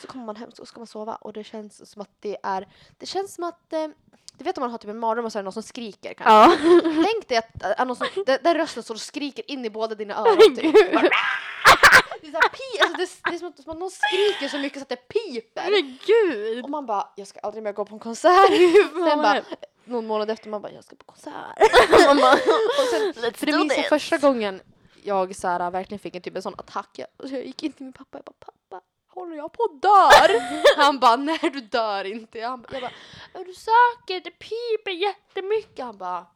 Så 0.00 0.06
kommer 0.06 0.24
man 0.24 0.36
hem 0.36 0.50
så 0.52 0.66
ska 0.66 0.80
man 0.80 0.86
sova 0.86 1.14
och 1.14 1.32
det 1.32 1.44
känns 1.44 1.90
som 1.90 2.02
att 2.02 2.10
det 2.20 2.36
är, 2.42 2.68
det 2.98 3.06
känns 3.06 3.34
som 3.34 3.44
att 3.44 3.72
eh, 3.72 3.88
du 4.38 4.44
vet 4.44 4.58
om 4.58 4.62
man 4.62 4.70
har 4.70 4.78
typ 4.78 4.90
en 4.90 4.98
mardröm 4.98 5.24
och 5.24 5.32
så 5.32 5.38
är 5.38 5.42
det 5.42 5.44
någon 5.44 5.52
som 5.52 5.62
skriker 5.62 6.14
kanske. 6.14 6.64
Ja. 6.66 6.82
Tänk 6.82 7.28
dig 7.28 7.38
att 7.38 7.78
äh, 7.80 7.86
någon 7.86 7.96
som, 7.96 8.06
den, 8.26 8.38
den 8.42 8.54
rösten 8.54 8.82
står 8.82 8.94
och 8.94 9.00
skriker 9.00 9.50
in 9.50 9.64
i 9.64 9.70
båda 9.70 9.94
dina 9.94 10.14
öron. 10.20 10.56
Typ. 10.56 10.74
Det, 12.22 12.28
är 12.28 12.30
så 12.32 12.38
här, 12.42 12.48
pi, 12.48 12.80
alltså 12.80 12.96
det, 12.96 13.30
det 13.30 13.36
är 13.36 13.38
som 13.38 13.48
att, 13.48 13.62
som 13.62 13.72
att 13.72 13.78
någon 13.78 13.90
skriker 13.90 14.48
så 14.48 14.58
mycket 14.58 14.78
så 14.78 14.82
att 14.82 14.88
det 14.88 14.96
piper. 15.08 15.70
Men 15.70 15.98
gud! 16.06 16.64
Och 16.64 16.70
man 16.70 16.86
bara, 16.86 17.08
jag 17.16 17.26
ska 17.28 17.40
aldrig 17.40 17.62
mer 17.62 17.72
gå 17.72 17.84
på 17.84 17.94
en 17.94 17.98
konsert. 18.00 18.48
Sen 19.08 19.22
bara, 19.22 19.42
någon 19.84 20.06
månad 20.06 20.30
efter 20.30 20.48
man 20.48 20.62
bara, 20.62 20.72
jag 20.72 20.84
ska 20.84 20.96
på 20.96 21.04
konsert. 21.04 21.34
Man 22.06 22.16
bara, 22.16 22.32
Och 22.80 22.88
sen, 22.90 23.32
för 23.34 23.46
det 23.46 23.56
minns 23.58 23.76
jag 23.76 23.88
första 23.88 24.18
gången 24.18 24.62
jag 25.02 25.36
så 25.36 25.48
här, 25.48 25.70
verkligen 25.70 25.98
fick 25.98 26.14
en 26.16 26.22
typ 26.22 26.36
en 26.36 26.42
sån 26.42 26.54
attack. 26.58 26.88
Jag, 26.92 27.06
och 27.16 27.28
så 27.28 27.34
jag 27.34 27.44
gick 27.46 27.62
in 27.62 27.72
till 27.72 27.84
min 27.84 27.92
pappa 27.92 28.18
jag 28.18 28.24
bara, 28.24 28.32
pappa, 28.52 28.84
håller 29.14 29.36
jag 29.36 29.52
på 29.52 29.62
att 29.64 29.82
dör? 29.82 30.40
Han 30.76 30.98
bara, 30.98 31.16
nej 31.16 31.38
du 31.42 31.60
dör 31.60 32.04
inte. 32.04 32.38
Jag, 32.38 32.60
bara- 32.60 32.72
jag 32.72 32.82
bara, 32.82 32.92
är 33.40 33.44
du 33.44 33.54
säker? 33.54 34.20
Det 34.24 34.30
piper 34.30 34.90
jättemycket. 34.90 35.84
Han 35.84 35.96
bara, 35.98 36.26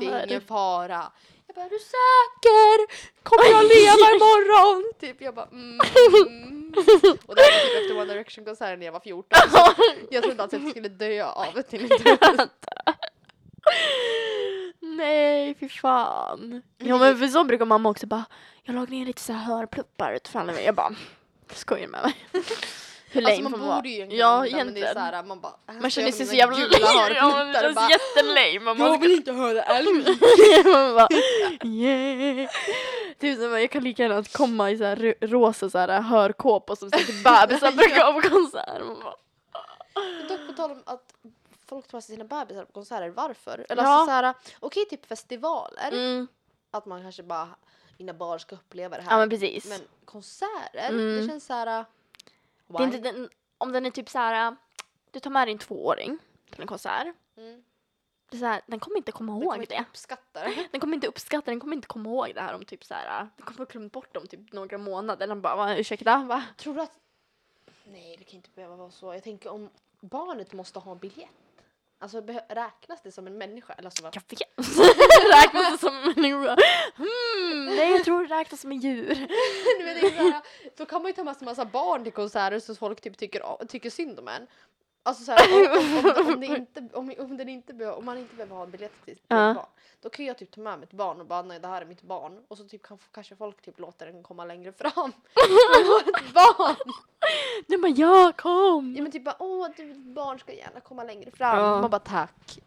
det 0.00 0.06
är 0.06 0.26
ingen 0.26 0.40
fara. 0.40 1.12
Jag 1.54 1.62
bara, 1.62 1.66
är 1.66 1.70
du 1.70 1.78
säker? 1.78 2.76
Kommer 3.22 3.50
jag 3.50 3.64
leva 3.64 4.14
imorgon? 4.14 4.92
Typ 5.00 5.20
jag 5.20 5.34
bara 5.34 5.46
mm. 5.46 5.78
Och 7.26 7.34
det 7.36 7.42
här 7.42 7.52
var 7.52 7.68
typ 7.68 7.82
efter 7.82 7.96
One 8.00 8.12
Direction-konserten 8.12 8.78
när 8.78 8.86
jag 8.86 8.92
var 8.92 9.00
14. 9.00 9.38
Så 9.50 9.72
jag 10.10 10.22
trodde 10.22 10.42
alltså 10.42 10.56
att 10.56 10.62
jag 10.62 10.70
skulle 10.70 10.88
dö 10.88 11.24
av 11.24 11.62
till 11.62 11.88
Nej, 14.80 15.54
fy 15.60 15.68
fan. 15.68 16.62
Ja 16.78 16.98
men 16.98 17.18
för 17.18 17.26
så 17.26 17.44
brukar 17.44 17.64
mamma 17.64 17.88
också 17.88 18.06
bara, 18.06 18.24
jag 18.62 18.74
lagade 18.74 18.92
ner 18.92 19.06
lite 19.06 19.22
så 19.22 19.32
här 19.32 19.44
hörpluppar 19.44 20.12
utifrån 20.12 20.46
mig. 20.46 20.64
Jag 20.64 20.74
bara, 20.74 20.94
skojar 21.52 21.88
med 21.88 22.02
mig. 22.02 22.14
Hur 23.14 23.22
lame 23.22 23.32
Alltså 23.34 23.42
man 23.42 23.52
får 23.52 23.58
man 23.66 23.76
borde 23.76 23.88
ju 23.88 23.94
egentligen 23.94 24.20
Ja, 24.26 24.40
det 24.42 24.80
är 24.80 25.22
man 25.24 25.40
bara 25.40 25.52
här 25.66 25.80
Man 25.80 25.90
känner 25.90 26.12
sig 26.12 26.26
så 26.26 26.34
jävla 26.34 26.56
lame. 26.58 26.68
Ja, 26.80 27.08
det 27.44 27.68
och 27.68 27.74
bara, 27.74 27.88
känns 27.88 27.90
jättelame. 27.90 28.60
Man 28.60 28.78
Jag 28.92 29.00
vill 29.00 29.12
inte 29.12 29.32
höra 29.32 29.62
alls. 29.76 30.06
man 30.64 30.94
bara 30.94 31.08
yeah. 31.64 32.50
Typ 33.18 33.38
som 33.40 33.52
jag 33.60 33.70
kan 33.70 33.84
lika 33.84 34.02
gärna 34.02 34.22
komma 34.22 34.70
i 34.70 34.78
så 34.78 34.84
här 34.84 34.96
ro- 34.96 35.14
rosa 35.20 35.70
så 35.70 35.78
här 35.78 36.00
hörkåpor 36.00 36.74
som 36.76 36.90
sitter 36.90 37.12
bebisar 37.46 37.72
brukar 37.72 38.12
på 38.12 38.28
konsert. 38.28 38.84
Man 38.86 39.00
bara, 39.00 39.14
Dock 40.28 40.46
på 40.46 40.52
tal 40.52 40.70
om 40.70 40.82
att 40.86 41.14
folk 41.68 41.86
tar 41.88 41.96
med 41.96 42.04
sig 42.04 42.16
sina 42.16 42.24
bebisar 42.24 42.64
på 42.64 42.72
konserter, 42.72 43.08
varför? 43.08 43.66
Eller 43.68 43.82
Ja. 43.82 43.88
alltså 43.88 44.06
så 44.06 44.10
här, 44.12 44.34
okej 44.60 44.84
typ 44.90 45.06
festivaler, 45.06 45.92
Mm. 45.92 46.28
att 46.70 46.86
man 46.86 47.02
kanske 47.02 47.22
bara, 47.22 47.48
mina 47.98 48.12
barn 48.12 48.40
ska 48.40 48.54
uppleva 48.54 48.96
det 48.96 49.02
här. 49.02 49.10
Ja 49.10 49.18
men 49.18 49.30
precis. 49.30 49.68
Men 49.68 49.80
konserter, 50.04 50.88
Mm. 50.88 51.16
det 51.20 51.26
känns 51.28 51.46
så 51.46 51.52
här. 52.68 52.78
det 52.78 52.82
är 52.82 52.96
inte 52.96 53.12
den, 53.12 53.28
om 53.58 53.72
den 53.72 53.86
är 53.86 53.90
typ 53.90 54.08
så 54.08 54.18
här, 54.18 54.56
du 55.10 55.20
tar 55.20 55.30
med 55.30 55.48
din 55.48 55.58
tvååring 55.58 56.18
till 56.50 56.60
en 56.60 56.66
konsert. 56.66 57.06
Mm. 57.36 57.64
Det 58.30 58.36
är 58.36 58.40
så 58.40 58.46
här, 58.46 58.62
den 58.66 58.80
kommer 58.80 58.96
inte 58.96 59.12
komma 59.12 59.32
Jag 59.32 59.42
ihåg 59.42 59.52
kommer 59.52 59.62
inte 59.62 59.74
det. 59.74 59.80
uppskatta 59.90 60.40
det. 60.44 60.68
Den 60.72 60.80
kommer 60.80 60.94
inte 60.94 61.06
uppskatta 61.06 61.50
den 61.50 61.60
kommer 61.60 61.76
inte 61.76 61.88
komma 61.88 62.08
ihåg 62.10 62.34
det 62.34 62.40
här 62.40 62.54
om 62.54 62.64
typ 62.64 62.84
så 62.84 62.94
här. 62.94 63.28
Den 63.36 63.46
kommer 63.46 63.58
ha 63.58 63.64
glömt 63.64 63.92
bort 63.92 64.16
om 64.16 64.26
typ 64.26 64.52
några 64.52 64.78
månader. 64.78 65.26
Den 65.26 65.40
bara, 65.42 65.56
va, 65.56 65.76
ursäkta, 65.76 66.24
va? 66.24 66.44
Tror 66.56 66.74
du 66.74 66.80
att... 66.80 66.98
Nej, 67.84 68.16
det 68.18 68.24
kan 68.24 68.36
inte 68.36 68.50
behöva 68.50 68.76
vara 68.76 68.90
så. 68.90 69.14
Jag 69.14 69.22
tänker 69.22 69.50
om 69.50 69.70
barnet 70.00 70.52
måste 70.52 70.78
ha 70.78 70.94
biljett. 70.94 71.28
Alltså 71.98 72.20
räknas 72.48 73.02
det 73.02 73.12
som 73.12 73.26
en 73.26 73.38
människa? 73.38 73.72
Eller 73.72 73.86
alltså, 73.86 74.02
vad? 74.02 74.16
Jag 74.16 74.22
vet. 74.28 74.93
räknas 75.32 75.72
det 75.72 75.78
som 75.78 75.96
en 75.96 76.22
människa? 76.22 76.56
Hmm, 76.96 77.64
nej 77.64 77.90
jag 77.90 78.04
tror 78.04 78.26
det 78.26 78.34
räknas 78.34 78.60
som 78.60 78.72
en 78.72 78.80
djur. 78.80 79.08
Du 79.78 79.84
vet, 79.84 80.00
det 80.00 80.06
är 80.06 80.16
så 80.16 80.22
här, 80.22 80.42
då 80.76 80.86
kan 80.86 81.02
man 81.02 81.10
ju 81.10 81.12
ta 81.12 81.24
med 81.24 81.36
sig 81.36 81.44
massa 81.44 81.64
barn 81.64 82.04
till 82.04 82.12
konserter 82.12 82.60
så 82.60 82.74
folk 82.74 83.00
typ 83.00 83.18
tycker, 83.18 83.66
tycker 83.66 83.90
synd 83.90 84.18
om 84.18 84.28
en. 84.28 84.46
Alltså 85.06 85.24
så 85.24 85.32
här, 85.32 85.52
om, 85.52 86.26
om, 86.26 86.32
om, 86.32 86.40
det 86.40 86.46
inte, 86.46 86.88
om, 86.92 87.14
om, 87.18 87.36
den 87.36 87.48
inte 87.48 87.74
be, 87.74 87.92
om 87.92 88.04
man 88.04 88.18
inte 88.18 88.34
behöver 88.34 88.56
ha 88.56 88.62
en 88.62 88.70
biljett 88.70 89.04
till 89.04 89.16
sitt 89.16 89.28
barn. 89.28 89.66
Då 90.00 90.10
kan 90.10 90.24
jag 90.24 90.38
typ 90.38 90.50
ta 90.50 90.60
med 90.60 90.78
mitt 90.80 90.92
barn 90.92 91.20
och 91.20 91.26
bara 91.26 91.42
nej 91.42 91.60
det 91.60 91.68
här 91.68 91.82
är 91.82 91.86
mitt 91.86 92.02
barn. 92.02 92.44
Och 92.48 92.58
så 92.58 92.64
typ 92.64 92.82
kan, 92.82 92.98
kanske 93.12 93.36
folk 93.36 93.62
typ 93.62 93.80
låter 93.80 94.06
den 94.06 94.22
komma 94.22 94.44
längre 94.44 94.72
fram. 94.72 95.08
ett 96.06 96.34
barn! 96.34 96.76
Den 97.66 97.80
bara, 97.80 97.92
ja 97.92 98.32
kom! 98.36 98.94
Ja 98.96 99.02
men 99.02 99.12
typ 99.12 99.24
bara 99.24 99.36
åh 99.38 99.68
du, 99.76 99.92
ditt 99.92 100.14
barn 100.14 100.38
ska 100.38 100.52
gärna 100.52 100.80
komma 100.80 101.04
längre 101.04 101.30
fram. 101.30 101.58
Ja. 101.58 101.80
Man 101.80 101.90
bara 101.90 101.98
tack. 101.98 102.58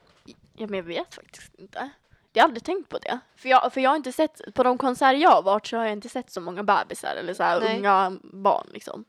Ja 0.53 0.67
men 0.67 0.73
jag 0.73 0.83
vet 0.83 1.15
faktiskt 1.15 1.55
inte. 1.55 1.89
Jag 2.37 2.43
har 2.43 2.47
aldrig 2.47 2.63
tänkt 2.63 2.89
på 2.89 2.97
det. 2.97 3.19
För 3.35 3.49
jag, 3.49 3.73
för 3.73 3.81
jag 3.81 3.89
har 3.89 3.97
inte 3.97 4.11
sett, 4.11 4.41
på 4.53 4.63
de 4.63 4.77
konserter 4.77 5.13
jag 5.19 5.29
har 5.29 5.41
varit 5.41 5.67
så 5.67 5.77
har 5.77 5.83
jag 5.83 5.93
inte 5.93 6.09
sett 6.09 6.31
så 6.31 6.41
många 6.41 6.63
bebisar 6.63 7.15
eller 7.15 7.33
så 7.33 7.43
här 7.43 7.59
Nej. 7.59 7.77
unga 7.79 8.17
barn 8.23 8.67
liksom. 8.73 9.05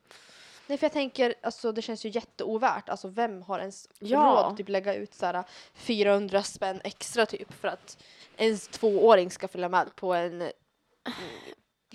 Nej 0.67 0.79
för 0.79 0.85
jag 0.85 0.93
tänker, 0.93 1.35
alltså 1.43 1.73
det 1.73 1.83
känns 1.83 2.05
ju 2.07 2.09
jätteovärt. 2.09 2.89
Alltså 2.89 3.09
vem 3.09 3.43
har 3.43 3.59
ens 3.59 3.89
Ja. 3.99 4.19
råd 4.19 4.39
att 4.39 4.57
typ 4.57 4.69
lägga 4.69 4.95
ut 4.95 5.15
så 5.15 5.27
här 5.27 5.45
400 5.75 6.43
spänn 6.43 6.81
extra 6.85 7.27
typ 7.27 7.53
för 7.61 7.69
att 7.69 7.99
ens 8.37 8.69
tvååring 8.69 9.31
ska 9.31 9.49
följa 9.49 9.69
med 9.69 9.97
på 9.97 10.15
en 10.15 10.41
mm, 10.43 10.53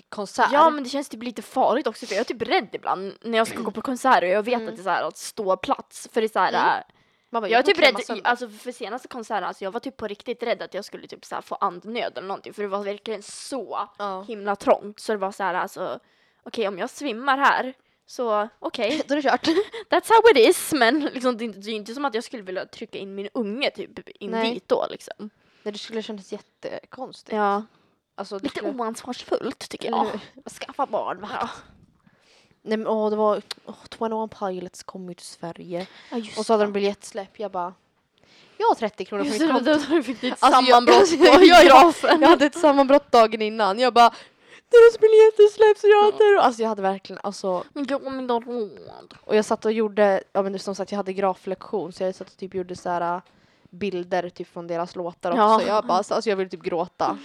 konsert? 0.08 0.48
Ja 0.52 0.70
men 0.70 0.84
det 0.84 0.90
känns 0.90 1.08
typ 1.08 1.22
lite 1.22 1.42
farligt 1.42 1.86
också 1.86 2.06
för 2.06 2.14
jag 2.14 2.20
är 2.20 2.24
typ 2.24 2.42
rädd 2.42 2.68
ibland 2.72 3.12
när 3.22 3.38
jag 3.38 3.46
ska 3.46 3.58
gå 3.60 3.70
på 3.70 3.82
konserter 3.82 4.22
och 4.22 4.28
jag 4.32 4.42
vet 4.42 4.54
Mm. 4.54 4.68
att 4.68 4.76
det 4.76 4.80
är 4.82 4.84
så 4.84 4.90
här 4.90 5.02
att 5.08 5.16
stå 5.16 5.56
plats 5.56 6.08
för 6.12 6.20
det 6.20 6.26
är 6.26 6.28
så 6.28 6.38
här 6.38 6.52
Mm. 6.74 6.82
Man 7.34 7.42
bara, 7.42 7.48
Jag 7.48 7.58
är 7.58 7.62
typ 7.62 7.78
rädd, 7.78 8.20
alltså 8.24 8.48
för 8.48 8.72
senaste 8.72 9.08
konserten, 9.08 9.44
alltså 9.44 9.64
jag 9.64 9.70
var 9.70 9.80
typ 9.80 9.96
på 9.96 10.06
riktigt 10.06 10.42
rädd 10.42 10.62
att 10.62 10.74
jag 10.74 10.84
skulle 10.84 11.06
typ 11.06 11.24
så 11.24 11.42
få 11.42 11.54
andnöd 11.54 12.12
eller 12.18 12.28
någonting 12.28 12.54
för 12.54 12.62
det 12.62 12.68
var 12.68 12.84
verkligen 12.84 13.22
så 13.22 13.88
ja. 13.98 14.22
himla 14.22 14.56
trångt 14.56 15.00
så 15.00 15.12
det 15.12 15.18
var 15.18 15.32
så 15.32 15.42
här 15.42 15.54
alltså 15.54 16.00
okej 16.42 16.68
om 16.68 16.78
jag 16.78 16.90
svimmar 16.90 17.38
här 17.38 17.74
så 18.06 18.48
okej 18.58 19.02
Då 19.08 19.14
är 19.14 19.22
det 19.22 19.30
kört. 19.30 19.46
that's 19.90 20.08
how 20.08 20.30
it 20.30 20.48
is 20.48 20.72
men 20.72 21.00
liksom, 21.00 21.36
det, 21.36 21.44
är 21.44 21.46
inte, 21.46 21.58
det 21.58 21.70
är 21.70 21.74
inte 21.74 21.94
som 21.94 22.04
att 22.04 22.14
jag 22.14 22.24
skulle 22.24 22.42
vilja 22.42 22.66
trycka 22.66 22.98
in 22.98 23.14
min 23.14 23.28
unge 23.34 23.70
typ 23.70 24.08
in 24.08 24.30
Nej. 24.30 24.54
dit 24.54 24.68
då 24.68 24.86
liksom. 24.90 25.30
Nej 25.62 25.72
det 25.72 25.78
skulle 25.78 26.02
kännas 26.02 26.32
jättekonstigt. 26.32 27.36
Ja, 27.36 27.62
Alltså, 28.16 28.38
lite 28.38 28.48
skulle... 28.48 28.72
oansvarsfullt 28.72 29.68
tycker 29.68 29.90
jag. 29.90 30.20
Skaffa 30.60 30.86
barn 30.86 31.20
va? 31.20 31.28
Ja. 31.40 31.48
Nej 32.66 32.78
men 32.78 32.86
åh 32.86 33.10
det 33.10 33.16
var, 33.16 33.42
åh 33.66 33.74
21 33.98 34.38
Pilots 34.38 34.82
kom 34.82 35.08
ju 35.08 35.14
till 35.14 35.26
Sverige. 35.26 35.86
Ja, 36.10 36.16
Och 36.38 36.46
så 36.46 36.52
hade 36.52 36.64
de 36.64 36.72
biljettsläpp. 36.72 37.38
Jag 37.40 37.50
bara, 37.50 37.74
jag 38.58 38.66
har 38.66 38.74
30 38.74 39.04
kronor 39.04 39.24
på 39.24 39.30
mitt 39.30 39.50
konto. 39.52 39.94
då 39.94 40.02
fick 40.02 40.20
du 40.20 40.28
ett 40.28 40.36
Alltså, 40.40 40.60
jag- 40.60 40.66
sammanbrott 40.66 41.10
jag- 41.44 41.64
jag-. 41.64 42.20
Jag 42.22 42.28
hade 42.28 42.46
ett 42.46 42.58
sammanbrott 42.58 43.12
dagen 43.12 43.42
innan. 43.42 43.78
Jag 43.78 43.94
bara, 43.94 44.10
deras 44.70 45.00
biljetter 45.00 45.52
släpps 45.52 45.84
jag 45.84 46.02
har 46.02 46.06
inte 46.12 46.24
råd." 46.24 46.38
Alltså 46.44 46.62
jag 46.62 46.68
hade 46.68 46.82
verkligen, 46.82 47.20
alltså. 47.22 47.64
Men 47.72 47.86
jag 47.88 47.98
har 48.00 48.18
inte 48.18 48.34
råd. 48.34 49.14
Och 49.20 49.36
jag 49.36 49.44
satt 49.44 49.64
och 49.64 49.72
gjorde, 49.72 50.22
ja 50.32 50.42
men 50.42 50.58
som 50.58 50.74
sagt 50.74 50.90
jag 50.92 50.96
hade 50.96 51.12
graflektion 51.12 51.92
så 51.92 52.02
jag 52.02 52.14
satt 52.14 52.28
och 52.30 52.36
typ 52.36 52.54
gjorde 52.54 52.76
så 52.76 52.88
här 52.90 53.16
äh, 53.16 53.22
bilder 53.70 54.28
typ 54.28 54.48
från 54.52 54.66
deras 54.66 54.96
låtar 54.96 55.30
också. 55.30 55.40
Ja. 55.42 55.62
Jag 55.66 55.86
bara, 55.86 55.98
alltså 55.98 56.30
jag 56.30 56.36
ville 56.36 56.50
typ 56.50 56.62
gråta. 56.62 57.18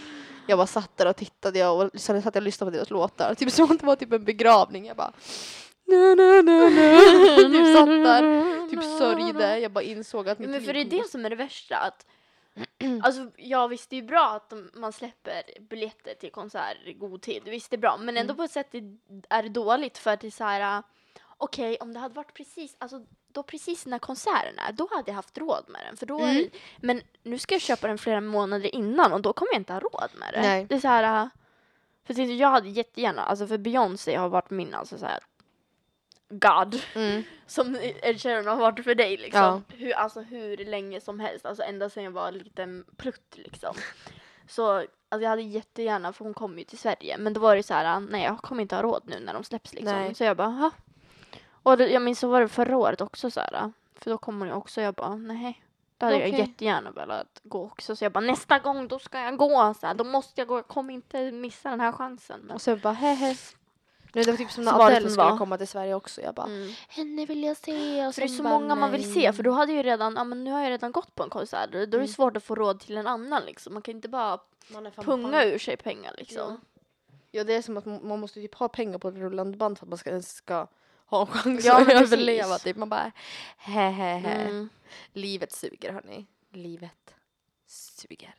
Jag 0.49 0.57
bara 0.57 0.67
satt 0.67 0.97
där 0.97 1.07
och 1.09 1.15
tittade 1.15 1.59
jag 1.59 1.79
och 1.79 1.99
sen 1.99 2.21
satt 2.21 2.35
jag 2.35 2.41
och 2.41 2.45
lyssnade 2.45 2.71
på 2.71 2.75
deras 2.75 2.89
låtar. 2.89 3.35
Typ 3.35 3.51
som 3.51 3.71
att 3.71 3.79
det 3.79 3.85
var 3.85 3.95
typ 3.95 4.13
en 4.13 4.23
begravning. 4.23 4.85
Jag 4.85 4.97
bara 4.97 5.13
na, 5.87 6.15
na, 6.15 6.41
na, 6.41 6.69
na. 6.69 6.99
typ 7.53 7.75
satt 7.77 7.87
där, 7.87 8.69
typ 8.69 8.83
sörjde. 8.83 9.59
Jag 9.59 9.71
bara 9.71 9.83
insåg 9.83 10.29
att 10.29 10.39
mitt 10.39 10.49
Men 10.49 10.61
för 10.63 10.73
det 10.73 10.79
är 10.81 10.85
det 10.85 11.09
som 11.09 11.25
är 11.25 11.29
det 11.29 11.35
värsta 11.35 11.77
att 11.77 12.05
Alltså 13.03 13.31
ja 13.37 13.67
visst 13.67 13.89
det 13.89 13.95
är 13.97 14.01
bra 14.01 14.25
att 14.35 14.53
man 14.73 14.93
släpper 14.93 15.43
biljetter 15.69 16.13
till 16.13 16.31
konserter 16.31 16.87
i 16.87 16.93
god 16.93 17.21
tid, 17.21 17.41
visst 17.45 17.69
det 17.69 17.75
är 17.75 17.77
bra 17.77 17.97
men 17.97 18.17
ändå 18.17 18.31
Mm. 18.33 18.37
på 18.37 18.43
ett 18.43 18.51
sätt 18.51 18.73
är 19.29 19.43
det 19.43 19.49
dåligt 19.49 19.97
för 19.97 20.11
att 20.11 20.21
det 20.21 20.27
är 20.27 20.31
så 20.31 20.43
här 20.43 20.77
äh, 20.77 20.83
okej 21.37 21.77
om 21.79 21.93
det 21.93 21.99
hade 21.99 22.15
varit 22.15 22.33
precis, 22.33 22.75
alltså 22.79 23.05
då 23.33 23.43
precis 23.43 23.85
när 23.85 23.99
konserten 23.99 24.59
är, 24.59 24.71
då 24.71 24.87
hade 24.91 25.11
jag 25.11 25.15
haft 25.15 25.37
råd 25.37 25.65
med 25.67 25.81
den 25.87 25.97
för 25.97 26.05
då 26.05 26.19
Mm. 26.19 26.35
det, 26.35 26.49
men 26.77 27.01
nu 27.23 27.37
ska 27.37 27.55
jag 27.55 27.61
köpa 27.61 27.87
den 27.87 27.97
flera 27.97 28.21
månader 28.21 28.75
innan 28.75 29.13
och 29.13 29.21
då 29.21 29.33
kommer 29.33 29.51
jag 29.53 29.59
inte 29.59 29.73
ha 29.73 29.79
råd 29.79 30.09
med 30.15 30.33
det. 30.33 30.41
Nej. 30.41 30.65
Det 30.69 30.75
är 30.75 30.79
så 30.79 30.87
här, 30.87 31.23
äh, 31.23 31.27
för 32.07 32.13
jag 32.21 32.49
hade 32.49 32.69
jättegärna, 32.69 33.21
alltså 33.21 33.47
för 33.47 33.57
Beyoncé 33.57 34.15
har 34.15 34.29
varit 34.29 34.49
min 34.49 34.73
alltså 34.73 34.97
så 34.97 35.05
här 35.05 35.19
God 36.29 36.81
Mm. 36.95 37.23
som 37.47 37.75
Ed 38.01 38.21
Sheeran 38.21 38.45
har 38.47 38.55
varit 38.55 38.83
för 38.83 38.95
dig 38.95 39.17
liksom. 39.17 39.41
Ja. 39.41 39.61
Hur, 39.75 39.93
alltså 39.93 40.21
hur 40.21 40.57
länge 40.57 41.01
som 41.01 41.19
helst, 41.19 41.45
alltså 41.45 41.63
ända 41.63 41.89
sedan 41.89 42.03
jag 42.03 42.11
var 42.11 42.27
en 42.27 42.37
liten 42.37 42.85
prutt 42.97 43.33
liksom. 43.37 43.75
Så 44.47 44.71
alltså, 44.71 45.23
jag 45.23 45.29
hade 45.29 45.41
jättegärna, 45.41 46.13
för 46.13 46.25
hon 46.25 46.33
kom 46.33 46.57
ju 46.59 46.63
till 46.63 46.77
Sverige, 46.77 47.17
men 47.17 47.33
då 47.33 47.39
var 47.41 47.55
det 47.55 47.63
så 47.63 47.73
här, 47.73 47.99
nej 47.99 48.23
jag 48.23 48.37
kommer 48.37 48.61
inte 48.61 48.75
ha 48.75 48.83
råd 48.83 49.03
nu 49.05 49.19
när 49.19 49.33
de 49.33 49.43
släpps 49.43 49.73
liksom. 49.73 49.95
Nej. 49.95 50.15
Så 50.15 50.23
jag 50.23 50.37
bara, 50.37 50.47
ha. 50.47 50.71
Och 51.63 51.77
det, 51.77 51.87
jag 51.87 52.01
minns 52.01 52.19
så 52.19 52.27
var 52.27 52.41
det 52.41 52.47
förra 52.47 52.77
året 52.77 53.01
också 53.01 53.31
så 53.31 53.39
här, 53.39 53.71
för 53.95 54.09
då 54.11 54.17
kommer 54.17 54.45
jag 54.45 54.57
också, 54.57 54.81
jag 54.81 54.93
bara, 54.93 55.15
nej. 55.15 55.63
Då 55.97 56.05
hade 56.05 56.17
jag 56.17 56.27
Okej. 56.27 56.39
jättegärna 56.39 56.91
velat 56.91 57.39
gå 57.43 57.63
också, 57.63 57.95
så 57.95 58.05
jag 58.05 58.11
bara 58.11 58.19
nästa 58.25 58.59
gång 58.59 58.87
då 58.87 58.99
ska 58.99 59.19
jag 59.19 59.37
gå, 59.37 59.73
så 59.81 59.87
här, 59.87 59.93
då 59.93 60.03
måste 60.03 60.41
jag 60.41 60.47
gå, 60.47 60.57
jag 60.57 60.67
kommer 60.67 60.93
inte 60.93 61.31
missa 61.31 61.69
den 61.69 61.79
här 61.79 61.91
chansen. 61.91 62.39
Men, 62.43 62.55
Och 62.55 62.61
så 62.61 62.75
bara 62.75 62.93
hehe. 62.93 63.35
Nu 64.13 64.23
det 64.23 64.31
var 64.31 64.37
typ 64.37 64.51
som 64.51 64.63
när 64.63 64.85
Adele 64.85 65.09
skulle 65.09 65.29
var. 65.29 65.37
komma 65.37 65.57
till 65.57 65.67
Sverige 65.67 65.93
också. 65.93 66.21
Jag 66.21 66.35
bara 66.35 66.47
mm. 66.47 66.71
henne 66.89 67.25
vill 67.25 67.43
jag 67.43 67.57
se. 67.57 68.07
Och 68.07 68.13
För 68.13 68.21
det 68.21 68.25
är 68.25 68.27
så 68.27 68.43
bara, 68.43 68.59
många 68.59 68.75
man 68.75 68.91
vill 68.91 69.01
nej. 69.01 69.13
se 69.13 69.33
för 69.33 69.43
då 69.43 69.51
hade 69.51 69.71
jag 69.71 69.77
ju 69.77 69.83
redan, 69.91 70.15
ja 70.15 70.23
men 70.23 70.43
nu 70.43 70.51
har 70.51 70.61
jag 70.61 70.69
redan 70.69 70.91
gått 70.91 71.15
på 71.15 71.23
en 71.23 71.29
konsert 71.29 71.69
då 71.71 71.77
är 71.77 71.87
det 71.87 71.97
Mm. 71.97 72.07
svårt 72.07 72.37
att 72.37 72.43
få 72.43 72.55
råd 72.55 72.79
till 72.79 72.97
en 72.97 73.07
annan 73.07 73.43
liksom. 73.45 73.73
Man 73.73 73.81
kan 73.81 73.95
inte 73.95 74.09
bara 74.09 74.39
Man 74.73 74.85
är 74.85 74.91
fan 74.91 75.05
punga 75.05 75.31
fan- 75.31 75.47
ur 75.47 75.57
sig 75.57 75.77
pengar 75.77 76.13
liksom. 76.17 76.61
Ja 77.31 77.43
det 77.43 77.53
är 77.53 77.61
som 77.61 77.77
att 77.77 77.85
man 77.85 78.07
man 78.07 78.19
måste 78.19 78.39
typ 78.41 78.55
ha 78.55 78.67
pengar 78.67 78.97
på 78.97 79.07
ett 79.09 79.15
rullande 79.15 79.57
band 79.57 79.77
för 79.77 79.85
att 79.85 79.89
man 79.89 79.97
ska, 79.97 80.09
ens 80.09 80.33
ska 80.35 80.67
ha 81.09 81.21
en 81.21 81.27
chans 81.43 81.65
Ja, 81.65 81.81
att 81.81 81.89
överleva. 81.89 82.57
Typ. 82.57 82.77
Man 82.77 82.89
bara 82.89 83.11
hehehe. 83.57 84.35
Mm. 84.35 84.69
Livet 85.13 85.51
suger 85.51 85.91
hörni. 85.93 86.25
Livet 86.51 87.13
suger. 87.67 88.35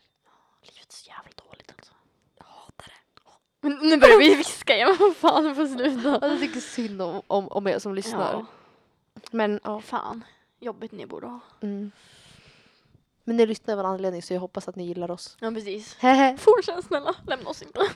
Livet 0.63 0.89
är 0.89 0.93
så 0.95 1.09
jävla 1.09 1.31
dåligt 1.49 1.73
alltså. 1.77 1.93
Jag 2.37 2.45
hatar 2.45 2.87
det. 2.87 3.21
Men 3.61 3.79
nu 3.89 3.97
börjar 3.97 4.19
vi 4.19 4.35
viska 4.35 4.77
igen, 4.77 4.97
vad 5.01 5.17
fan 5.17 5.45
du 5.45 5.55
får 5.55 5.67
sluta. 5.67 6.29
Jag 6.29 6.41
tycker 6.41 6.61
synd 6.61 7.03
om, 7.03 7.23
om, 7.27 7.49
om 7.49 7.67
er 7.67 7.79
som 7.79 7.95
lyssnar. 7.95 8.33
Ja, 8.33 8.47
Men 9.31 9.61
ja. 9.65 9.81
fan. 9.81 10.25
Jobbigt 10.61 10.93
ni 10.93 11.07
borde 11.07 11.27
ha. 11.27 11.41
Mm. 11.61 11.91
Men 13.25 13.37
ni 13.37 13.47
lyssnar 13.47 13.75
av 13.75 13.81
en 13.81 13.87
anledning 13.87 14.23
så 14.23 14.35
jag 14.35 14.41
hoppas 14.41 14.69
att 14.69 14.77
ni 14.77 14.87
gillar 14.87 15.11
oss. 15.11 15.37
Ja 15.41 15.51
precis. 15.51 15.97
Fortsätt 16.39 16.85
snälla, 16.85 17.15
lämna 17.27 17.51
oss 17.51 17.63
inte. 17.63 17.81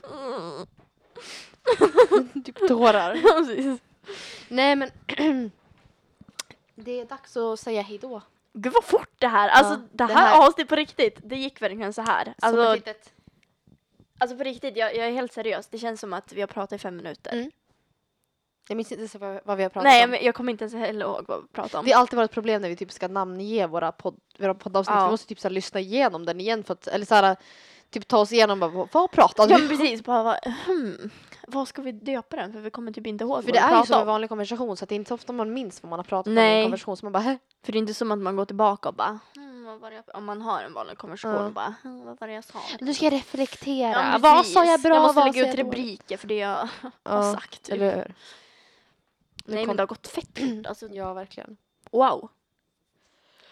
Typ 2.44 2.68
tårar. 2.68 3.14
Ja, 3.24 3.44
precis. 3.46 3.80
Nej 4.48 4.76
men 4.76 4.90
det 6.74 7.00
är 7.00 7.04
dags 7.04 7.36
att 7.36 7.60
säga 7.60 7.82
hejdå. 7.82 8.22
Gud 8.52 8.72
vad 8.72 8.84
fort 8.84 9.10
det 9.18 9.28
här, 9.28 9.48
alltså 9.48 9.72
Ja, 9.72 9.80
det 9.92 10.06
det 10.06 10.14
här, 10.14 10.46
avsnittet 10.46 10.68
på 10.68 10.76
riktigt, 10.76 11.18
det 11.24 11.36
gick 11.36 11.62
verkligen 11.62 11.92
så 11.92 12.02
här. 12.02 12.34
Alltså, 12.42 12.76
Alltså 14.18 14.36
på 14.36 14.44
riktigt, 14.44 14.76
jag, 14.76 14.96
jag 14.96 15.06
är 15.06 15.12
helt 15.12 15.32
seriös. 15.32 15.66
Det 15.66 15.78
känns 15.78 16.00
som 16.00 16.12
att 16.12 16.32
vi 16.32 16.40
har 16.40 16.48
pratat 16.48 16.72
i 16.72 16.78
fem 16.78 16.96
minuter. 16.96 17.32
Mm. 17.32 17.50
Jag 18.68 18.76
minns 18.76 18.92
inte 18.92 19.00
ens 19.00 19.14
vad, 19.14 19.40
vad 19.44 19.56
vi 19.56 19.62
har 19.62 19.70
pratat 19.70 19.84
Nej, 19.84 20.04
om. 20.04 20.10
men 20.10 20.24
jag 20.24 20.34
kommer 20.34 20.52
inte 20.52 20.64
ens 20.64 20.74
heller 20.74 21.06
ihåg 21.06 21.24
vad 21.28 21.42
vi 21.42 21.48
pratade 21.48 21.78
om. 21.78 21.84
Det 21.84 21.92
har 21.92 22.00
alltid 22.00 22.16
varit 22.16 22.30
ett 22.30 22.34
problem 22.34 22.62
när 22.62 22.68
vi 22.68 22.76
typ 22.76 22.92
ska 22.92 23.08
namnge 23.08 23.66
våra, 23.66 23.92
podd, 23.92 24.16
våra 24.38 24.54
poddavsnitt. 24.54 24.96
Ja. 24.96 25.04
Vi 25.04 25.10
måste 25.10 25.28
typ 25.28 25.40
så 25.40 25.48
här, 25.48 25.52
lyssna 25.52 25.80
igenom 25.80 26.26
den 26.26 26.40
igen 26.40 26.64
för 26.64 26.72
att, 26.72 26.86
eller 26.86 27.06
så 27.06 27.14
här, 27.14 27.36
typ 27.90 28.08
ta 28.08 28.18
oss 28.18 28.32
igenom 28.32 28.60
bara, 28.60 28.88
vad, 28.92 29.10
pratade 29.10 29.52
Ja 29.52 29.56
vi 29.56 29.68
men 29.68 29.78
precis, 29.78 30.02
bara 30.04 30.38
hmm, 30.66 31.10
vad 31.54 31.68
ska 31.68 31.82
vi 31.82 31.92
döpa 31.92 32.36
den? 32.36 32.52
För 32.52 32.60
vi 32.60 32.70
kommer 32.70 32.92
typ 32.92 33.06
inte 33.06 33.24
ihåg 33.24 33.44
För 33.44 33.52
det 33.52 33.58
är 33.58 33.80
ju 33.80 33.86
som 33.86 34.00
en 34.00 34.06
vanlig 34.06 34.28
konversation 34.28 34.76
så 34.76 34.84
att 34.84 34.88
det 34.88 34.94
är 34.94 34.96
inte 34.96 35.08
så 35.08 35.14
ofta 35.14 35.32
man 35.32 35.52
minns 35.52 35.82
vad 35.82 35.90
man 35.90 35.98
har 35.98 36.04
pratat 36.04 36.26
om 36.26 36.32
i 36.32 36.34
Nej. 36.34 36.58
en 36.58 36.64
konversation. 36.64 36.96
Så 36.96 37.06
man 37.06 37.12
bara, 37.12 37.18
Hä? 37.22 37.38
För 37.62 37.72
det 37.72 37.78
är 37.78 37.80
inte 37.80 37.94
som 37.94 38.12
att 38.12 38.18
man 38.18 38.36
går 38.36 38.44
tillbaka 38.44 38.88
och 38.88 38.94
bara, 38.94 39.18
hmm, 39.36 39.64
vad 39.64 39.80
var 39.80 39.90
det 39.90 39.96
jag, 39.96 40.04
om 40.16 40.24
man 40.24 40.42
har 40.42 40.62
en 40.62 40.72
vanlig 40.74 40.98
konversation 40.98 41.34
Ja. 41.40 41.46
och 41.46 41.52
bara, 41.52 41.74
hmm, 41.82 42.04
vad 42.04 42.20
var 42.20 42.28
det 42.28 42.34
jag 42.34 42.44
sa? 42.44 42.58
nu 42.80 42.94
ska 42.94 43.04
jag 43.04 43.12
reflektera. 43.12 43.90
Ja, 44.12 44.18
vad 44.20 44.46
sa 44.46 44.64
jag 44.64 44.80
bra? 44.82 44.94
Jag 44.94 45.02
måste 45.02 45.24
lägga 45.24 45.50
ut 45.50 45.54
rubriker 45.58 46.16
för 46.16 46.28
det 46.28 46.36
jag 46.38 46.56
har 46.58 46.68
Ja, 47.02 47.32
sagt. 47.32 47.62
Typ. 47.62 47.74
eller 47.74 47.96
hur? 47.96 48.14
Nej 49.46 49.58
kom- 49.64 49.66
men 49.66 49.76
det 49.76 49.82
har 49.82 49.86
gått 49.88 50.06
fett 50.08 50.38
fort. 50.38 50.66
Alltså, 50.66 50.88
Ja, 50.92 51.12
verkligen. 51.14 51.56
wow. 51.90 52.28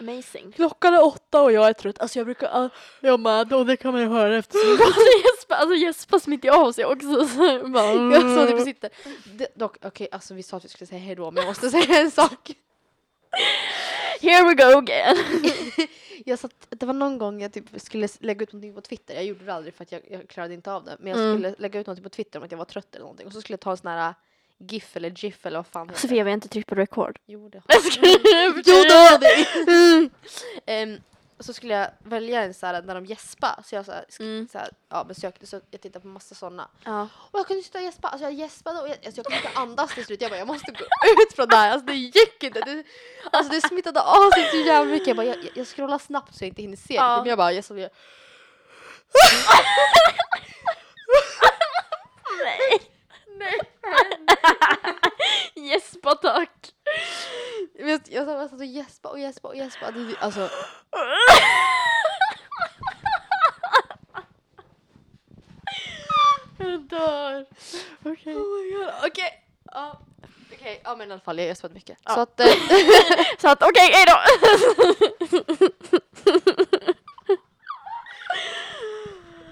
Amazing. 0.08 0.52
Klockan 0.52 0.94
är 0.94 1.04
åtta 1.06 1.42
och 1.42 1.52
jag 1.52 1.68
är 1.68 1.72
trött. 1.72 1.98
Alltså 1.98 2.18
jag 2.18 2.26
brukar, 2.26 2.70
jag 3.00 3.20
med 3.20 3.52
och 3.52 3.66
det 3.66 3.76
kan 3.76 3.92
man 3.92 4.00
ju 4.02 4.08
höra 4.08 4.36
eftersom 4.38 4.70
alltså 4.86 5.00
Jesper, 5.24 5.54
alltså 5.54 5.74
Jesper 5.76 6.18
smittar 6.18 6.48
av 6.66 6.72
sig 6.72 6.84
också. 6.84 7.26
Så 7.28 7.44
jag 7.44 7.72
bara, 7.72 7.92
jag 7.92 8.22
så 8.22 8.56
typ 8.56 8.64
sitter. 8.64 8.90
Det, 9.24 9.48
dock, 9.54 9.76
okej, 9.84 10.08
alltså 10.12 10.34
vi 10.34 10.42
sa 10.42 10.56
att 10.56 10.64
vi 10.64 10.68
skulle 10.68 10.86
säga 10.86 11.00
hej 11.00 11.14
då, 11.14 11.30
men 11.30 11.42
jag 11.42 11.50
måste 11.50 11.70
säga 11.76 12.00
en 12.00 12.10
sak. 12.10 12.50
Here 14.20 14.44
we 14.44 14.54
go 14.54 14.78
again. 14.78 15.16
Jag 16.24 16.38
satt, 16.38 16.66
det 16.68 16.86
var 16.86 16.94
någon 16.94 17.18
gång 17.18 17.42
jag 17.42 17.52
typ 17.52 17.64
skulle 17.80 18.08
lägga 18.20 18.42
ut 18.42 18.52
någonting 18.52 18.74
på 18.74 18.80
Twitter. 18.80 19.14
Jag 19.14 19.24
gjorde 19.24 19.44
det 19.44 19.54
aldrig 19.54 19.74
för 19.74 19.82
att 19.82 19.92
jag, 19.92 20.00
jag 20.10 20.28
klarade 20.28 20.54
inte 20.54 20.72
av 20.72 20.84
det. 20.84 20.96
Men 21.00 21.10
jag 21.10 21.20
Mm. 21.20 21.34
skulle 21.34 21.54
lägga 21.58 21.80
ut 21.80 21.86
någonting 21.86 22.02
på 22.02 22.08
Twitter 22.08 22.38
om 22.38 22.44
att 22.44 22.50
jag 22.50 22.58
var 22.58 22.64
trött 22.64 22.94
eller 22.94 23.02
någonting. 23.02 23.26
Och 23.26 23.32
så 23.32 23.40
skulle 23.40 23.54
jag 23.54 23.60
ta 23.60 23.70
en 23.70 23.76
sån 23.76 23.90
här 23.90 24.14
GIF 24.68 24.96
eller 24.96 25.10
GIF 25.10 25.46
eller 25.46 25.58
vad 25.58 25.66
fan 25.66 25.88
heter 25.88 26.00
Sofia 26.00 26.24
vi 26.24 26.30
har 26.30 26.34
inte 26.34 26.48
tryckt 26.48 26.68
på 26.68 26.74
record. 26.74 27.18
Jo, 27.26 27.48
det 27.48 27.62
Jag 27.66 27.82
skojar. 27.82 28.18
Jo, 28.66 28.84
det 28.88 28.94
har 28.94 29.18
vi! 29.18 31.00
Och 31.38 31.44
så 31.46 31.52
skulle 31.52 31.74
jag 31.74 31.88
välja 32.04 32.42
en 32.42 32.54
så 32.54 32.66
här 32.66 32.82
när 32.82 32.94
de 32.94 33.06
gäspar. 33.06 33.62
Så 33.64 33.74
jag 33.74 33.84
så 33.86 33.92
här, 33.92 34.04
Mm. 34.20 34.48
så 34.52 34.58
här, 34.58 34.70
ja, 34.88 35.04
besökte, 35.04 35.46
så 35.46 35.60
jag 35.70 35.80
tittade 35.80 36.00
på 36.02 36.08
massa 36.08 36.34
sådana. 36.34 36.68
Ja. 36.84 37.08
Och 37.14 37.38
jag 37.38 37.46
kunde 37.46 37.62
sitta 37.62 37.78
och 37.78 37.84
gäspa. 37.84 38.08
Alltså 38.08 38.24
jag 38.24 38.32
gäspade 38.32 38.80
och 38.80 38.88
jag, 38.88 38.96
alltså 39.06 39.18
jag 39.18 39.26
kunde 39.26 39.36
inte 39.46 39.58
andas 39.60 39.94
till 39.94 40.04
slut. 40.04 40.20
Jag 40.22 40.30
bara, 40.30 40.38
jag 40.38 40.46
måste 40.46 40.70
gå 40.72 40.84
ut 41.22 41.32
från 41.36 41.48
det 41.48 41.56
här. 41.56 41.70
Alltså 41.70 41.86
det 41.86 41.94
gick 41.94 42.42
inte. 42.42 42.60
Det, 42.60 42.84
alltså 43.32 43.52
det 43.52 43.60
smittade 43.60 44.00
av 44.02 44.30
sig 44.30 44.50
så 44.50 44.56
jävla 44.56 44.92
mycket. 44.92 45.06
Jag, 45.08 45.16
bara, 45.16 45.26
jag, 45.26 45.36
jag 45.54 45.66
scrollar 45.66 45.98
snabbt 45.98 46.34
så 46.36 46.44
jag 46.44 46.48
inte 46.48 46.62
hinner 46.62 46.76
se 46.76 46.94
Ja. 46.94 47.10
det. 47.14 47.20
Men 47.20 47.28
jag 47.28 47.38
bara. 47.38 47.52
Jag, 47.52 47.64
nej. 52.44 52.80
Jesper 55.72 56.14
tack. 56.14 56.72
Jag, 57.74 57.88
jag, 58.08 58.28
jag, 58.28 58.50
satt 58.50 58.60
och 58.60 58.66
gäspade 58.66 59.12
och 59.12 59.18
gäspade 59.20 59.48
och 59.48 59.56
gäspade. 59.56 60.04
Det- 60.04 60.16
Alltså, 60.20 60.48
Jag 66.58 66.80
dör. 66.80 67.46
Okej. 68.04 68.36
oh 68.36 68.62
my 68.62 68.72
god. 68.78 68.90
Okej. 69.04 69.44
Ja. 69.72 70.00
Okej, 70.52 70.80
ja 70.84 70.96
men 70.96 71.08
i 71.08 71.12
alla 71.12 71.20
fall 71.20 71.38
jag 71.38 71.46
gäspade 71.46 71.74
mycket. 71.74 71.98
Ja. 72.04 72.14
Så 72.14 72.20
att, 72.20 72.40
eh, 72.40 72.46
Så 73.38 73.48
att 73.48 73.62
okej, 73.62 73.88
okay, 73.88 73.96
hejdå. 73.96 74.12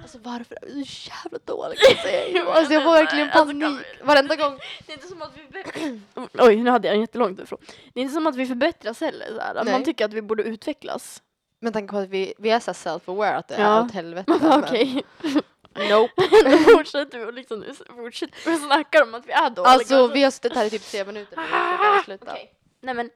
alltså 0.03 0.10
varför 0.23 0.57
är 0.63 0.75
du 0.75 0.85
så 0.85 1.11
jävla 1.25 1.39
dålig 1.45 1.79
på 1.79 2.09
hej 2.09 2.33
då? 2.45 2.51
Alltså 2.51 2.73
jag 2.73 2.83
får 2.83 2.93
verkligen 2.93 3.31
Alltså, 3.31 3.47
panik 3.47 3.87
vi- 4.01 4.05
varenda 4.07 4.37
gång. 4.37 4.59
Det 4.87 4.93
är 4.93 4.97
inte 4.97 5.09
som 5.09 5.23
att 5.23 5.33
vi... 5.37 6.01
Oj, 6.39 6.57
nu 6.57 6.71
hade 6.71 6.89
jag 6.89 6.95
en 6.95 7.01
jättelångt 7.01 7.41
ifrån. 7.41 7.59
Det 7.95 8.01
är 8.01 8.03
inte 8.03 8.15
som 8.15 8.27
att 8.27 8.37
vi 8.37 8.47
förbättras 8.47 9.01
heller. 9.01 9.27
Så 9.35 9.41
här. 9.41 9.65
Man 9.65 9.85
tycker 9.85 10.05
att 10.05 10.13
vi 10.13 10.23
borde 10.23 10.43
utvecklas. 10.43 11.23
Men 11.61 11.73
tänk 11.73 11.91
på 11.91 11.97
att 11.99 12.09
vi, 12.09 12.35
vi 12.39 12.51
är 12.51 12.61
så 12.61 12.71
self-aware 12.73 13.35
att 13.37 13.49
det 13.49 13.61
Ja. 13.61 13.79
är 13.79 13.85
åt 13.85 13.93
helvete. 13.93 14.39
Men- 14.41 14.65
okej. 14.65 15.03
Nope. 15.91 16.13
Då 16.45 16.59
fortsätter 16.77 17.19
vi 17.19 17.25
och 17.25 17.33
liksom 17.33 17.61
nu 17.61 17.75
fortsätter 17.97 18.53
och 18.55 18.59
snackar 18.61 19.03
om 19.03 19.15
att 19.15 19.27
vi 19.27 19.33
är 19.33 19.51
dåliga. 19.51 19.73
Alltså 19.73 20.07
vi 20.07 20.23
har 20.23 20.31
suttit 20.31 20.55
här 20.55 20.65
i 20.65 20.71
typ 20.71 20.83
tre 20.83 21.05
minuter 21.05 21.37
nu. 21.37 22.03
Sluta. 22.05 22.33
Okej. 22.33 22.53
Nej 22.81 22.95
men. 22.95 23.11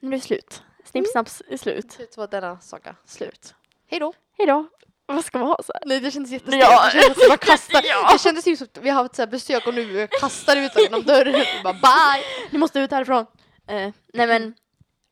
Nu 0.00 0.08
är 0.08 0.12
det 0.12 0.20
slut. 0.20 0.62
Snippsnaps 0.84 1.42
är 1.48 1.56
slut. 1.56 1.92
Slut 1.92 2.16
på 2.16 2.26
denna 2.26 2.60
saga. 2.60 2.94
Slut. 3.04 3.54
Hej 3.86 4.00
då. 4.00 4.12
Hejdå. 4.38 4.66
Vad 5.14 5.24
ska 5.24 5.38
man 5.38 5.46
ha 5.48 5.58
så 5.66 5.72
här? 5.72 5.82
Nej 5.86 6.00
det 6.00 6.10
kändes 6.10 6.32
jättestelt. 6.32 6.62
Ja. 6.62 6.84
Det 6.94 7.00
kändes 7.02 7.28
man 7.28 7.38
kastar. 7.50 7.82
Ja. 7.84 8.12
Det 8.12 8.18
kändes 8.18 8.46
ju 8.46 8.56
som 8.56 8.64
att 8.74 8.78
vi 8.82 8.90
har 8.90 9.02
haft 9.02 9.14
så 9.16 9.26
besök 9.26 9.66
och 9.66 9.74
nu 9.74 10.06
kastar 10.20 10.56
ut 10.56 10.72
genom 10.76 11.02
dörren. 11.02 11.32
Vi 11.32 11.62
bara 11.64 11.72
bye. 11.72 12.24
Ni 12.50 12.58
måste 12.58 12.80
ut 12.80 12.90
härifrån. 12.90 13.26
Eh, 13.66 13.92
nej 14.12 14.26
men. 14.26 14.54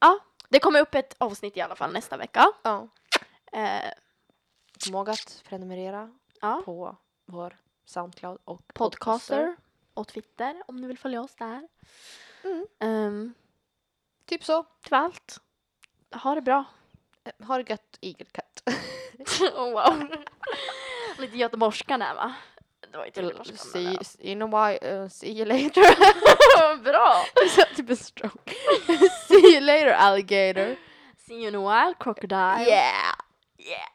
Ja. 0.01 0.19
Det 0.49 0.59
kommer 0.61 0.81
upp 0.81 0.95
ett 0.95 1.15
avsnitt 1.19 1.57
i 1.57 1.61
alla 1.61 1.77
fall 1.77 1.93
nästa 1.93 2.17
vecka. 2.17 2.47
Ja. 2.63 2.89
Eh, 3.53 3.91
Kom 4.85 4.95
ihåg 4.95 5.11
att 5.11 5.43
prenumerera 5.49 6.11
på 6.65 6.97
vår 7.27 7.57
Soundcloud 7.87 8.39
och 8.45 8.63
Podcaster 8.75 9.57
och 9.95 10.09
Twitter 10.09 10.63
om 10.67 10.77
ni 10.77 10.87
vill 10.87 10.99
följa 10.99 11.23
oss 11.23 11.35
där. 11.35 11.69
Mm. 12.45 12.67
Um, 12.81 13.35
Typ 14.27 14.45
så. 14.45 14.65
till 14.83 14.95
allt. 14.95 15.41
Ha 16.15 16.35
det 16.35 16.41
bra. 16.41 16.65
Eh, 17.25 17.47
Ha 17.47 17.59
det 17.59 17.71
gött 17.71 17.99
igelkatt. 18.01 18.48
Oh, 19.57 19.73
wow. 19.73 20.09
Lite 21.19 21.37
göteborgska 21.37 21.99
där 21.99 22.15
va? 22.15 22.35
Det 22.93 22.99
var 22.99 23.05
inte 23.05 23.21
göteborgska. 23.21 23.57
See, 23.57 23.99
in 24.19 24.43
a 24.43 24.47
while, 24.47 25.03
uh, 25.03 25.09
see 25.09 25.31
you 25.31 25.45
later. 25.45 25.85
Bra! 26.83 27.25
Typ 27.77 27.91
en 27.91 27.97
stroke. 27.97 28.55
see 29.29 29.55
you 29.55 29.61
later 29.61 29.93
alligator. 29.93 30.77
See 31.17 31.35
you 31.35 31.49
in 31.49 31.55
a 31.55 31.59
while, 31.59 31.95
crocodile. 32.01 32.65
Yeah. 32.67 33.15
Yeah. 33.59 33.89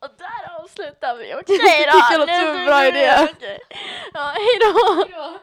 Och 0.00 0.10
där 0.18 0.60
avslutar 0.60 1.16
vi. 1.16 1.34
Okej 1.34 1.42
då. 1.46 1.52
Tycker 1.52 2.10
jag 2.10 2.18
låter 2.18 2.40
som 2.40 2.56
en 2.56 2.66
bra 2.66 2.86
idé. 2.86 3.28
Okej. 3.32 3.58
Ja, 4.14 4.34
hej 4.34 4.58
då. 4.60 4.94
Hejdå. 4.94 5.38